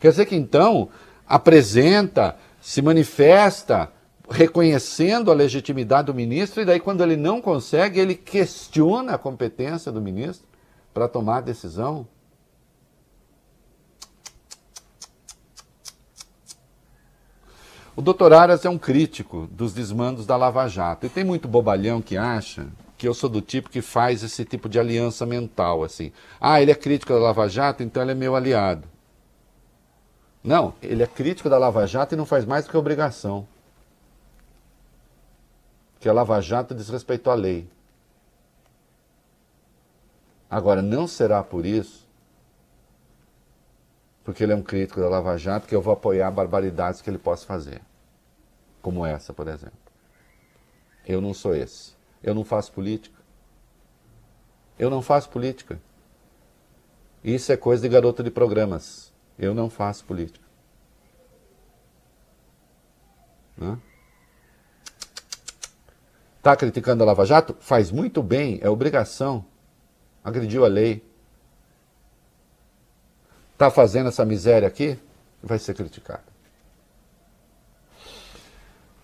Quer 0.00 0.10
dizer 0.10 0.26
que 0.26 0.34
então 0.34 0.88
apresenta, 1.24 2.36
se 2.60 2.82
manifesta 2.82 3.92
reconhecendo 4.28 5.30
a 5.30 5.34
legitimidade 5.34 6.06
do 6.06 6.14
ministro, 6.14 6.60
e 6.60 6.64
daí, 6.64 6.80
quando 6.80 7.02
ele 7.02 7.16
não 7.16 7.40
consegue, 7.40 8.00
ele 8.00 8.14
questiona 8.14 9.14
a 9.14 9.18
competência 9.18 9.92
do 9.92 10.00
ministro 10.00 10.48
para 10.92 11.06
tomar 11.06 11.38
a 11.38 11.42
decisão. 11.42 12.06
O 17.96 18.02
doutor 18.02 18.32
Aras 18.32 18.64
é 18.64 18.68
um 18.68 18.78
crítico 18.78 19.46
dos 19.52 19.72
desmandos 19.72 20.26
da 20.26 20.36
Lava 20.36 20.66
Jato. 20.66 21.06
E 21.06 21.08
tem 21.08 21.22
muito 21.22 21.46
bobalhão 21.46 22.02
que 22.02 22.16
acha 22.16 22.66
que 22.98 23.06
eu 23.06 23.14
sou 23.14 23.30
do 23.30 23.40
tipo 23.40 23.70
que 23.70 23.80
faz 23.80 24.22
esse 24.24 24.44
tipo 24.44 24.68
de 24.68 24.80
aliança 24.80 25.24
mental, 25.24 25.84
assim. 25.84 26.10
Ah, 26.40 26.60
ele 26.60 26.72
é 26.72 26.74
crítico 26.74 27.12
da 27.12 27.18
Lava 27.18 27.48
Jato, 27.48 27.82
então 27.82 28.02
ele 28.02 28.12
é 28.12 28.14
meu 28.14 28.34
aliado. 28.34 28.88
Não, 30.42 30.74
ele 30.82 31.02
é 31.02 31.06
crítico 31.06 31.48
da 31.48 31.56
Lava 31.56 31.86
Jato 31.86 32.14
e 32.14 32.18
não 32.18 32.26
faz 32.26 32.44
mais 32.44 32.64
do 32.64 32.70
que 32.70 32.76
obrigação. 32.76 33.46
Que 36.00 36.08
a 36.08 36.12
Lava 36.12 36.40
Jato 36.40 36.74
desrespeitou 36.74 37.32
a 37.32 37.36
lei. 37.36 37.68
Agora, 40.50 40.82
não 40.82 41.06
será 41.06 41.42
por 41.42 41.64
isso, 41.64 42.03
porque 44.24 44.42
ele 44.42 44.52
é 44.52 44.56
um 44.56 44.62
crítico 44.62 45.00
da 45.00 45.08
Lava 45.08 45.36
Jato, 45.36 45.68
que 45.68 45.74
eu 45.74 45.82
vou 45.82 45.92
apoiar 45.92 46.30
barbaridades 46.30 47.00
que 47.00 47.08
ele 47.08 47.18
possa 47.18 47.46
fazer 47.46 47.82
como 48.84 49.04
essa, 49.06 49.32
por 49.32 49.48
exemplo. 49.48 49.78
Eu 51.06 51.20
não 51.20 51.32
sou 51.32 51.54
esse. 51.56 51.94
Eu 52.22 52.34
não 52.34 52.44
faço 52.44 52.70
política. 52.70 53.18
Eu 54.78 54.90
não 54.90 55.00
faço 55.00 55.30
política. 55.30 55.80
Isso 57.22 57.50
é 57.50 57.56
coisa 57.56 57.82
de 57.82 57.88
garoto 57.88 58.22
de 58.22 58.30
programas. 58.30 59.10
Eu 59.38 59.54
não 59.54 59.70
faço 59.70 60.04
política. 60.04 60.44
Está 66.36 66.54
criticando 66.54 67.02
a 67.02 67.06
Lava 67.06 67.24
Jato? 67.24 67.56
Faz 67.60 67.90
muito 67.90 68.22
bem, 68.22 68.58
é 68.60 68.68
obrigação. 68.68 69.46
Agrediu 70.22 70.62
a 70.64 70.68
lei. 70.68 71.02
Está 73.54 73.70
fazendo 73.70 74.08
essa 74.08 74.24
miséria 74.24 74.68
aqui? 74.68 74.98
Vai 75.42 75.58
ser 75.58 75.74
criticado. 75.74 76.22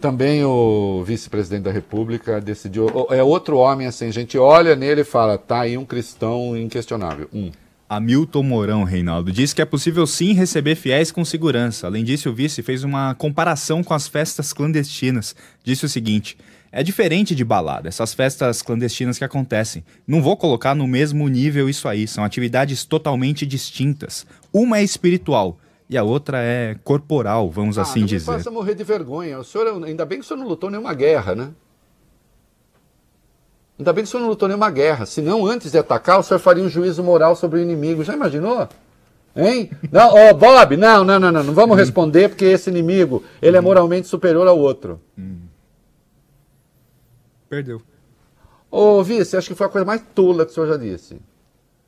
Também 0.00 0.42
o 0.44 1.04
vice-presidente 1.04 1.62
da 1.62 1.70
República 1.70 2.40
decidiu. 2.40 2.88
É 3.10 3.22
outro 3.22 3.58
homem 3.58 3.86
assim, 3.86 4.06
a 4.06 4.12
gente 4.12 4.36
olha 4.38 4.74
nele 4.74 5.02
e 5.02 5.04
fala, 5.04 5.38
tá 5.38 5.60
aí 5.60 5.76
um 5.78 5.84
cristão 5.84 6.56
inquestionável. 6.56 7.28
Um. 7.32 7.50
Hamilton 7.88 8.42
Mourão, 8.42 8.84
Reinaldo, 8.84 9.32
disse 9.32 9.54
que 9.54 9.60
é 9.60 9.64
possível 9.64 10.06
sim 10.06 10.32
receber 10.32 10.76
fiéis 10.76 11.10
com 11.10 11.24
segurança. 11.24 11.86
Além 11.86 12.02
disso, 12.02 12.30
o 12.30 12.34
vice 12.34 12.62
fez 12.62 12.82
uma 12.82 13.14
comparação 13.16 13.82
com 13.82 13.92
as 13.92 14.08
festas 14.08 14.52
clandestinas. 14.52 15.34
Disse 15.62 15.84
o 15.84 15.88
seguinte: 15.88 16.38
É 16.72 16.84
diferente 16.84 17.34
de 17.34 17.44
balada, 17.44 17.88
essas 17.88 18.14
festas 18.14 18.62
clandestinas 18.62 19.18
que 19.18 19.24
acontecem. 19.24 19.84
Não 20.06 20.22
vou 20.22 20.36
colocar 20.36 20.74
no 20.74 20.86
mesmo 20.86 21.26
nível 21.28 21.68
isso 21.68 21.88
aí, 21.88 22.06
são 22.06 22.22
atividades 22.22 22.84
totalmente 22.84 23.44
distintas. 23.44 24.24
Uma 24.52 24.78
é 24.78 24.82
espiritual 24.84 25.58
e 25.88 25.98
a 25.98 26.04
outra 26.04 26.38
é 26.40 26.76
corporal, 26.84 27.50
vamos 27.50 27.76
Ah, 27.76 27.82
assim 27.82 28.00
não 28.00 28.06
dizer. 28.06 28.30
Me 28.30 28.36
faça 28.36 28.50
morrer 28.52 28.76
de 28.76 28.84
vergonha. 28.84 29.40
O 29.40 29.44
senhor, 29.44 29.82
ainda 29.84 30.04
bem 30.04 30.20
que 30.20 30.24
o 30.24 30.28
senhor 30.28 30.38
não 30.38 30.46
lutou 30.46 30.70
nenhuma 30.70 30.94
guerra, 30.94 31.34
né? 31.34 31.50
Ainda 33.76 33.92
bem 33.92 34.04
que 34.04 34.08
o 34.08 34.10
senhor 34.10 34.22
não 34.22 34.28
lutou 34.28 34.46
nenhuma 34.46 34.70
guerra. 34.70 35.06
Senão, 35.06 35.44
antes 35.44 35.72
de 35.72 35.78
atacar, 35.78 36.20
o 36.20 36.22
senhor 36.22 36.38
faria 36.38 36.62
um 36.62 36.68
juízo 36.68 37.02
moral 37.02 37.34
sobre 37.34 37.58
o 37.58 37.62
inimigo. 37.62 38.04
Já 38.04 38.14
imaginou? 38.14 38.68
Hein? 39.34 39.70
Não, 39.90 40.14
ô, 40.14 40.34
Bob, 40.34 40.76
não, 40.76 41.02
não, 41.02 41.18
não, 41.18 41.32
não. 41.32 41.42
Não 41.42 41.54
vamos 41.54 41.76
responder 41.76 42.28
porque 42.28 42.44
esse 42.44 42.70
inimigo, 42.70 43.24
ele 43.40 43.56
é 43.56 43.60
moralmente 43.60 44.06
superior 44.06 44.46
ao 44.46 44.58
outro. 44.58 45.00
Perdeu. 47.50 47.82
Ô, 48.70 49.02
Vice, 49.02 49.36
acho 49.36 49.48
que 49.48 49.56
foi 49.56 49.66
a 49.66 49.70
coisa 49.70 49.84
mais 49.84 50.00
tola 50.14 50.46
que 50.46 50.52
o 50.52 50.54
senhor 50.54 50.68
já 50.68 50.76
disse. 50.76 51.20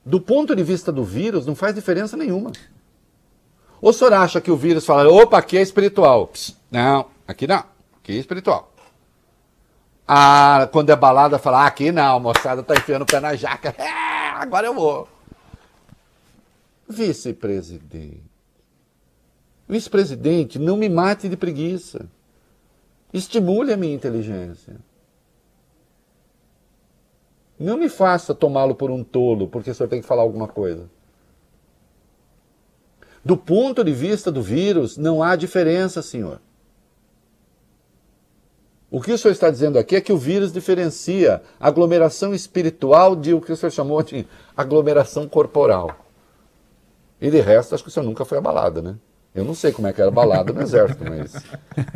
Do 0.04 0.20
ponto 0.20 0.56
de 0.56 0.64
vista 0.64 0.90
do 0.90 1.04
vírus, 1.04 1.46
não 1.46 1.54
faz 1.54 1.72
diferença 1.72 2.16
nenhuma. 2.16 2.50
Ou 3.80 3.90
o 3.90 3.92
senhor 3.92 4.12
acha 4.12 4.40
que 4.40 4.50
o 4.50 4.56
vírus 4.56 4.84
fala, 4.84 5.08
opa, 5.08 5.38
aqui 5.38 5.56
é 5.56 5.62
espiritual? 5.62 6.32
Não, 6.68 7.06
aqui 7.26 7.46
não, 7.46 7.64
aqui 8.00 8.12
é 8.12 8.16
espiritual. 8.16 8.72
Ah, 10.06 10.68
quando 10.72 10.90
é 10.90 10.96
balada, 10.96 11.38
fala, 11.38 11.62
ah, 11.62 11.66
aqui 11.66 11.92
não, 11.92 12.18
moçada 12.18 12.64
tá 12.64 12.74
enfiando 12.74 13.02
o 13.02 13.06
pé 13.06 13.20
na 13.20 13.36
jaca. 13.36 13.72
É, 13.78 14.44
agora 14.44 14.66
eu 14.66 14.74
vou. 14.74 15.08
Vice-presidente. 16.88 18.20
Vice-presidente, 19.68 20.58
não 20.58 20.76
me 20.76 20.88
mate 20.88 21.28
de 21.28 21.36
preguiça. 21.36 22.06
Estimule 23.12 23.72
a 23.72 23.76
minha 23.76 23.94
inteligência. 23.94 24.76
Não 27.62 27.76
me 27.76 27.88
faça 27.88 28.34
tomá-lo 28.34 28.74
por 28.74 28.90
um 28.90 29.04
tolo, 29.04 29.46
porque 29.46 29.70
o 29.70 29.74
senhor 29.74 29.88
tem 29.88 30.00
que 30.00 30.06
falar 30.06 30.22
alguma 30.22 30.48
coisa. 30.48 30.90
Do 33.24 33.36
ponto 33.36 33.84
de 33.84 33.92
vista 33.92 34.32
do 34.32 34.42
vírus, 34.42 34.96
não 34.96 35.22
há 35.22 35.36
diferença, 35.36 36.02
senhor. 36.02 36.40
O 38.90 39.00
que 39.00 39.12
o 39.12 39.16
senhor 39.16 39.32
está 39.32 39.48
dizendo 39.48 39.78
aqui 39.78 39.94
é 39.94 40.00
que 40.00 40.12
o 40.12 40.18
vírus 40.18 40.52
diferencia 40.52 41.40
aglomeração 41.60 42.34
espiritual 42.34 43.14
de 43.14 43.32
o 43.32 43.40
que 43.40 43.52
o 43.52 43.56
senhor 43.56 43.70
chamou 43.70 44.02
de 44.02 44.26
aglomeração 44.56 45.28
corporal. 45.28 46.04
E 47.20 47.30
de 47.30 47.40
resto, 47.40 47.76
acho 47.76 47.84
que 47.84 47.90
o 47.90 47.92
senhor 47.92 48.04
nunca 48.04 48.24
foi 48.24 48.38
abalada, 48.38 48.82
né? 48.82 48.96
Eu 49.32 49.44
não 49.44 49.54
sei 49.54 49.70
como 49.70 49.86
é 49.86 49.92
que 49.92 50.02
era 50.02 50.10
balada 50.10 50.52
no 50.52 50.60
exército, 50.60 51.04
mas 51.04 51.32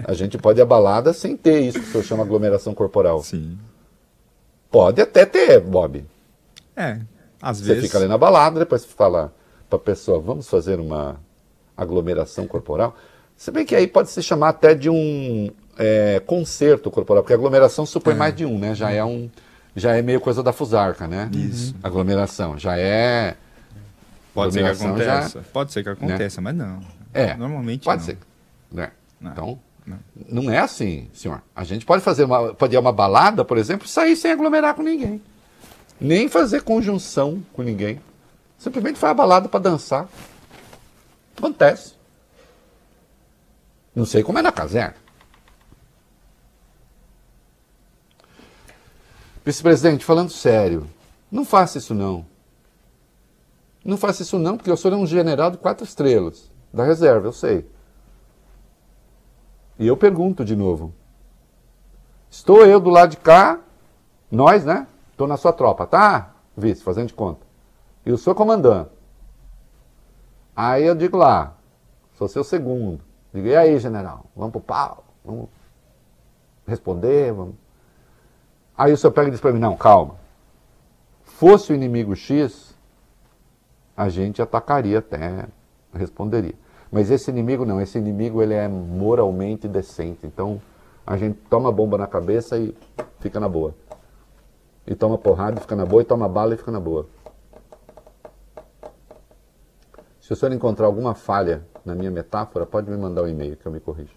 a 0.07 0.15
gente 0.15 0.39
pode 0.39 0.61
ir 0.61 0.63
à 0.63 0.65
balada 0.65 1.13
sem 1.13 1.37
ter 1.37 1.59
isso 1.59 1.81
que 1.81 1.89
o 1.89 1.91
senhor 1.91 2.05
chama 2.05 2.23
aglomeração 2.23 2.73
corporal. 2.73 3.21
Sim. 3.25 3.59
Pode 4.77 5.01
até 5.01 5.25
ter, 5.25 5.59
Bob. 5.61 6.05
É, 6.77 6.99
às 7.41 7.59
Você 7.59 7.65
vezes. 7.65 7.85
fica 7.85 7.97
ali 7.97 8.07
na 8.07 8.19
balada, 8.19 8.59
depois 8.59 8.83
você 8.83 8.89
fala 8.89 9.33
para 9.71 9.77
a 9.79 9.81
pessoa, 9.81 10.21
vamos 10.21 10.49
fazer 10.51 10.79
uma 10.79 11.19
aglomeração 11.75 12.47
corporal. 12.47 12.95
Se 13.39 13.51
bem 13.51 13.65
que 13.65 13.75
aí 13.75 13.87
pode 13.87 14.11
se 14.11 14.23
chamar 14.23 14.51
até 14.51 14.75
de 14.75 14.91
um 14.91 15.51
é, 15.79 16.21
concerto 16.27 16.91
corporal, 16.91 17.23
porque 17.23 17.33
aglomeração 17.33 17.87
supõe 17.87 18.15
mais 18.15 18.37
de 18.37 18.45
um, 18.45 18.59
né? 18.59 18.75
Já 18.75 18.91
é 18.91 19.03
um, 19.03 19.31
já 19.75 19.97
é 19.97 20.03
meio 20.03 20.21
coisa 20.21 20.43
da 20.43 20.53
fusarca, 20.53 21.07
né? 21.07 21.31
Isso. 21.33 21.75
Aglomeração, 21.83 22.59
já 22.59 22.77
é... 22.79 23.35
Pode 24.35 24.53
ser 24.53 24.61
que 24.63 24.67
aglomeração 24.69 24.99
já- 24.99 25.19
aconteça. 25.21 25.45
Pode 25.55 25.73
ser 25.73 25.83
que 25.83 25.89
aconteça, 25.89 26.41
mas 26.43 26.55
não. 26.55 26.81
É, 27.15 27.35
Normalmente 27.35 27.83
pode 27.85 28.01
não. 28.01 28.07
ser. 28.07 28.19
Né? 28.71 28.91
Não. 29.19 29.33
Então, 29.33 29.59
Não. 30.29 30.51
é 30.51 30.59
assim, 30.59 31.09
senhor. 31.13 31.43
A 31.55 31.63
gente 31.63 31.87
pode 31.87 32.03
fazer 32.03 32.25
uma, 32.25 32.55
pode 32.55 32.75
ir 32.75 32.77
a 32.77 32.81
uma 32.81 32.93
balada, 32.93 33.45
por 33.45 33.57
exemplo, 33.57 33.87
e 33.87 33.91
sair 33.91 34.17
sem 34.17 34.33
aglomerar 34.33 34.75
com 34.75 34.83
ninguém. 34.83 35.23
Nem 36.01 36.29
fazer 36.29 36.63
conjunção 36.63 37.43
com 37.53 37.63
ninguém. 37.63 38.01
Simplesmente 38.59 38.99
vai 38.99 39.11
à 39.11 39.15
balada 39.15 39.49
para 39.49 39.61
dançar. 39.61 40.09
Acontece. 41.37 41.95
Não 43.95 44.05
sei 44.05 44.23
como 44.23 44.39
é 44.39 44.43
na 44.43 44.53
caserna. 44.53 44.97
Vice-presidente, 49.45 50.05
falando 50.05 50.31
sério, 50.31 50.91
não 51.31 51.45
faça 51.45 51.79
isso 51.79 51.95
não. 51.95 52.27
Não 53.85 53.97
faça 53.97 54.23
isso 54.23 54.39
não, 54.39 54.57
porque 54.57 54.71
o 54.71 54.77
senhor 54.77 54.95
é 54.95 54.97
um 54.97 55.07
general 55.07 55.53
de 55.53 55.59
quatro 55.59 55.85
estrelas, 55.85 56.51
da 56.73 56.85
reserva, 56.85 57.29
eu 57.29 57.33
sei. 57.33 57.65
E 59.79 59.87
eu 59.87 59.97
pergunto 59.97 60.45
de 60.45 60.57
novo. 60.57 60.93
Estou 62.31 62.65
eu 62.65 62.81
do 62.81 62.91
lado 62.91 63.11
de 63.11 63.17
cá, 63.19 63.61
nós, 64.31 64.65
né? 64.65 64.87
Estou 65.11 65.27
na 65.27 65.37
sua 65.37 65.53
tropa, 65.53 65.87
tá? 65.87 66.35
Vice, 66.57 66.83
fazendo 66.83 67.09
de 67.09 67.15
conta. 67.15 67.41
E 68.05 68.13
o 68.13 68.19
senhor 68.19 68.35
comandante. 68.35 68.91
Aí 70.55 70.85
eu 70.85 70.95
digo 70.95 71.17
lá, 71.17 71.55
sou 72.15 72.29
seu 72.29 72.43
segundo. 72.43 73.01
Digo, 73.33 73.47
e 73.47 73.57
aí, 73.57 73.79
general? 73.79 74.25
Vamos 74.35 74.53
pro 74.53 74.61
pau? 74.61 75.05
Vamos 75.25 75.49
responder? 76.67 77.33
Vamos... 77.33 77.55
Aí 78.77 78.93
o 78.93 78.97
senhor 78.97 79.13
pega 79.13 79.29
e 79.29 79.31
diz 79.31 79.41
para 79.41 79.53
mim, 79.53 79.59
não, 79.59 79.77
calma. 79.77 80.17
Fosse 81.25 81.73
o 81.73 81.75
inimigo 81.75 82.17
X, 82.17 82.75
a 83.97 84.09
gente 84.09 84.41
atacaria 84.41 84.99
até, 84.99 85.47
responderia. 85.93 86.55
Mas 86.97 87.11
esse 87.11 87.31
inimigo 87.31 87.67
não, 87.67 87.79
esse 87.79 87.99
inimigo 87.99 88.43
ele 88.43 88.55
é 88.55 88.67
moralmente 88.67 89.69
decente. 89.69 90.21
Então 90.27 90.63
a 91.07 91.15
gente 91.15 91.39
toma 91.51 91.71
bomba 91.71 91.99
na 91.99 92.07
cabeça 92.07 92.57
e 92.57 92.75
fica 93.21 93.39
na 93.39 93.51
boa. 93.51 93.75
E 94.87 94.95
toma 94.95 95.19
porrada 95.19 95.59
e 95.59 95.61
fica 95.61 95.77
na 95.77 95.85
boa, 95.85 96.01
e 96.01 96.07
toma 96.07 96.27
bala 96.27 96.55
e 96.55 96.57
fica 96.57 96.73
na 96.73 96.81
boa. 96.81 97.07
Se 100.23 100.33
o 100.33 100.37
senhor 100.37 100.55
encontrar 100.55 100.87
alguma 100.87 101.15
falha 101.15 101.67
na 101.85 101.95
minha 101.95 102.11
metáfora, 102.11 102.65
pode 102.65 102.91
me 102.91 102.97
mandar 102.97 103.25
um 103.25 103.29
e-mail 103.29 103.59
que 103.59 103.67
eu 103.67 103.73
me 103.73 103.79
corrijo. 103.79 104.17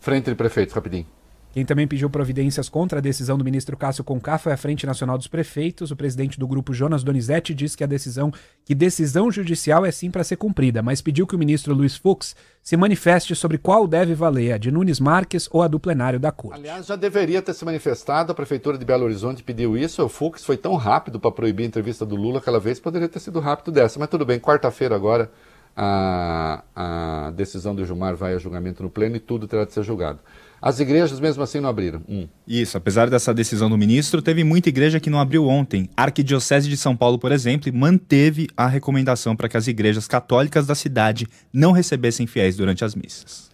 Frente 0.00 0.28
de 0.28 0.34
prefeitos, 0.34 0.74
rapidinho. 0.74 1.06
Quem 1.52 1.66
também 1.66 1.86
pediu 1.86 2.08
providências 2.08 2.70
contra 2.70 2.98
a 2.98 3.02
decisão 3.02 3.36
do 3.36 3.44
ministro 3.44 3.76
Cássio 3.76 4.02
Conká 4.02 4.38
foi 4.38 4.54
a 4.54 4.56
Frente 4.56 4.86
Nacional 4.86 5.18
dos 5.18 5.26
Prefeitos. 5.26 5.90
O 5.90 5.96
presidente 5.96 6.40
do 6.40 6.48
grupo, 6.48 6.72
Jonas 6.72 7.04
Donizete, 7.04 7.52
disse 7.52 7.76
que 7.76 7.84
a 7.84 7.86
decisão, 7.86 8.32
que 8.64 8.74
decisão 8.74 9.30
judicial 9.30 9.84
é 9.84 9.90
sim 9.90 10.10
para 10.10 10.24
ser 10.24 10.36
cumprida, 10.36 10.82
mas 10.82 11.02
pediu 11.02 11.26
que 11.26 11.36
o 11.36 11.38
ministro 11.38 11.74
Luiz 11.74 11.94
Fux 11.94 12.34
se 12.62 12.74
manifeste 12.74 13.36
sobre 13.36 13.58
qual 13.58 13.86
deve 13.86 14.14
valer, 14.14 14.52
a 14.52 14.58
de 14.58 14.70
Nunes 14.70 14.98
Marques 14.98 15.46
ou 15.52 15.60
a 15.60 15.68
do 15.68 15.78
plenário 15.78 16.18
da 16.18 16.32
Corte. 16.32 16.58
Aliás, 16.58 16.86
já 16.86 16.96
deveria 16.96 17.42
ter 17.42 17.52
se 17.52 17.66
manifestado, 17.66 18.32
a 18.32 18.34
Prefeitura 18.34 18.78
de 18.78 18.84
Belo 18.86 19.04
Horizonte 19.04 19.42
pediu 19.42 19.76
isso, 19.76 20.02
o 20.02 20.08
Fux 20.08 20.42
foi 20.42 20.56
tão 20.56 20.74
rápido 20.76 21.20
para 21.20 21.30
proibir 21.30 21.64
a 21.64 21.66
entrevista 21.66 22.06
do 22.06 22.16
Lula 22.16 22.38
aquela 22.38 22.60
vez, 22.60 22.80
poderia 22.80 23.08
ter 23.08 23.20
sido 23.20 23.40
rápido 23.40 23.70
dessa, 23.70 23.98
mas 23.98 24.08
tudo 24.08 24.24
bem, 24.24 24.40
quarta-feira 24.40 24.94
agora 24.94 25.30
a, 25.76 26.62
a 26.74 27.30
decisão 27.32 27.74
do 27.74 27.84
Gilmar 27.84 28.16
vai 28.16 28.34
a 28.34 28.38
julgamento 28.38 28.82
no 28.82 28.90
pleno 28.90 29.16
e 29.16 29.20
tudo 29.20 29.46
terá 29.46 29.64
de 29.64 29.72
ser 29.72 29.82
julgado. 29.82 30.20
As 30.62 30.78
igrejas 30.78 31.18
mesmo 31.18 31.42
assim 31.42 31.58
não 31.58 31.68
abriram. 31.68 32.00
Hum. 32.08 32.28
Isso, 32.46 32.76
apesar 32.76 33.10
dessa 33.10 33.34
decisão 33.34 33.68
do 33.68 33.76
ministro, 33.76 34.22
teve 34.22 34.44
muita 34.44 34.68
igreja 34.68 35.00
que 35.00 35.10
não 35.10 35.18
abriu 35.18 35.48
ontem. 35.48 35.90
A 35.96 36.04
Arquidiocese 36.04 36.68
de 36.68 36.76
São 36.76 36.96
Paulo, 36.96 37.18
por 37.18 37.32
exemplo, 37.32 37.72
manteve 37.74 38.46
a 38.56 38.68
recomendação 38.68 39.34
para 39.34 39.48
que 39.48 39.56
as 39.56 39.66
igrejas 39.66 40.06
católicas 40.06 40.64
da 40.64 40.76
cidade 40.76 41.26
não 41.52 41.72
recebessem 41.72 42.28
fiéis 42.28 42.56
durante 42.56 42.84
as 42.84 42.94
missas. 42.94 43.50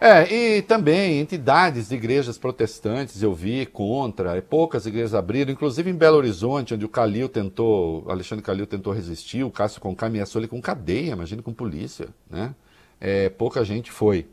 É, 0.00 0.32
e 0.34 0.62
também 0.62 1.20
entidades 1.20 1.90
de 1.90 1.94
igrejas 1.94 2.38
protestantes 2.38 3.22
eu 3.22 3.32
vi 3.32 3.64
contra, 3.66 4.40
poucas 4.42 4.86
igrejas 4.86 5.14
abriram, 5.14 5.52
inclusive 5.52 5.90
em 5.90 5.94
Belo 5.94 6.16
Horizonte, 6.16 6.74
onde 6.74 6.86
o 6.86 6.88
Calil 6.88 7.28
tentou, 7.28 8.10
Alexandre 8.10 8.42
Calil 8.42 8.66
tentou 8.66 8.92
resistir, 8.94 9.44
o 9.44 9.50
Cássio 9.50 9.80
Conká 9.80 10.06
ameaçou 10.06 10.40
ele 10.40 10.48
com 10.48 10.60
cadeia, 10.60 11.12
imagina 11.12 11.42
com 11.42 11.52
polícia, 11.52 12.08
né? 12.28 12.54
É, 12.98 13.28
pouca 13.28 13.62
gente 13.62 13.92
foi, 13.92 14.26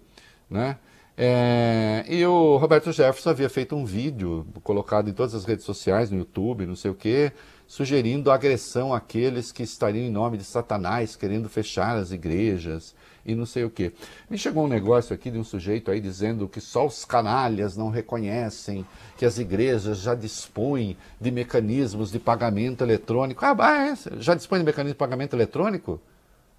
né? 0.50 0.78
É, 1.20 2.06
e 2.08 2.24
o 2.28 2.58
Roberto 2.58 2.92
Jefferson 2.92 3.32
havia 3.32 3.50
feito 3.50 3.76
um 3.76 3.84
vídeo 3.84 4.46
colocado 4.62 5.10
em 5.10 5.14
todas 5.14 5.34
as 5.34 5.46
redes 5.46 5.66
sociais, 5.66 6.12
no 6.12 6.20
YouTube, 6.20 6.68
não 6.68 6.76
sei 6.76 6.92
o 6.92 6.94
quê, 6.94 7.32
sugerindo 7.66 8.30
agressão 8.30 8.94
àqueles 8.94 9.52
que 9.52 9.64
estariam 9.64 10.06
em 10.06 10.12
nome 10.12 10.38
de 10.38 10.44
Satanás, 10.44 11.16
querendo 11.16 11.50
fechar 11.50 11.98
as 11.98 12.12
igrejas 12.12 12.94
e 13.26 13.34
não 13.34 13.48
sei 13.48 13.64
o 13.64 13.70
quê. 13.72 13.94
Me 14.30 14.38
chegou 14.38 14.66
um 14.66 14.68
negócio 14.68 15.12
aqui 15.12 15.32
de 15.32 15.40
um 15.40 15.44
sujeito 15.44 15.90
aí 15.90 16.00
dizendo 16.00 16.48
que 16.48 16.62
só 16.62 16.86
os 16.86 17.04
canalhas 17.04 17.76
não 17.76 17.90
reconhecem 17.90 18.86
que 19.18 19.26
as 19.26 19.40
igrejas 19.40 19.98
já 19.98 20.14
dispõem 20.14 20.96
de 21.20 21.32
mecanismos 21.32 22.12
de 22.12 22.20
pagamento 22.20 22.84
eletrônico. 22.84 23.44
Ah, 23.44 23.96
já 24.20 24.36
dispõe 24.36 24.60
de 24.60 24.66
mecanismo 24.66 24.94
de 24.94 25.00
pagamento 25.00 25.36
eletrônico? 25.36 26.00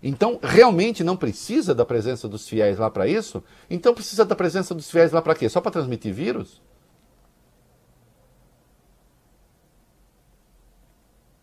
Então, 0.03 0.39
realmente 0.43 1.03
não 1.03 1.17
precisa 1.17 1.75
da 1.75 1.85
presença 1.85 2.29
dos 2.29 2.49
fiéis 2.49 2.79
lá 2.79 2.89
para 2.89 3.09
isso? 3.09 3.43
Então 3.69 3.93
precisa 3.93 4.25
da 4.25 4.37
presença 4.37 4.75
dos 4.75 4.91
fiéis 4.91 5.11
lá 5.11 5.21
para 5.21 5.35
quê? 5.35 5.49
Só 5.49 5.61
para 5.61 5.73
transmitir 5.73 6.15
vírus? 6.15 6.63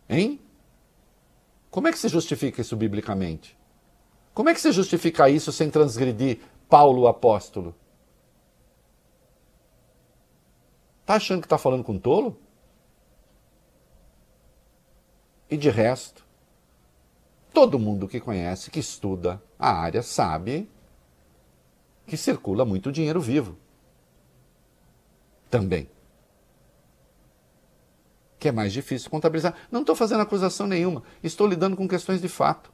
Hein? 0.08 0.40
Como 1.70 1.88
é 1.88 1.92
que 1.92 1.98
se 1.98 2.08
justifica 2.08 2.62
isso 2.62 2.74
biblicamente? 2.76 3.56
Como 4.32 4.48
é 4.48 4.54
que 4.54 4.60
você 4.60 4.72
justifica 4.72 5.28
isso 5.28 5.52
sem 5.52 5.70
transgredir 5.70 6.40
Paulo 6.68 7.02
o 7.02 7.08
apóstolo? 7.08 7.74
Tá 11.04 11.14
achando 11.14 11.40
que 11.40 11.46
está 11.46 11.58
falando 11.58 11.84
com 11.84 11.98
tolo? 11.98 12.38
E 15.48 15.56
de 15.56 15.70
resto, 15.70 16.25
todo 17.56 17.78
mundo 17.78 18.06
que 18.06 18.20
conhece, 18.20 18.70
que 18.70 18.80
estuda 18.80 19.42
a 19.58 19.72
área, 19.72 20.02
sabe 20.02 20.68
que 22.06 22.14
circula 22.14 22.66
muito 22.66 22.92
dinheiro 22.92 23.18
vivo. 23.18 23.56
Também. 25.50 25.88
Que 28.38 28.48
é 28.50 28.52
mais 28.52 28.74
difícil 28.74 29.08
contabilizar. 29.08 29.54
Não 29.72 29.80
estou 29.80 29.96
fazendo 29.96 30.20
acusação 30.20 30.66
nenhuma, 30.66 31.02
estou 31.22 31.46
lidando 31.46 31.78
com 31.78 31.88
questões 31.88 32.20
de 32.20 32.28
fato. 32.28 32.70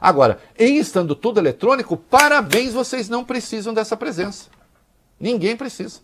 Agora, 0.00 0.40
em 0.56 0.78
estando 0.78 1.16
tudo 1.16 1.40
eletrônico, 1.40 1.96
parabéns, 1.96 2.72
vocês 2.72 3.08
não 3.08 3.24
precisam 3.24 3.74
dessa 3.74 3.96
presença. 3.96 4.48
Ninguém 5.18 5.56
precisa. 5.56 6.02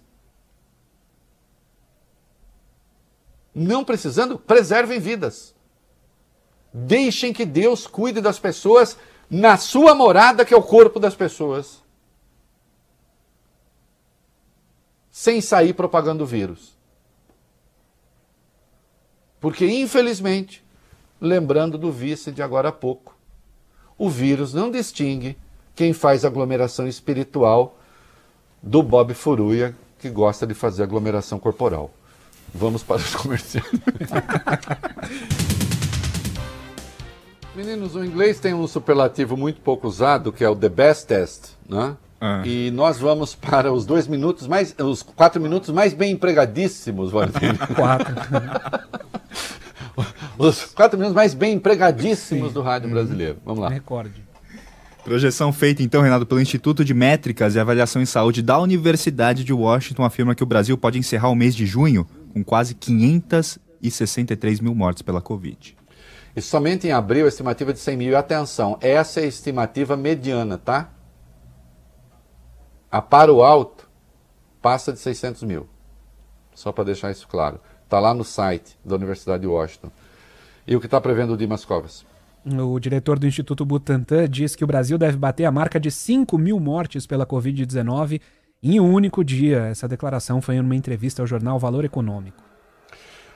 Não 3.55 3.85
precisando, 3.85 4.37
preservem 4.37 4.99
vidas. 4.99 5.55
Deixem 6.73 7.33
que 7.33 7.45
Deus 7.45 7.87
cuide 7.87 8.21
das 8.21 8.39
pessoas 8.39 8.97
na 9.31 9.57
sua 9.57 9.95
morada, 9.95 10.45
que 10.45 10.55
é 10.55 10.57
o 10.57 10.63
corpo 10.63 10.99
das 11.01 11.15
pessoas. 11.15 11.83
Sem 15.11 15.41
sair 15.41 15.73
propagando 15.75 16.27
vírus. 16.27 16.77
Porque, 19.41 19.67
infelizmente, 19.67 20.65
lembrando 21.21 21.79
do 21.79 21.93
vice 21.93 22.33
de 22.33 22.43
agora 22.43 22.69
há 22.69 22.73
pouco, 22.73 23.17
o 23.97 24.09
vírus 24.09 24.55
não 24.55 24.71
distingue 24.71 25.37
quem 25.75 25.93
faz 25.93 26.25
aglomeração 26.25 26.87
espiritual 26.89 27.79
do 28.63 28.83
Bob 28.83 29.15
Furuia, 29.15 29.77
que 29.99 30.11
gosta 30.11 30.47
de 30.47 30.55
fazer 30.55 30.83
aglomeração 30.83 31.39
corporal. 31.39 31.93
Vamos 32.53 32.83
para 32.83 32.97
os 32.97 33.15
comerciais. 33.17 33.67
Meninos, 37.59 37.97
o 37.97 38.05
inglês 38.05 38.39
tem 38.39 38.55
um 38.55 38.69
superlativo 38.69 39.37
muito 39.37 39.61
pouco 39.61 39.89
usado, 39.89 40.31
que 40.33 40.45
é 40.45 40.49
o 40.49 40.55
the 40.55 40.69
best 40.69 41.09
test, 41.09 41.55
né? 41.69 41.97
Ah. 42.21 42.41
E 42.47 42.71
nós 42.71 43.01
vamos 43.01 43.35
para 43.35 43.73
os 43.73 43.85
dois 43.85 44.07
minutos 44.07 44.47
mais, 44.47 44.73
os 44.79 45.03
quatro 45.03 45.43
minutos 45.43 45.71
mais 45.71 45.93
bem 45.93 46.13
empregadíssimos, 46.13 47.11
Valdir. 47.11 47.59
Quatro. 47.75 48.15
os 50.39 50.67
quatro 50.67 50.97
minutos 50.97 51.17
mais 51.17 51.35
bem 51.35 51.55
empregadíssimos 51.55 52.53
do 52.53 52.63
rádio 52.63 52.91
brasileiro. 52.91 53.39
Vamos 53.45 53.59
lá. 53.59 53.69
Recorde. 53.71 54.23
Projeção 55.03 55.53
feita, 55.53 55.83
então, 55.83 56.01
Renato, 56.01 56.27
pelo 56.27 56.41
Instituto 56.41 56.85
de 56.85 56.95
Métricas 56.95 57.57
e 57.57 57.59
Avaliação 57.59 58.01
em 58.01 58.07
Saúde 58.07 58.41
da 58.41 58.57
Universidade 58.61 59.43
de 59.43 59.53
Washington 59.53 60.05
afirma 60.05 60.33
que 60.33 60.45
o 60.45 60.47
Brasil 60.47 60.79
pode 60.79 60.97
encerrar 60.97 61.29
o 61.29 61.35
mês 61.35 61.57
de 61.57 61.67
junho 61.67 62.07
com 62.33 62.45
quase 62.45 62.73
563 62.77 64.61
mil 64.61 64.77
mortes 64.77 65.03
pela 65.03 65.21
Covid. 65.21 65.78
E 66.35 66.41
somente 66.41 66.87
em 66.87 66.93
abril 66.93 67.25
a 67.25 67.29
estimativa 67.29 67.73
de 67.73 67.79
100 67.79 67.97
mil. 67.97 68.13
E 68.13 68.15
atenção, 68.15 68.79
essa 68.81 69.21
é 69.21 69.25
a 69.25 69.27
estimativa 69.27 69.97
mediana, 69.97 70.59
tá? 70.59 70.91
A 72.91 73.03
para 73.03 73.33
o 73.33 73.43
alto 73.43 73.89
passa 74.63 74.93
de 74.93 74.99
600 74.99 75.43
mil. 75.43 75.69
Só 76.55 76.73
para 76.73 76.85
deixar 76.85 77.11
isso 77.11 77.27
claro. 77.29 77.61
Está 77.85 78.01
lá 78.01 78.13
no 78.13 78.25
site 78.25 78.79
da 78.85 78.97
Universidade 78.97 79.43
de 79.43 79.47
Washington. 79.47 79.91
E 80.67 80.77
o 80.77 80.81
que 80.81 80.87
está 80.87 81.01
prevendo 81.01 81.33
o 81.33 81.37
Dimas 81.37 81.65
Covas? 81.65 82.05
O 82.45 82.79
diretor 82.79 83.19
do 83.19 83.27
Instituto 83.27 83.65
Butantan 83.65 84.29
diz 84.29 84.55
que 84.55 84.65
o 84.65 84.67
Brasil 84.67 84.97
deve 84.97 85.17
bater 85.17 85.45
a 85.45 85.51
marca 85.51 85.79
de 85.79 85.91
5 85.91 86.39
mil 86.39 86.59
mortes 86.59 87.07
pela 87.07 87.27
Covid-19 87.27 88.21
em 88.63 88.81
um 88.81 88.93
único 88.93 89.25
dia. 89.25 89.67
Essa 89.67 89.89
declaração 89.89 90.41
foi 90.41 90.57
em 90.57 90.61
uma 90.61 90.77
entrevista 90.77 91.23
ao 91.23 91.27
jornal 91.27 91.59
Valor 91.59 91.85
Econômico. 91.85 92.48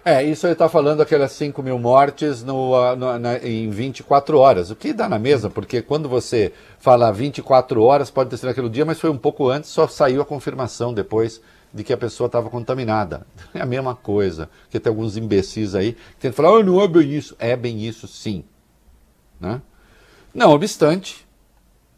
É, 0.04 0.20
isso 0.24 0.46
ele 0.46 0.54
está 0.54 0.68
falando 0.68 1.00
aquelas 1.00 1.30
5 1.32 1.62
mil 1.62 1.78
mortes 1.78 2.42
no, 2.42 2.74
ah, 2.74 2.96
no, 2.96 3.18
na, 3.20 3.38
em 3.38 3.70
24 3.70 4.36
horas, 4.36 4.68
o 4.68 4.74
que 4.74 4.92
dá 4.92 5.08
na 5.08 5.16
mesa, 5.16 5.48
porque 5.48 5.80
quando 5.80 6.08
você 6.08 6.52
fala 6.80 7.12
24 7.12 7.80
horas, 7.80 8.10
pode 8.10 8.28
ter 8.28 8.36
sido 8.36 8.48
naquele 8.48 8.68
dia, 8.68 8.84
mas 8.84 8.98
foi 8.98 9.10
um 9.10 9.16
pouco 9.16 9.48
antes, 9.48 9.70
só 9.70 9.86
saiu 9.86 10.20
a 10.20 10.24
confirmação 10.24 10.92
depois 10.92 11.40
de 11.72 11.84
que 11.84 11.92
a 11.92 11.96
pessoa 11.96 12.26
estava 12.26 12.50
contaminada. 12.50 13.24
É 13.54 13.60
a 13.60 13.66
mesma 13.66 13.94
coisa, 13.94 14.50
que 14.70 14.80
tem 14.80 14.90
alguns 14.90 15.16
imbecis 15.16 15.74
aí 15.74 15.92
que 15.92 16.22
tentam 16.22 16.32
falar, 16.32 16.50
oh, 16.52 16.62
não 16.64 16.80
é 16.80 16.88
bem 16.88 17.12
isso. 17.12 17.36
É 17.38 17.54
bem 17.54 17.86
isso, 17.86 18.08
sim. 18.08 18.44
Né? 19.38 19.62
Não 20.34 20.50
obstante, 20.50 21.26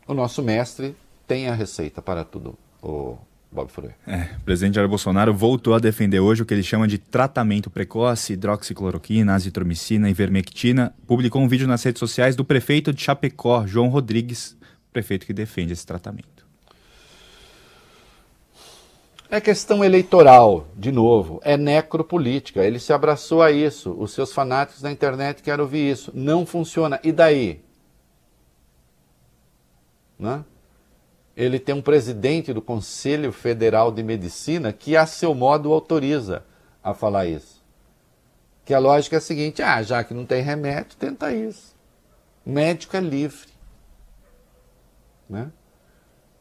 o 0.07 0.13
nosso 0.13 0.43
mestre 0.43 0.95
tem 1.27 1.49
a 1.49 1.55
receita 1.55 2.03
para 2.03 2.25
tudo, 2.25 2.59
o 2.83 3.17
Bob 3.55 3.71
Furuia. 3.71 3.95
É, 4.07 4.37
o 4.37 4.41
presidente 4.41 4.75
Jair 4.75 4.89
Bolsonaro 4.89 5.33
voltou 5.33 5.75
a 5.75 5.79
defender 5.79 6.19
hoje 6.19 6.43
o 6.43 6.47
que 6.47 6.53
ele 6.53 6.63
chama 6.63 6.89
de 6.89 6.99
tratamento 6.99 7.71
precoce, 7.71 8.33
hidroxicloroquina, 8.33 9.33
azitromicina 9.33 10.11
e 10.11 10.13
vermectina. 10.13 10.93
Publicou 11.07 11.41
um 11.41 11.47
vídeo 11.47 11.69
nas 11.69 11.83
redes 11.85 12.01
sociais 12.01 12.35
do 12.35 12.45
prefeito 12.45 12.93
de 12.93 13.01
Chapecó, 13.01 13.65
João 13.65 13.89
Rodrigues, 13.89 14.57
prefeito 14.93 15.25
que 15.25 15.33
defende 15.33 15.73
esse 15.73 15.87
tratamento. 15.87 16.35
É 19.31 19.41
questão 19.41 19.85
eleitoral, 19.85 20.69
de 20.77 20.93
novo, 20.93 21.41
é 21.45 21.57
necropolítica. 21.57 22.65
Ele 22.65 22.79
se 22.79 22.93
abraçou 22.93 23.41
a 23.43 23.51
isso. 23.51 23.93
Os 23.93 24.13
seus 24.13 24.33
fanáticos 24.33 24.83
na 24.83 24.93
internet 24.93 25.43
querem 25.43 25.61
ouvir 25.61 25.91
isso. 25.91 26.13
Não 26.15 26.45
funciona. 26.45 27.01
E 27.03 27.11
daí? 27.11 27.61
Né? 30.19 30.45
Ele 31.37 31.59
tem 31.59 31.75
um 31.75 31.83
presidente 31.83 32.53
do 32.53 32.63
Conselho 32.63 33.33
Federal 33.33 33.91
de 33.91 34.03
Medicina 34.03 34.73
que, 34.73 34.97
a 34.97 35.07
seu 35.07 35.35
modo, 35.35 35.73
autoriza 35.73 36.45
a 36.83 36.95
falar 36.95 37.27
isso. 37.27 37.63
Que 38.65 38.73
a 38.73 38.79
lógica 38.79 39.17
é 39.17 39.19
a 39.19 39.21
seguinte: 39.21 39.63
ah, 39.63 39.83
já 39.83 40.05
que 40.05 40.15
não 40.15 40.25
tem 40.25 40.43
remédio, 40.43 40.97
tenta 40.97 41.33
isso. 41.33 41.75
Médico 42.47 42.97
é 42.97 43.01
livre. 43.01 43.49
Né? 45.29 45.51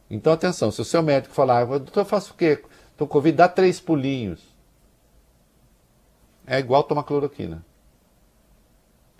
Então, 0.08 0.32
atenção: 0.32 0.70
se 0.70 0.80
o 0.80 0.84
seu 0.84 1.02
médico 1.02 1.34
falar, 1.34 1.64
doutor, 1.64 2.00
eu 2.00 2.04
faço 2.04 2.32
o 2.32 2.36
quê? 2.36 2.62
Estou 2.92 3.08
com 3.08 3.14
Covid, 3.14 3.36
dá 3.36 3.48
três 3.48 3.80
pulinhos. 3.80 4.54
É 6.46 6.58
igual 6.58 6.84
tomar 6.84 7.02
cloroquina. 7.02 7.64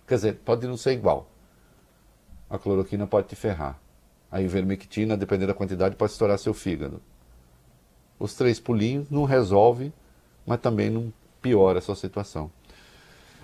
Quer 0.06 0.14
dizer, 0.16 0.34
pode 0.44 0.66
não 0.66 0.76
ser 0.76 0.92
igual. 0.92 1.28
A 2.48 2.58
cloroquina 2.58 3.06
pode 3.06 3.28
te 3.28 3.34
ferrar. 3.34 3.80
A 4.34 4.42
ivermectina, 4.42 5.16
dependendo 5.16 5.52
da 5.52 5.54
quantidade, 5.54 5.94
pode 5.94 6.10
estourar 6.10 6.36
seu 6.40 6.52
fígado. 6.52 7.00
Os 8.18 8.34
três 8.34 8.58
pulinhos 8.58 9.08
não 9.08 9.22
resolve, 9.22 9.92
mas 10.44 10.58
também 10.58 10.90
não 10.90 11.12
piora 11.40 11.78
a 11.78 11.80
sua 11.80 11.94
situação. 11.94 12.50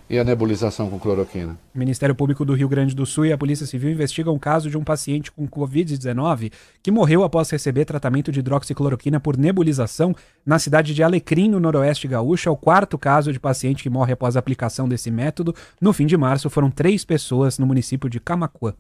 E 0.09 0.19
a 0.19 0.25
nebulização 0.25 0.91
com 0.91 0.99
cloroquina? 0.99 1.57
O 1.73 1.79
Ministério 1.79 2.13
Público 2.13 2.45
do 2.45 2.55
Rio 2.55 2.69
Grande 2.69 2.93
do 2.93 3.07
Sul 3.07 3.27
e 3.27 3.33
a 3.33 3.39
Polícia 3.39 3.67
Civil 3.67 3.93
investigam 3.93 4.35
o 4.35 4.41
caso 4.41 4.69
de 4.69 4.77
um 4.77 4.83
paciente 4.83 5.31
com 5.31 5.47
Covid-19 5.47 6.53
que 6.83 6.91
morreu 6.91 7.23
após 7.23 7.49
receber 7.51 7.85
tratamento 7.85 8.33
de 8.33 8.41
hidroxicloroquina 8.41 9.21
por 9.21 9.37
nebulização 9.37 10.13
na 10.45 10.59
cidade 10.59 10.93
de 10.93 11.05
Alecrim, 11.05 11.51
no 11.51 11.61
noroeste 11.61 12.09
gaúcho. 12.09 12.49
É 12.49 12.53
o 12.53 12.57
quarto 12.57 12.99
caso 12.99 13.33
de 13.33 13.39
paciente 13.39 13.85
que 13.85 13.89
morre 13.89 14.15
após 14.15 14.35
a 14.35 14.41
aplicação 14.41 14.89
desse 14.89 15.09
método. 15.09 15.55
No 15.81 15.93
fim 15.93 16.07
de 16.07 16.17
março, 16.17 16.51
foram 16.51 16.69
três 16.69 17.05
pessoas 17.05 17.61
no 17.61 17.67
município 17.67 18.11
de 18.11 18.19
Camacuã. 18.19 18.75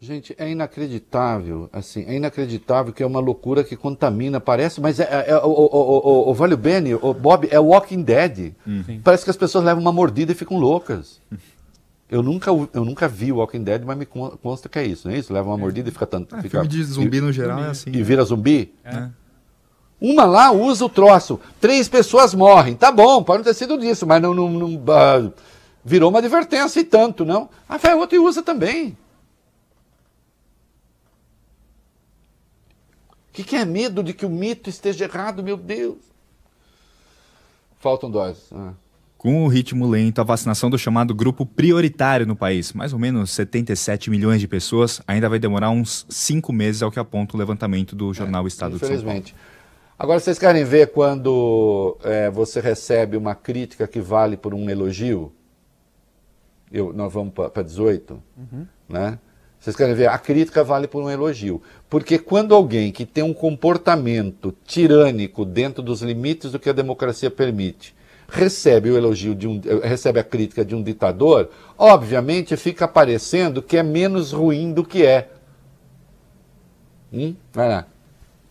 Gente, 0.00 0.32
é 0.38 0.48
inacreditável, 0.48 1.68
assim, 1.72 2.04
é 2.06 2.14
inacreditável 2.14 2.92
que 2.92 3.02
é 3.02 3.06
uma 3.06 3.18
loucura 3.18 3.64
que 3.64 3.74
contamina, 3.76 4.38
parece, 4.38 4.80
mas 4.80 5.00
é, 5.00 5.02
é, 5.26 5.30
é 5.32 5.36
o, 5.38 5.48
o, 5.48 6.28
o, 6.28 6.30
o 6.30 6.34
Valio 6.34 6.56
Benny, 6.56 6.94
o 6.94 7.12
Bob, 7.12 7.48
é 7.50 7.58
Walking 7.58 8.02
Dead. 8.02 8.52
Sim. 8.86 9.00
Parece 9.02 9.24
que 9.24 9.30
as 9.30 9.36
pessoas 9.36 9.64
levam 9.64 9.82
uma 9.82 9.90
mordida 9.90 10.30
e 10.30 10.36
ficam 10.36 10.56
loucas. 10.56 11.20
Eu 12.08 12.22
nunca, 12.22 12.48
eu 12.72 12.84
nunca 12.84 13.08
vi 13.08 13.32
o 13.32 13.38
Walking 13.38 13.64
Dead, 13.64 13.82
mas 13.84 13.98
me 13.98 14.06
con- 14.06 14.38
consta 14.40 14.68
que 14.68 14.78
é 14.78 14.86
isso, 14.86 15.08
não 15.08 15.14
é 15.14 15.18
isso? 15.18 15.32
Leva 15.32 15.48
uma 15.48 15.58
mordida 15.58 15.88
e 15.88 15.92
fica 15.92 16.06
tanto. 16.06 16.36
É, 16.36 16.42
fica, 16.42 16.60
filme 16.60 16.68
de 16.68 16.84
zumbi 16.84 17.20
no 17.20 17.32
geral 17.32 17.58
é 17.64 17.70
assim. 17.70 17.90
E 17.92 18.00
vira 18.00 18.22
zumbi? 18.22 18.72
É. 18.84 19.08
Uma 20.00 20.24
lá 20.24 20.52
usa 20.52 20.84
o 20.84 20.88
troço, 20.88 21.40
três 21.60 21.88
pessoas 21.88 22.32
morrem. 22.34 22.76
Tá 22.76 22.92
bom, 22.92 23.20
pode 23.24 23.38
não 23.38 23.44
ter 23.44 23.54
sido 23.54 23.76
disso, 23.76 24.06
mas 24.06 24.22
não, 24.22 24.32
não, 24.32 24.48
não, 24.48 24.80
ah, 24.94 25.28
virou 25.84 26.08
uma 26.08 26.20
advertência 26.20 26.78
e 26.78 26.84
tanto, 26.84 27.24
não? 27.24 27.48
Ah, 27.68 27.78
vai 27.78 27.96
outro 27.96 28.14
e 28.14 28.20
usa 28.20 28.44
também. 28.44 28.96
Que, 33.38 33.44
que 33.44 33.56
é 33.56 33.64
medo 33.64 34.02
de 34.02 34.12
que 34.12 34.26
o 34.26 34.30
mito 34.30 34.68
esteja 34.68 35.04
errado, 35.04 35.44
meu 35.44 35.56
Deus? 35.56 35.98
Faltam 37.78 38.10
doses. 38.10 38.50
Ah. 38.52 38.72
Com 39.16 39.44
o 39.44 39.48
ritmo 39.48 39.88
lento, 39.88 40.20
a 40.20 40.24
vacinação 40.24 40.68
do 40.68 40.78
chamado 40.78 41.14
grupo 41.14 41.46
prioritário 41.46 42.26
no 42.26 42.34
país, 42.34 42.72
mais 42.72 42.92
ou 42.92 42.98
menos 42.98 43.30
77 43.30 44.10
milhões 44.10 44.40
de 44.40 44.48
pessoas, 44.48 45.00
ainda 45.06 45.28
vai 45.28 45.38
demorar 45.38 45.70
uns 45.70 46.04
cinco 46.08 46.52
meses, 46.52 46.82
é 46.82 46.86
o 46.86 46.90
que 46.90 46.98
aponta 46.98 47.36
o 47.36 47.38
levantamento 47.38 47.94
do 47.94 48.12
jornal 48.12 48.46
Estado 48.46 48.74
de 48.74 48.80
São 48.80 48.88
Paulo. 48.88 49.02
Infelizmente. 49.02 49.34
Agora, 49.96 50.20
vocês 50.20 50.38
querem 50.38 50.64
ver 50.64 50.92
quando 50.92 51.96
é, 52.02 52.30
você 52.30 52.60
recebe 52.60 53.16
uma 53.16 53.34
crítica 53.34 53.86
que 53.86 54.00
vale 54.00 54.36
por 54.36 54.54
um 54.54 54.68
elogio? 54.70 55.32
Eu, 56.70 56.92
nós 56.92 57.12
vamos 57.12 57.32
para 57.32 57.62
18, 57.62 58.22
né? 58.88 59.18
Vocês 59.58 59.74
querem 59.74 59.94
ver? 59.94 60.08
A 60.08 60.18
crítica 60.18 60.62
vale 60.62 60.86
por 60.86 61.02
um 61.02 61.10
elogio. 61.10 61.60
Porque 61.90 62.18
quando 62.18 62.54
alguém 62.54 62.92
que 62.92 63.04
tem 63.04 63.24
um 63.24 63.34
comportamento 63.34 64.54
tirânico 64.64 65.44
dentro 65.44 65.82
dos 65.82 66.00
limites 66.02 66.52
do 66.52 66.58
que 66.58 66.70
a 66.70 66.72
democracia 66.72 67.30
permite 67.30 67.96
recebe 68.28 68.90
o 68.90 68.96
elogio 68.96 69.34
de 69.34 69.48
um, 69.48 69.60
recebe 69.82 70.20
a 70.20 70.24
crítica 70.24 70.64
de 70.64 70.74
um 70.74 70.82
ditador, 70.82 71.48
obviamente 71.78 72.56
fica 72.56 72.86
parecendo 72.86 73.62
que 73.62 73.76
é 73.76 73.82
menos 73.82 74.32
ruim 74.32 74.72
do 74.72 74.84
que 74.84 75.04
é. 75.04 75.30
Hum? 77.12 77.34
Vai 77.52 77.68
lá. 77.68 77.86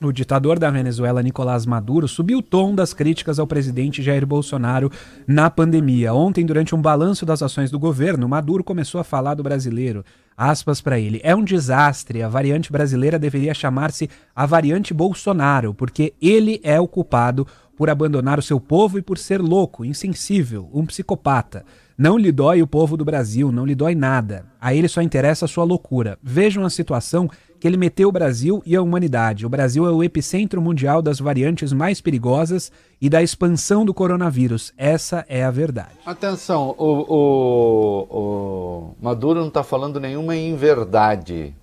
O 0.02 0.12
ditador 0.12 0.60
da 0.60 0.70
Venezuela, 0.70 1.24
Nicolás 1.24 1.66
Maduro, 1.66 2.08
subiu 2.08 2.40
o 2.40 2.42
tom 2.42 2.76
das 2.76 2.94
críticas 2.94 3.40
ao 3.40 3.48
presidente 3.48 4.04
Jair 4.04 4.28
Bolsonaro 4.28 4.92
na 5.28 5.50
pandemia. 5.50 6.14
Ontem, 6.14 6.46
durante 6.46 6.76
um 6.76 6.82
balanço 6.82 7.26
das 7.26 7.42
ações 7.42 7.72
do 7.72 7.80
governo, 7.80 8.30
Maduro 8.30 8.64
começou 8.64 9.02
a 9.02 9.04
falar 9.04 9.34
do 9.34 9.42
brasileiro. 9.42 10.06
Aspas 10.38 10.80
para 10.80 11.00
ele: 11.00 11.20
É 11.24 11.36
um 11.36 11.44
desastre. 11.44 12.22
A 12.22 12.30
variante 12.30 12.72
brasileira 12.72 13.18
deveria 13.18 13.56
chamar-se 13.56 14.08
a 14.36 14.46
variante 14.46 14.94
Bolsonaro, 14.94 15.74
porque 15.74 16.14
ele 16.22 16.62
é 16.64 16.80
o 16.80 16.88
culpado 16.88 17.48
por 17.76 17.90
abandonar 17.90 18.38
o 18.38 18.44
seu 18.44 18.60
povo 18.60 18.98
e 18.98 19.02
por 19.02 19.18
ser 19.18 19.42
louco, 19.42 19.84
insensível, 19.84 20.70
um 20.74 20.86
psicopata. 20.86 21.66
Não 21.98 22.18
lhe 22.18 22.32
dói 22.32 22.62
o 22.62 22.68
povo 22.68 22.96
do 22.96 23.04
Brasil, 23.04 23.52
não 23.52 23.66
lhe 23.66 23.74
dói 23.74 23.96
nada. 23.96 24.46
A 24.62 24.74
ele 24.74 24.88
só 24.88 25.02
interessa 25.02 25.46
a 25.46 25.48
sua 25.48 25.64
loucura. 25.64 26.18
Vejam 26.22 26.64
a 26.64 26.70
situação 26.70 27.30
que 27.60 27.68
ele 27.68 27.78
meteu 27.78 28.10
o 28.10 28.12
Brasil 28.12 28.62
e 28.66 28.76
a 28.76 28.82
humanidade. 28.82 29.46
O 29.46 29.50
Brasil 29.50 29.86
é 29.88 29.92
o 29.92 30.04
epicentro 30.04 30.62
mundial 30.62 31.02
das 31.02 31.20
variantes 31.20 31.74
mais 31.74 32.00
perigosas 32.00 32.72
e 33.02 33.10
da 33.10 33.22
expansão 33.22 33.86
do 33.86 33.94
coronavírus. 33.94 34.74
Essa 34.78 35.26
é 35.28 35.44
a 35.44 35.52
verdade. 35.52 35.96
Atenção, 36.06 36.76
o, 36.78 37.06
o, 37.14 38.08
o 38.10 38.96
Maduro 39.02 39.40
não 39.40 39.48
está 39.48 39.64
falando 39.64 40.00
nenhuma 40.00 40.36
inverdade. 40.36 41.56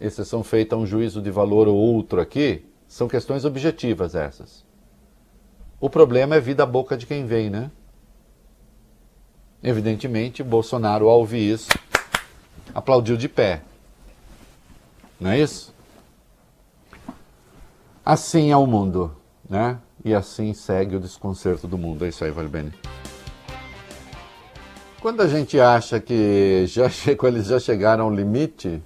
Exceção 0.00 0.42
feita 0.42 0.74
a 0.74 0.78
um 0.78 0.86
juízo 0.86 1.22
de 1.22 1.30
valor 1.30 1.68
ou 1.68 1.76
outro 1.76 2.20
aqui, 2.20 2.64
são 2.88 3.08
questões 3.08 3.44
objetivas 3.44 4.14
essas. 4.14 4.64
O 5.80 5.88
problema 5.88 6.36
é 6.36 6.40
vir 6.40 6.54
da 6.54 6.66
boca 6.66 6.96
de 6.96 7.06
quem 7.06 7.24
vem, 7.24 7.48
né? 7.48 7.70
Evidentemente, 9.62 10.42
Bolsonaro, 10.42 11.08
ao 11.08 11.20
ouvir 11.20 11.52
isso, 11.52 11.70
aplaudiu 12.74 13.16
de 13.16 13.28
pé. 13.28 13.62
Não 15.22 15.30
é 15.30 15.40
isso? 15.40 15.72
Assim 18.04 18.50
é 18.50 18.56
o 18.56 18.66
mundo, 18.66 19.14
né? 19.48 19.78
E 20.04 20.12
assim 20.12 20.52
segue 20.52 20.96
o 20.96 21.00
desconcerto 21.00 21.68
do 21.68 21.78
mundo. 21.78 22.04
É 22.04 22.08
isso 22.08 22.24
aí, 22.24 22.32
Valbene. 22.32 22.72
Quando 25.00 25.20
a 25.20 25.28
gente 25.28 25.60
acha 25.60 26.00
que 26.00 26.64
já 26.66 26.90
chegou, 26.90 27.28
eles 27.28 27.46
já 27.46 27.60
chegaram 27.60 28.06
ao 28.06 28.12
limite, 28.12 28.82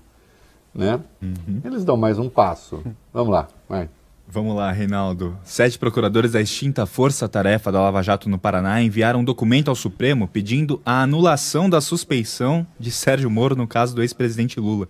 né? 0.74 1.00
Uhum. 1.22 1.62
Eles 1.64 1.86
dão 1.86 1.96
mais 1.96 2.18
um 2.18 2.28
passo. 2.28 2.82
Vamos 3.14 3.32
lá, 3.32 3.48
vai. 3.66 3.88
Vamos 4.28 4.54
lá, 4.54 4.70
Reinaldo. 4.70 5.38
Sete 5.42 5.78
procuradores 5.78 6.32
da 6.32 6.40
extinta 6.42 6.84
Força 6.84 7.26
Tarefa 7.26 7.72
da 7.72 7.80
Lava 7.80 8.02
Jato 8.02 8.28
no 8.28 8.38
Paraná 8.38 8.82
enviaram 8.82 9.20
um 9.20 9.24
documento 9.24 9.68
ao 9.68 9.74
Supremo 9.74 10.28
pedindo 10.28 10.82
a 10.84 11.00
anulação 11.00 11.70
da 11.70 11.80
suspeição 11.80 12.66
de 12.78 12.90
Sérgio 12.90 13.30
Moro 13.30 13.56
no 13.56 13.66
caso 13.66 13.94
do 13.94 14.02
ex-presidente 14.02 14.60
Lula. 14.60 14.86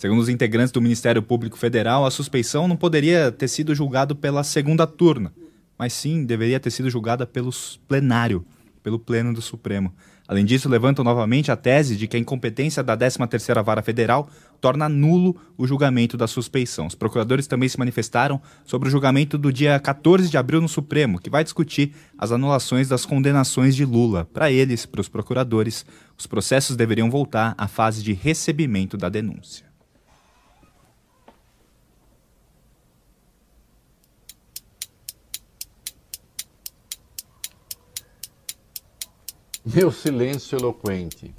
Segundo 0.00 0.20
os 0.20 0.30
integrantes 0.30 0.72
do 0.72 0.80
Ministério 0.80 1.20
Público 1.22 1.58
Federal, 1.58 2.06
a 2.06 2.10
suspeição 2.10 2.66
não 2.66 2.74
poderia 2.74 3.30
ter 3.30 3.48
sido 3.48 3.74
julgada 3.74 4.14
pela 4.14 4.42
segunda 4.42 4.86
turna, 4.86 5.30
mas 5.76 5.92
sim 5.92 6.24
deveria 6.24 6.58
ter 6.58 6.70
sido 6.70 6.88
julgada 6.88 7.26
pelo 7.26 7.50
plenário, 7.86 8.42
pelo 8.82 8.98
Pleno 8.98 9.34
do 9.34 9.42
Supremo. 9.42 9.92
Além 10.26 10.46
disso, 10.46 10.70
levantam 10.70 11.04
novamente 11.04 11.52
a 11.52 11.56
tese 11.56 11.96
de 11.96 12.06
que 12.06 12.16
a 12.16 12.18
incompetência 12.18 12.82
da 12.82 12.96
13ª 12.96 13.62
Vara 13.62 13.82
Federal 13.82 14.30
torna 14.58 14.88
nulo 14.88 15.36
o 15.58 15.66
julgamento 15.66 16.16
da 16.16 16.26
suspeição. 16.26 16.86
Os 16.86 16.94
procuradores 16.94 17.46
também 17.46 17.68
se 17.68 17.78
manifestaram 17.78 18.40
sobre 18.64 18.88
o 18.88 18.90
julgamento 18.90 19.36
do 19.36 19.52
dia 19.52 19.78
14 19.78 20.30
de 20.30 20.38
abril 20.38 20.62
no 20.62 20.68
Supremo, 20.68 21.20
que 21.20 21.28
vai 21.28 21.44
discutir 21.44 21.92
as 22.16 22.32
anulações 22.32 22.88
das 22.88 23.04
condenações 23.04 23.76
de 23.76 23.84
Lula. 23.84 24.26
Para 24.32 24.50
eles, 24.50 24.86
para 24.86 25.02
os 25.02 25.10
procuradores, 25.10 25.84
os 26.16 26.26
processos 26.26 26.74
deveriam 26.74 27.10
voltar 27.10 27.54
à 27.58 27.68
fase 27.68 28.02
de 28.02 28.14
recebimento 28.14 28.96
da 28.96 29.10
denúncia. 29.10 29.69
Meu 39.64 39.92
silêncio 39.92 40.58
eloquente. 40.58 41.34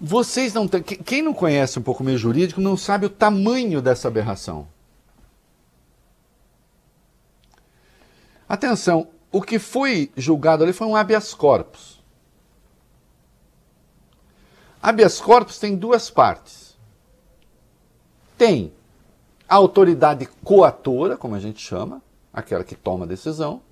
Vocês 0.00 0.52
não 0.52 0.68
têm. 0.68 0.82
Quem 0.82 1.22
não 1.22 1.32
conhece 1.32 1.78
um 1.78 1.82
pouco 1.82 2.04
meio 2.04 2.18
jurídico 2.18 2.60
não 2.60 2.76
sabe 2.76 3.06
o 3.06 3.10
tamanho 3.10 3.80
dessa 3.80 4.08
aberração. 4.08 4.68
Atenção, 8.48 9.08
o 9.32 9.40
que 9.40 9.58
foi 9.58 10.12
julgado 10.16 10.62
ali 10.62 10.72
foi 10.72 10.86
um 10.86 10.94
habeas 10.94 11.34
corpus. 11.34 12.02
Habeas 14.82 15.20
corpus 15.20 15.58
tem 15.58 15.74
duas 15.74 16.10
partes. 16.10 16.76
Tem 18.36 18.72
a 19.48 19.54
autoridade 19.54 20.26
coatora, 20.44 21.16
como 21.16 21.34
a 21.34 21.40
gente 21.40 21.60
chama, 21.60 22.02
aquela 22.32 22.62
que 22.62 22.74
toma 22.74 23.04
a 23.04 23.08
decisão, 23.08 23.62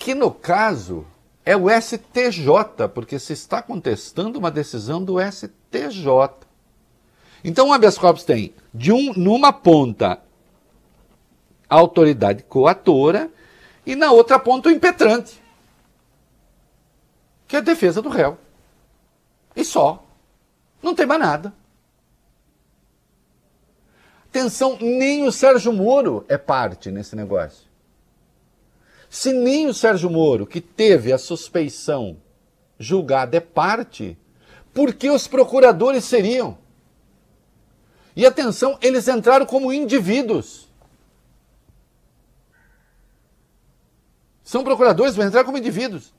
que 0.00 0.14
no 0.14 0.30
caso 0.30 1.06
é 1.44 1.54
o 1.54 1.68
STJ, 1.68 2.88
porque 2.94 3.18
se 3.18 3.34
está 3.34 3.60
contestando 3.60 4.38
uma 4.38 4.50
decisão 4.50 5.04
do 5.04 5.16
STJ. 5.20 6.00
Então 7.44 7.68
o 7.68 7.72
habeas 7.72 7.98
corpus 7.98 8.24
tem, 8.24 8.54
de 8.72 8.90
um, 8.90 9.12
numa 9.12 9.52
ponta, 9.52 10.22
a 11.68 11.76
autoridade 11.76 12.42
coatora 12.44 13.30
e 13.84 13.94
na 13.94 14.10
outra 14.10 14.38
ponta 14.38 14.70
o 14.70 14.72
impetrante, 14.72 15.40
que 17.46 17.54
é 17.54 17.58
a 17.58 17.62
defesa 17.62 18.00
do 18.00 18.08
réu. 18.08 18.38
E 19.54 19.62
só. 19.62 20.02
Não 20.82 20.94
tem 20.94 21.04
mais 21.04 21.20
nada. 21.20 21.52
Atenção, 24.30 24.78
nem 24.80 25.26
o 25.26 25.32
Sérgio 25.32 25.74
Moro 25.74 26.24
é 26.26 26.38
parte 26.38 26.90
nesse 26.90 27.14
negócio. 27.14 27.69
Se 29.10 29.32
nem 29.32 29.66
o 29.66 29.74
Sérgio 29.74 30.08
Moro, 30.08 30.46
que 30.46 30.60
teve 30.60 31.12
a 31.12 31.18
suspeição 31.18 32.16
julgada, 32.78 33.36
é 33.36 33.40
parte, 33.40 34.16
por 34.72 34.94
que 34.94 35.10
os 35.10 35.26
procuradores 35.26 36.04
seriam? 36.04 36.56
E 38.14 38.24
atenção, 38.24 38.78
eles 38.80 39.08
entraram 39.08 39.44
como 39.44 39.72
indivíduos. 39.72 40.68
São 44.44 44.62
procuradores, 44.62 45.16
vão 45.16 45.26
entrar 45.26 45.42
como 45.42 45.58
indivíduos. 45.58 46.14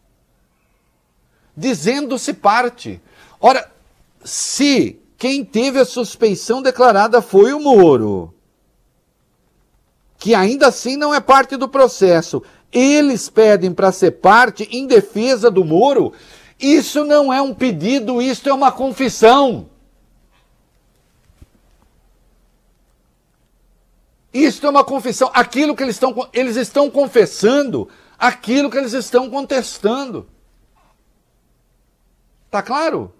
Dizendo-se 1.55 2.33
parte. 2.33 3.01
Ora, 3.39 3.71
se 4.23 4.99
quem 5.17 5.45
teve 5.45 5.79
a 5.79 5.85
suspeição 5.85 6.61
declarada 6.61 7.21
foi 7.21 7.53
o 7.53 7.59
Moro, 7.59 8.33
que 10.17 10.35
ainda 10.35 10.67
assim 10.67 10.95
não 10.95 11.13
é 11.13 11.19
parte 11.19 11.57
do 11.57 11.67
processo, 11.67 12.43
eles 12.71 13.29
pedem 13.29 13.73
para 13.73 13.91
ser 13.91 14.11
parte 14.11 14.67
em 14.71 14.87
defesa 14.87 15.51
do 15.51 15.65
Moro. 15.65 16.13
Isso 16.59 17.03
não 17.03 17.33
é 17.33 17.41
um 17.41 17.53
pedido, 17.53 18.21
isso 18.21 18.47
é 18.47 18.53
uma 18.53 18.71
confissão. 18.71 19.69
Isso 24.33 24.65
é 24.65 24.69
uma 24.69 24.83
confissão. 24.83 25.29
Aquilo 25.33 25.75
que 25.75 25.83
eles 25.83 25.95
estão, 25.95 26.29
eles 26.31 26.55
estão 26.55 26.89
confessando, 26.89 27.89
aquilo 28.17 28.69
que 28.69 28.77
eles 28.77 28.93
estão 28.93 29.29
contestando. 29.29 30.29
Tá 32.49 32.61
claro? 32.61 33.13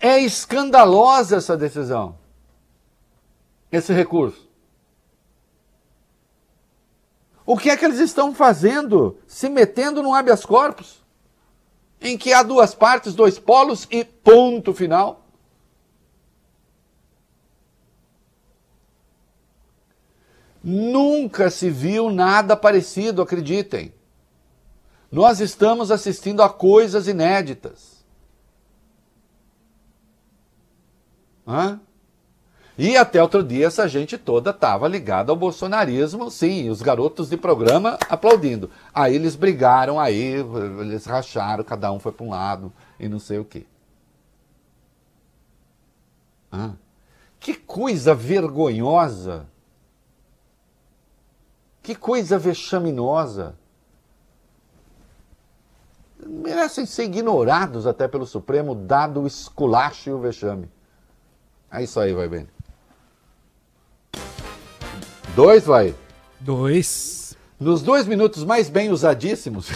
É 0.00 0.18
escandalosa 0.18 1.36
essa 1.36 1.56
decisão, 1.56 2.18
esse 3.70 3.92
recurso. 3.92 4.51
O 7.52 7.58
que 7.58 7.68
é 7.68 7.76
que 7.76 7.84
eles 7.84 7.98
estão 7.98 8.34
fazendo? 8.34 9.18
Se 9.26 9.46
metendo 9.46 10.02
no 10.02 10.14
habeas 10.14 10.42
corpus? 10.42 11.04
Em 12.00 12.16
que 12.16 12.32
há 12.32 12.42
duas 12.42 12.74
partes, 12.74 13.12
dois 13.12 13.38
polos 13.38 13.86
e 13.90 14.06
ponto 14.06 14.72
final? 14.72 15.26
Nunca 20.64 21.50
se 21.50 21.68
viu 21.68 22.08
nada 22.08 22.56
parecido, 22.56 23.20
acreditem. 23.20 23.92
Nós 25.10 25.38
estamos 25.38 25.90
assistindo 25.90 26.42
a 26.42 26.48
coisas 26.48 27.06
inéditas. 27.06 28.02
Hã? 31.46 31.78
E 32.76 32.96
até 32.96 33.22
outro 33.22 33.42
dia 33.42 33.66
essa 33.66 33.86
gente 33.86 34.16
toda 34.16 34.50
estava 34.50 34.88
ligada 34.88 35.30
ao 35.30 35.36
bolsonarismo, 35.36 36.30
sim, 36.30 36.70
os 36.70 36.80
garotos 36.80 37.28
de 37.28 37.36
programa 37.36 37.98
aplaudindo. 38.08 38.70
Aí 38.94 39.14
eles 39.14 39.36
brigaram, 39.36 40.00
aí 40.00 40.36
eles 40.80 41.04
racharam, 41.04 41.62
cada 41.64 41.92
um 41.92 42.00
foi 42.00 42.12
para 42.12 42.24
um 42.24 42.30
lado 42.30 42.72
e 42.98 43.08
não 43.08 43.18
sei 43.18 43.38
o 43.38 43.44
quê. 43.44 43.66
Ah, 46.50 46.72
que 47.38 47.54
coisa 47.54 48.14
vergonhosa! 48.14 49.46
Que 51.82 51.94
coisa 51.94 52.38
vexaminosa! 52.38 53.54
Merecem 56.24 56.86
ser 56.86 57.04
ignorados 57.04 57.86
até 57.86 58.06
pelo 58.06 58.24
Supremo, 58.24 58.74
dado 58.74 59.22
o 59.22 59.26
esculacho 59.26 60.10
e 60.10 60.12
o 60.12 60.20
vexame. 60.20 60.70
É 61.70 61.82
isso 61.82 61.98
aí, 61.98 62.12
vai 62.12 62.28
bem. 62.28 62.46
Dois, 65.34 65.64
vai. 65.64 65.94
Dois. 66.38 67.34
Nos 67.58 67.80
dois 67.80 68.06
minutos 68.06 68.44
mais 68.44 68.68
bem 68.68 68.90
usadíssimos 68.90 69.70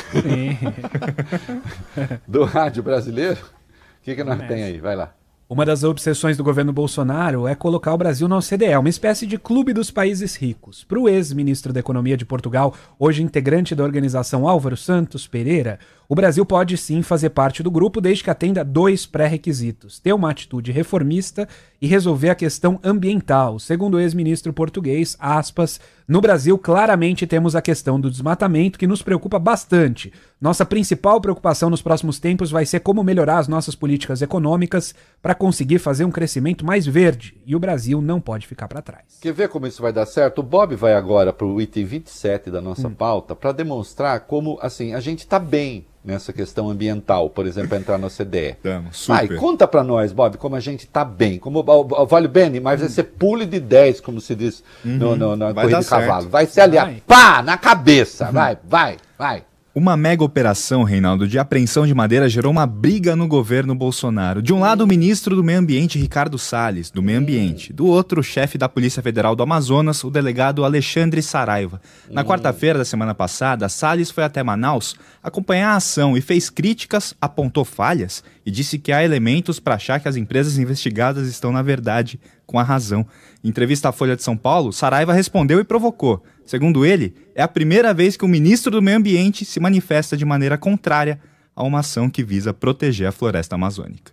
do 2.29 2.45
rádio 2.45 2.83
brasileiro, 2.83 3.41
o 3.41 4.03
que, 4.03 4.15
que 4.15 4.25
nós 4.25 4.47
tem 4.47 4.65
aí? 4.65 4.79
Vai 4.79 4.97
lá. 4.97 5.15
Uma 5.49 5.65
das 5.65 5.85
obsessões 5.85 6.37
do 6.37 6.43
governo 6.43 6.73
Bolsonaro 6.73 7.47
é 7.47 7.55
colocar 7.55 7.95
o 7.95 7.97
Brasil 7.97 8.27
na 8.27 8.37
OCDE, 8.37 8.77
uma 8.77 8.89
espécie 8.89 9.27
de 9.27 9.39
clube 9.39 9.73
dos 9.73 9.93
países 9.93 10.35
ricos. 10.35 10.83
Para 10.83 10.99
o 10.99 11.09
ex-ministro 11.09 11.73
da 11.73 11.79
Economia 11.79 12.17
de 12.17 12.27
Portugal, 12.27 12.75
hoje 12.99 13.23
integrante 13.23 13.73
da 13.73 13.85
organização 13.85 14.49
Álvaro 14.49 14.77
Santos 14.77 15.29
Pereira, 15.29 15.79
o 16.09 16.15
Brasil 16.15 16.47
pode 16.47 16.77
sim 16.77 17.03
fazer 17.03 17.31
parte 17.31 17.63
do 17.63 17.71
grupo 17.71 18.01
desde 18.01 18.23
que 18.23 18.31
atenda 18.31 18.65
dois 18.65 19.07
pré-requisitos: 19.07 19.99
ter 19.99 20.13
uma 20.13 20.31
atitude 20.31 20.71
reformista 20.71 21.49
e 21.81 21.87
resolver 21.87 22.31
a 22.31 22.35
questão 22.35 22.79
ambiental. 22.83 23.59
Segundo 23.59 23.95
o 23.95 24.01
ex-ministro 24.01 24.53
português, 24.53 25.17
aspas, 25.19 25.81
no 26.07 26.21
Brasil 26.21 26.57
claramente 26.57 27.27
temos 27.27 27.57
a 27.57 27.63
questão 27.63 28.01
do 28.01 28.11
desmatamento 28.11 28.79
que 28.79 28.87
nos 28.87 29.03
preocupa 29.03 29.39
bastante. 29.39 30.13
Nossa 30.41 30.65
principal 30.65 31.21
preocupação 31.21 31.69
nos 31.69 31.83
próximos 31.83 32.19
tempos 32.19 32.51
vai 32.51 32.65
ser 32.65 32.81
como 32.81 33.03
melhorar 33.03 33.39
as 33.39 33.49
nossas 33.49 33.75
políticas 33.75 34.23
econômicas 34.23 34.95
para 35.21 35.35
conseguir 35.35 35.79
fazer 35.79 36.05
um 36.05 36.11
crescimento 36.11 36.65
mais 36.65 36.87
verde. 36.87 37.41
E 37.45 37.57
o 37.57 37.61
Brasil 37.61 38.01
não 38.01 38.21
pode 38.21 38.47
ficar 38.47 38.69
para 38.69 38.83
trás. 38.83 39.19
Quer 39.21 39.33
ver 39.33 39.49
como 39.49 39.67
isso 39.67 39.83
vai 39.83 39.93
dar 39.93 40.07
certo? 40.07 40.39
O 40.39 40.45
Bob 40.45 40.77
vai 40.77 40.95
agora 40.95 41.33
para 41.33 41.47
o 41.47 41.61
item 41.61 41.85
27 41.85 42.51
da 42.51 42.61
nossa 42.61 42.89
hum. 42.89 42.95
pauta 42.95 43.35
para 43.35 43.53
demonstrar 43.53 44.21
como 44.21 44.59
assim 44.63 44.95
a 44.95 45.01
gente 45.01 45.21
está 45.21 45.39
bem 45.39 45.85
nessa 46.07 46.33
questão 46.33 46.71
ambiental, 46.71 47.29
por 47.29 47.47
exemplo, 47.47 47.77
entrar 47.77 47.99
na 47.99 48.07
OCDE. 48.07 48.53
Estamos, 48.53 48.97
super. 48.97 49.29
Vai, 49.29 49.37
conta 49.37 49.67
para 49.67 49.83
nós, 49.83 50.13
Bob, 50.13 50.37
como 50.39 50.55
a 50.55 50.61
gente 50.61 50.81
está 50.85 51.05
bem. 51.05 51.39
Como 51.39 51.65
o 51.67 52.07
Vale 52.07 52.29
Bene, 52.29 52.61
mas 52.61 52.81
vai 52.81 52.89
ser 52.89 53.03
pule 53.03 53.45
de 53.45 53.59
10, 53.59 54.01
como 54.01 54.21
se 54.21 54.35
diz 54.35 54.63
uhum. 54.85 54.97
no, 54.97 55.17
no, 55.17 55.37
na 55.37 55.47
vai 55.53 55.65
corrida 55.65 55.81
de 55.81 55.89
cavalo. 55.89 56.23
Certo. 56.23 56.31
Vai 56.31 56.47
ser 56.47 56.61
ali, 56.61 56.77
vai. 56.77 57.03
pá, 57.07 57.43
na 57.43 57.59
cabeça. 57.59 58.27
Uhum. 58.27 58.33
Vai, 58.33 58.59
vai, 58.65 58.97
vai. 59.19 59.43
Uma 59.77 59.95
mega 59.95 60.25
operação, 60.25 60.85
Reinaldo, 60.85 61.29
de 61.29 61.39
apreensão 61.39 61.87
de 61.87 61.93
madeira 61.93 62.31
gerou 62.31 62.51
uma 62.51 62.65
briga 62.65 63.15
no 63.15 63.29
governo 63.29 63.75
Bolsonaro. 63.75 64.41
De 64.41 64.51
um 64.51 64.59
lado, 64.59 64.83
o 64.83 64.87
ministro 64.87 65.37
do 65.37 65.45
Meio 65.45 65.59
Ambiente, 65.59 65.99
Ricardo 65.99 66.39
Salles, 66.39 66.91
do 66.91 67.03
Meio 67.03 67.19
Ambiente. 67.19 67.75
Do 67.75 67.85
outro, 67.85 68.23
o 68.23 68.25
chefe 68.25 68.57
da 68.57 68.71
Polícia 68.71 69.03
Federal 69.03 69.37
do 69.37 69.43
Amazonas, 69.43 70.03
o 70.03 70.09
delegado 70.09 70.65
Alexandre 70.65 71.21
Saraiva. 71.21 71.79
Na 72.11 72.23
hum. 72.23 72.25
quarta-feira 72.25 72.79
da 72.79 72.87
semana 72.87 73.15
passada, 73.15 73.69
Salles 73.69 74.11
foi 74.11 74.25
até 74.25 74.43
Manaus 74.43 74.97
acompanhar 75.23 75.73
a 75.73 75.77
ação 75.77 76.17
e 76.17 76.23
fez 76.23 76.49
críticas, 76.49 77.15
apontou 77.21 77.63
falhas 77.63 78.25
e 78.47 78.51
disse 78.51 78.79
que 78.79 78.93
há 78.93 79.05
elementos 79.05 79.61
para 79.61 79.75
achar 79.75 80.01
que 80.01 80.09
as 80.09 80.17
empresas 80.17 80.57
investigadas 80.57 81.29
estão, 81.29 81.53
na 81.53 81.61
verdade, 81.61 82.19
com 82.47 82.59
a 82.59 82.63
razão. 82.63 83.07
Em 83.45 83.49
entrevista 83.49 83.91
à 83.91 83.93
Folha 83.93 84.17
de 84.17 84.23
São 84.23 84.39
Paulo, 84.39 84.73
Saraiva 84.73 85.13
respondeu 85.13 85.61
e 85.61 85.65
provocou. 85.65 86.25
Segundo 86.47 86.87
ele, 86.87 87.15
é 87.35 87.43
a 87.43 87.49
primeira 87.49 87.93
vez 87.93 88.17
que 88.17 88.25
o 88.25 88.29
ministro 88.29 88.71
do 88.71 88.81
Meio 88.81 88.99
Ambiente 88.99 89.45
se 89.45 89.59
manifesta 89.59 90.17
de 90.17 90.25
maneira 90.25 90.57
contrária 90.57 91.21
a 91.55 91.65
uma 91.65 91.81
ação 91.81 92.09
que 92.09 92.23
visa 92.23 92.55
proteger 92.55 93.09
a 93.09 93.13
floresta 93.13 93.57
amazônica. 93.57 94.13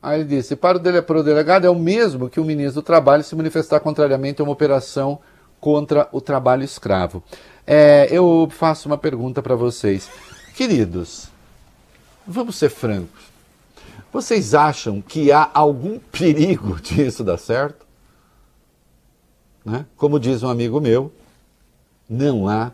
Aí 0.00 0.20
ele 0.20 0.28
disse: 0.28 0.54
para 0.54 0.78
o, 0.78 1.02
para 1.02 1.18
o 1.18 1.22
delegado 1.22 1.66
é 1.66 1.70
o 1.70 1.74
mesmo 1.74 2.30
que 2.30 2.38
o 2.38 2.44
ministro 2.44 2.80
do 2.80 2.84
Trabalho 2.84 3.24
se 3.24 3.34
manifestar 3.34 3.80
contrariamente 3.80 4.40
a 4.40 4.44
uma 4.44 4.52
operação 4.52 5.18
contra 5.60 6.08
o 6.12 6.20
trabalho 6.20 6.62
escravo. 6.62 7.24
É, 7.66 8.06
eu 8.10 8.48
faço 8.50 8.86
uma 8.86 8.98
pergunta 8.98 9.42
para 9.42 9.56
vocês. 9.56 10.08
Queridos, 10.54 11.28
vamos 12.26 12.56
ser 12.56 12.68
francos. 12.68 13.24
Vocês 14.12 14.54
acham 14.54 15.00
que 15.00 15.32
há 15.32 15.50
algum 15.52 15.98
perigo 15.98 16.78
disso 16.84 17.24
dar 17.24 17.38
certo? 17.38 17.84
Né? 19.64 19.86
Como 19.96 20.20
diz 20.20 20.42
um 20.42 20.48
amigo 20.48 20.80
meu, 20.80 21.10
não 22.08 22.48
há 22.48 22.72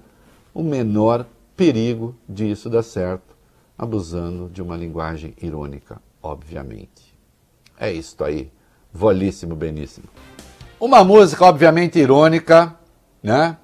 o 0.52 0.62
menor 0.62 1.26
perigo 1.56 2.14
disso 2.28 2.68
dar 2.70 2.82
certo, 2.82 3.36
abusando 3.76 4.48
de 4.48 4.62
uma 4.62 4.76
linguagem 4.76 5.34
irônica, 5.40 6.00
obviamente. 6.22 7.14
É 7.78 7.92
isto 7.92 8.24
aí, 8.24 8.50
volíssimo, 8.92 9.54
beníssimo. 9.54 10.06
Uma 10.78 11.04
música, 11.04 11.44
obviamente, 11.44 11.98
irônica, 11.98 12.74
né? 13.22 13.56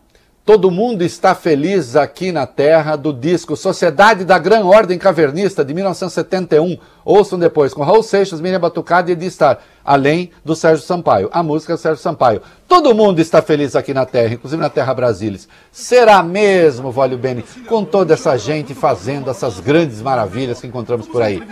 Todo 0.47 0.71
mundo 0.71 1.03
está 1.03 1.35
feliz 1.35 1.97
aqui 1.97 2.31
na 2.31 2.47
Terra 2.47 2.95
do 2.95 3.13
disco 3.13 3.57
Sociedade 3.57 4.25
da 4.25 4.39
Gran 4.39 4.65
Ordem 4.65 4.97
Cavernista 4.97 5.65
de 5.65 5.75
1971. 5.75 6.79
Ouçam 7.05 7.37
depois 7.37 7.75
com 7.75 7.83
Raul 7.83 8.01
Seixas, 8.01 8.41
Miriam 8.41 8.61
Batucada 8.61 9.11
e 9.11 9.15
Edi 9.15 9.29
Star, 9.29 9.59
além 9.85 10.31
do 10.45 10.55
Sérgio 10.55 10.87
Sampaio. 10.87 11.29
A 11.33 11.43
música 11.43 11.73
é 11.73 11.77
Sérgio 11.77 12.01
Sampaio. 12.01 12.41
Todo 12.69 12.95
mundo 12.95 13.19
está 13.19 13.43
feliz 13.43 13.75
aqui 13.75 13.93
na 13.93 14.07
Terra, 14.07 14.35
inclusive 14.35 14.63
na 14.63 14.71
Terra 14.71 14.95
Brasilis. 14.95 15.49
Será 15.73 16.23
mesmo, 16.23 16.93
Vólio 16.93 17.19
Bene, 17.19 17.45
com 17.67 17.85
toda 17.85 18.15
essa 18.15 18.39
gente 18.39 18.73
fazendo 18.73 19.29
essas 19.29 19.59
grandes 19.59 20.01
maravilhas 20.01 20.61
que 20.61 20.69
encontramos 20.69 21.09
por 21.09 21.23
aí. 21.23 21.43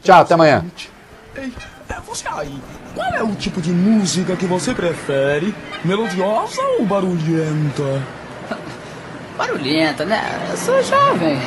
Tchau, 0.00 0.20
até 0.20 0.34
amanhã. 0.34 0.64
Ei, 1.34 1.52
é 1.88 2.00
você 2.06 2.28
aí, 2.28 2.56
qual 2.94 3.14
é 3.14 3.22
o 3.24 3.34
tipo 3.34 3.60
de 3.60 3.72
música 3.72 4.36
que 4.36 4.46
você 4.46 4.72
prefere? 4.72 5.52
Melodiosa 5.84 6.62
ou 6.78 6.86
barulhenta? 6.86 8.00
Barulhenta, 9.36 10.04
né? 10.04 10.20
Eu 10.50 10.56
sou 10.56 10.82
jovem. 10.82 11.38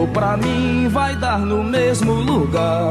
Janeiro. 0.00 0.12
Pra 0.12 0.36
mim 0.36 0.88
vai 0.88 1.16
dar 1.16 1.38
no 1.38 1.62
mesmo 1.62 2.12
lugar. 2.12 2.89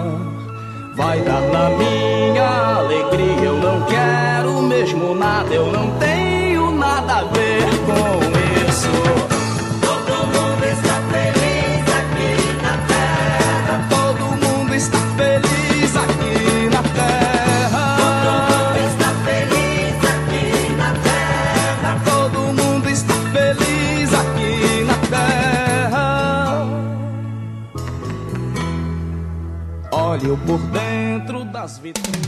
das 31.70 31.78
vitrines. 31.78 32.28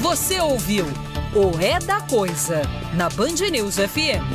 Você 0.00 0.40
ouviu 0.40 0.86
o 1.34 1.60
É 1.60 1.78
da 1.78 2.00
Coisa 2.00 2.62
na 2.94 3.10
Band 3.10 3.50
News 3.50 3.76
FM. 3.76 4.28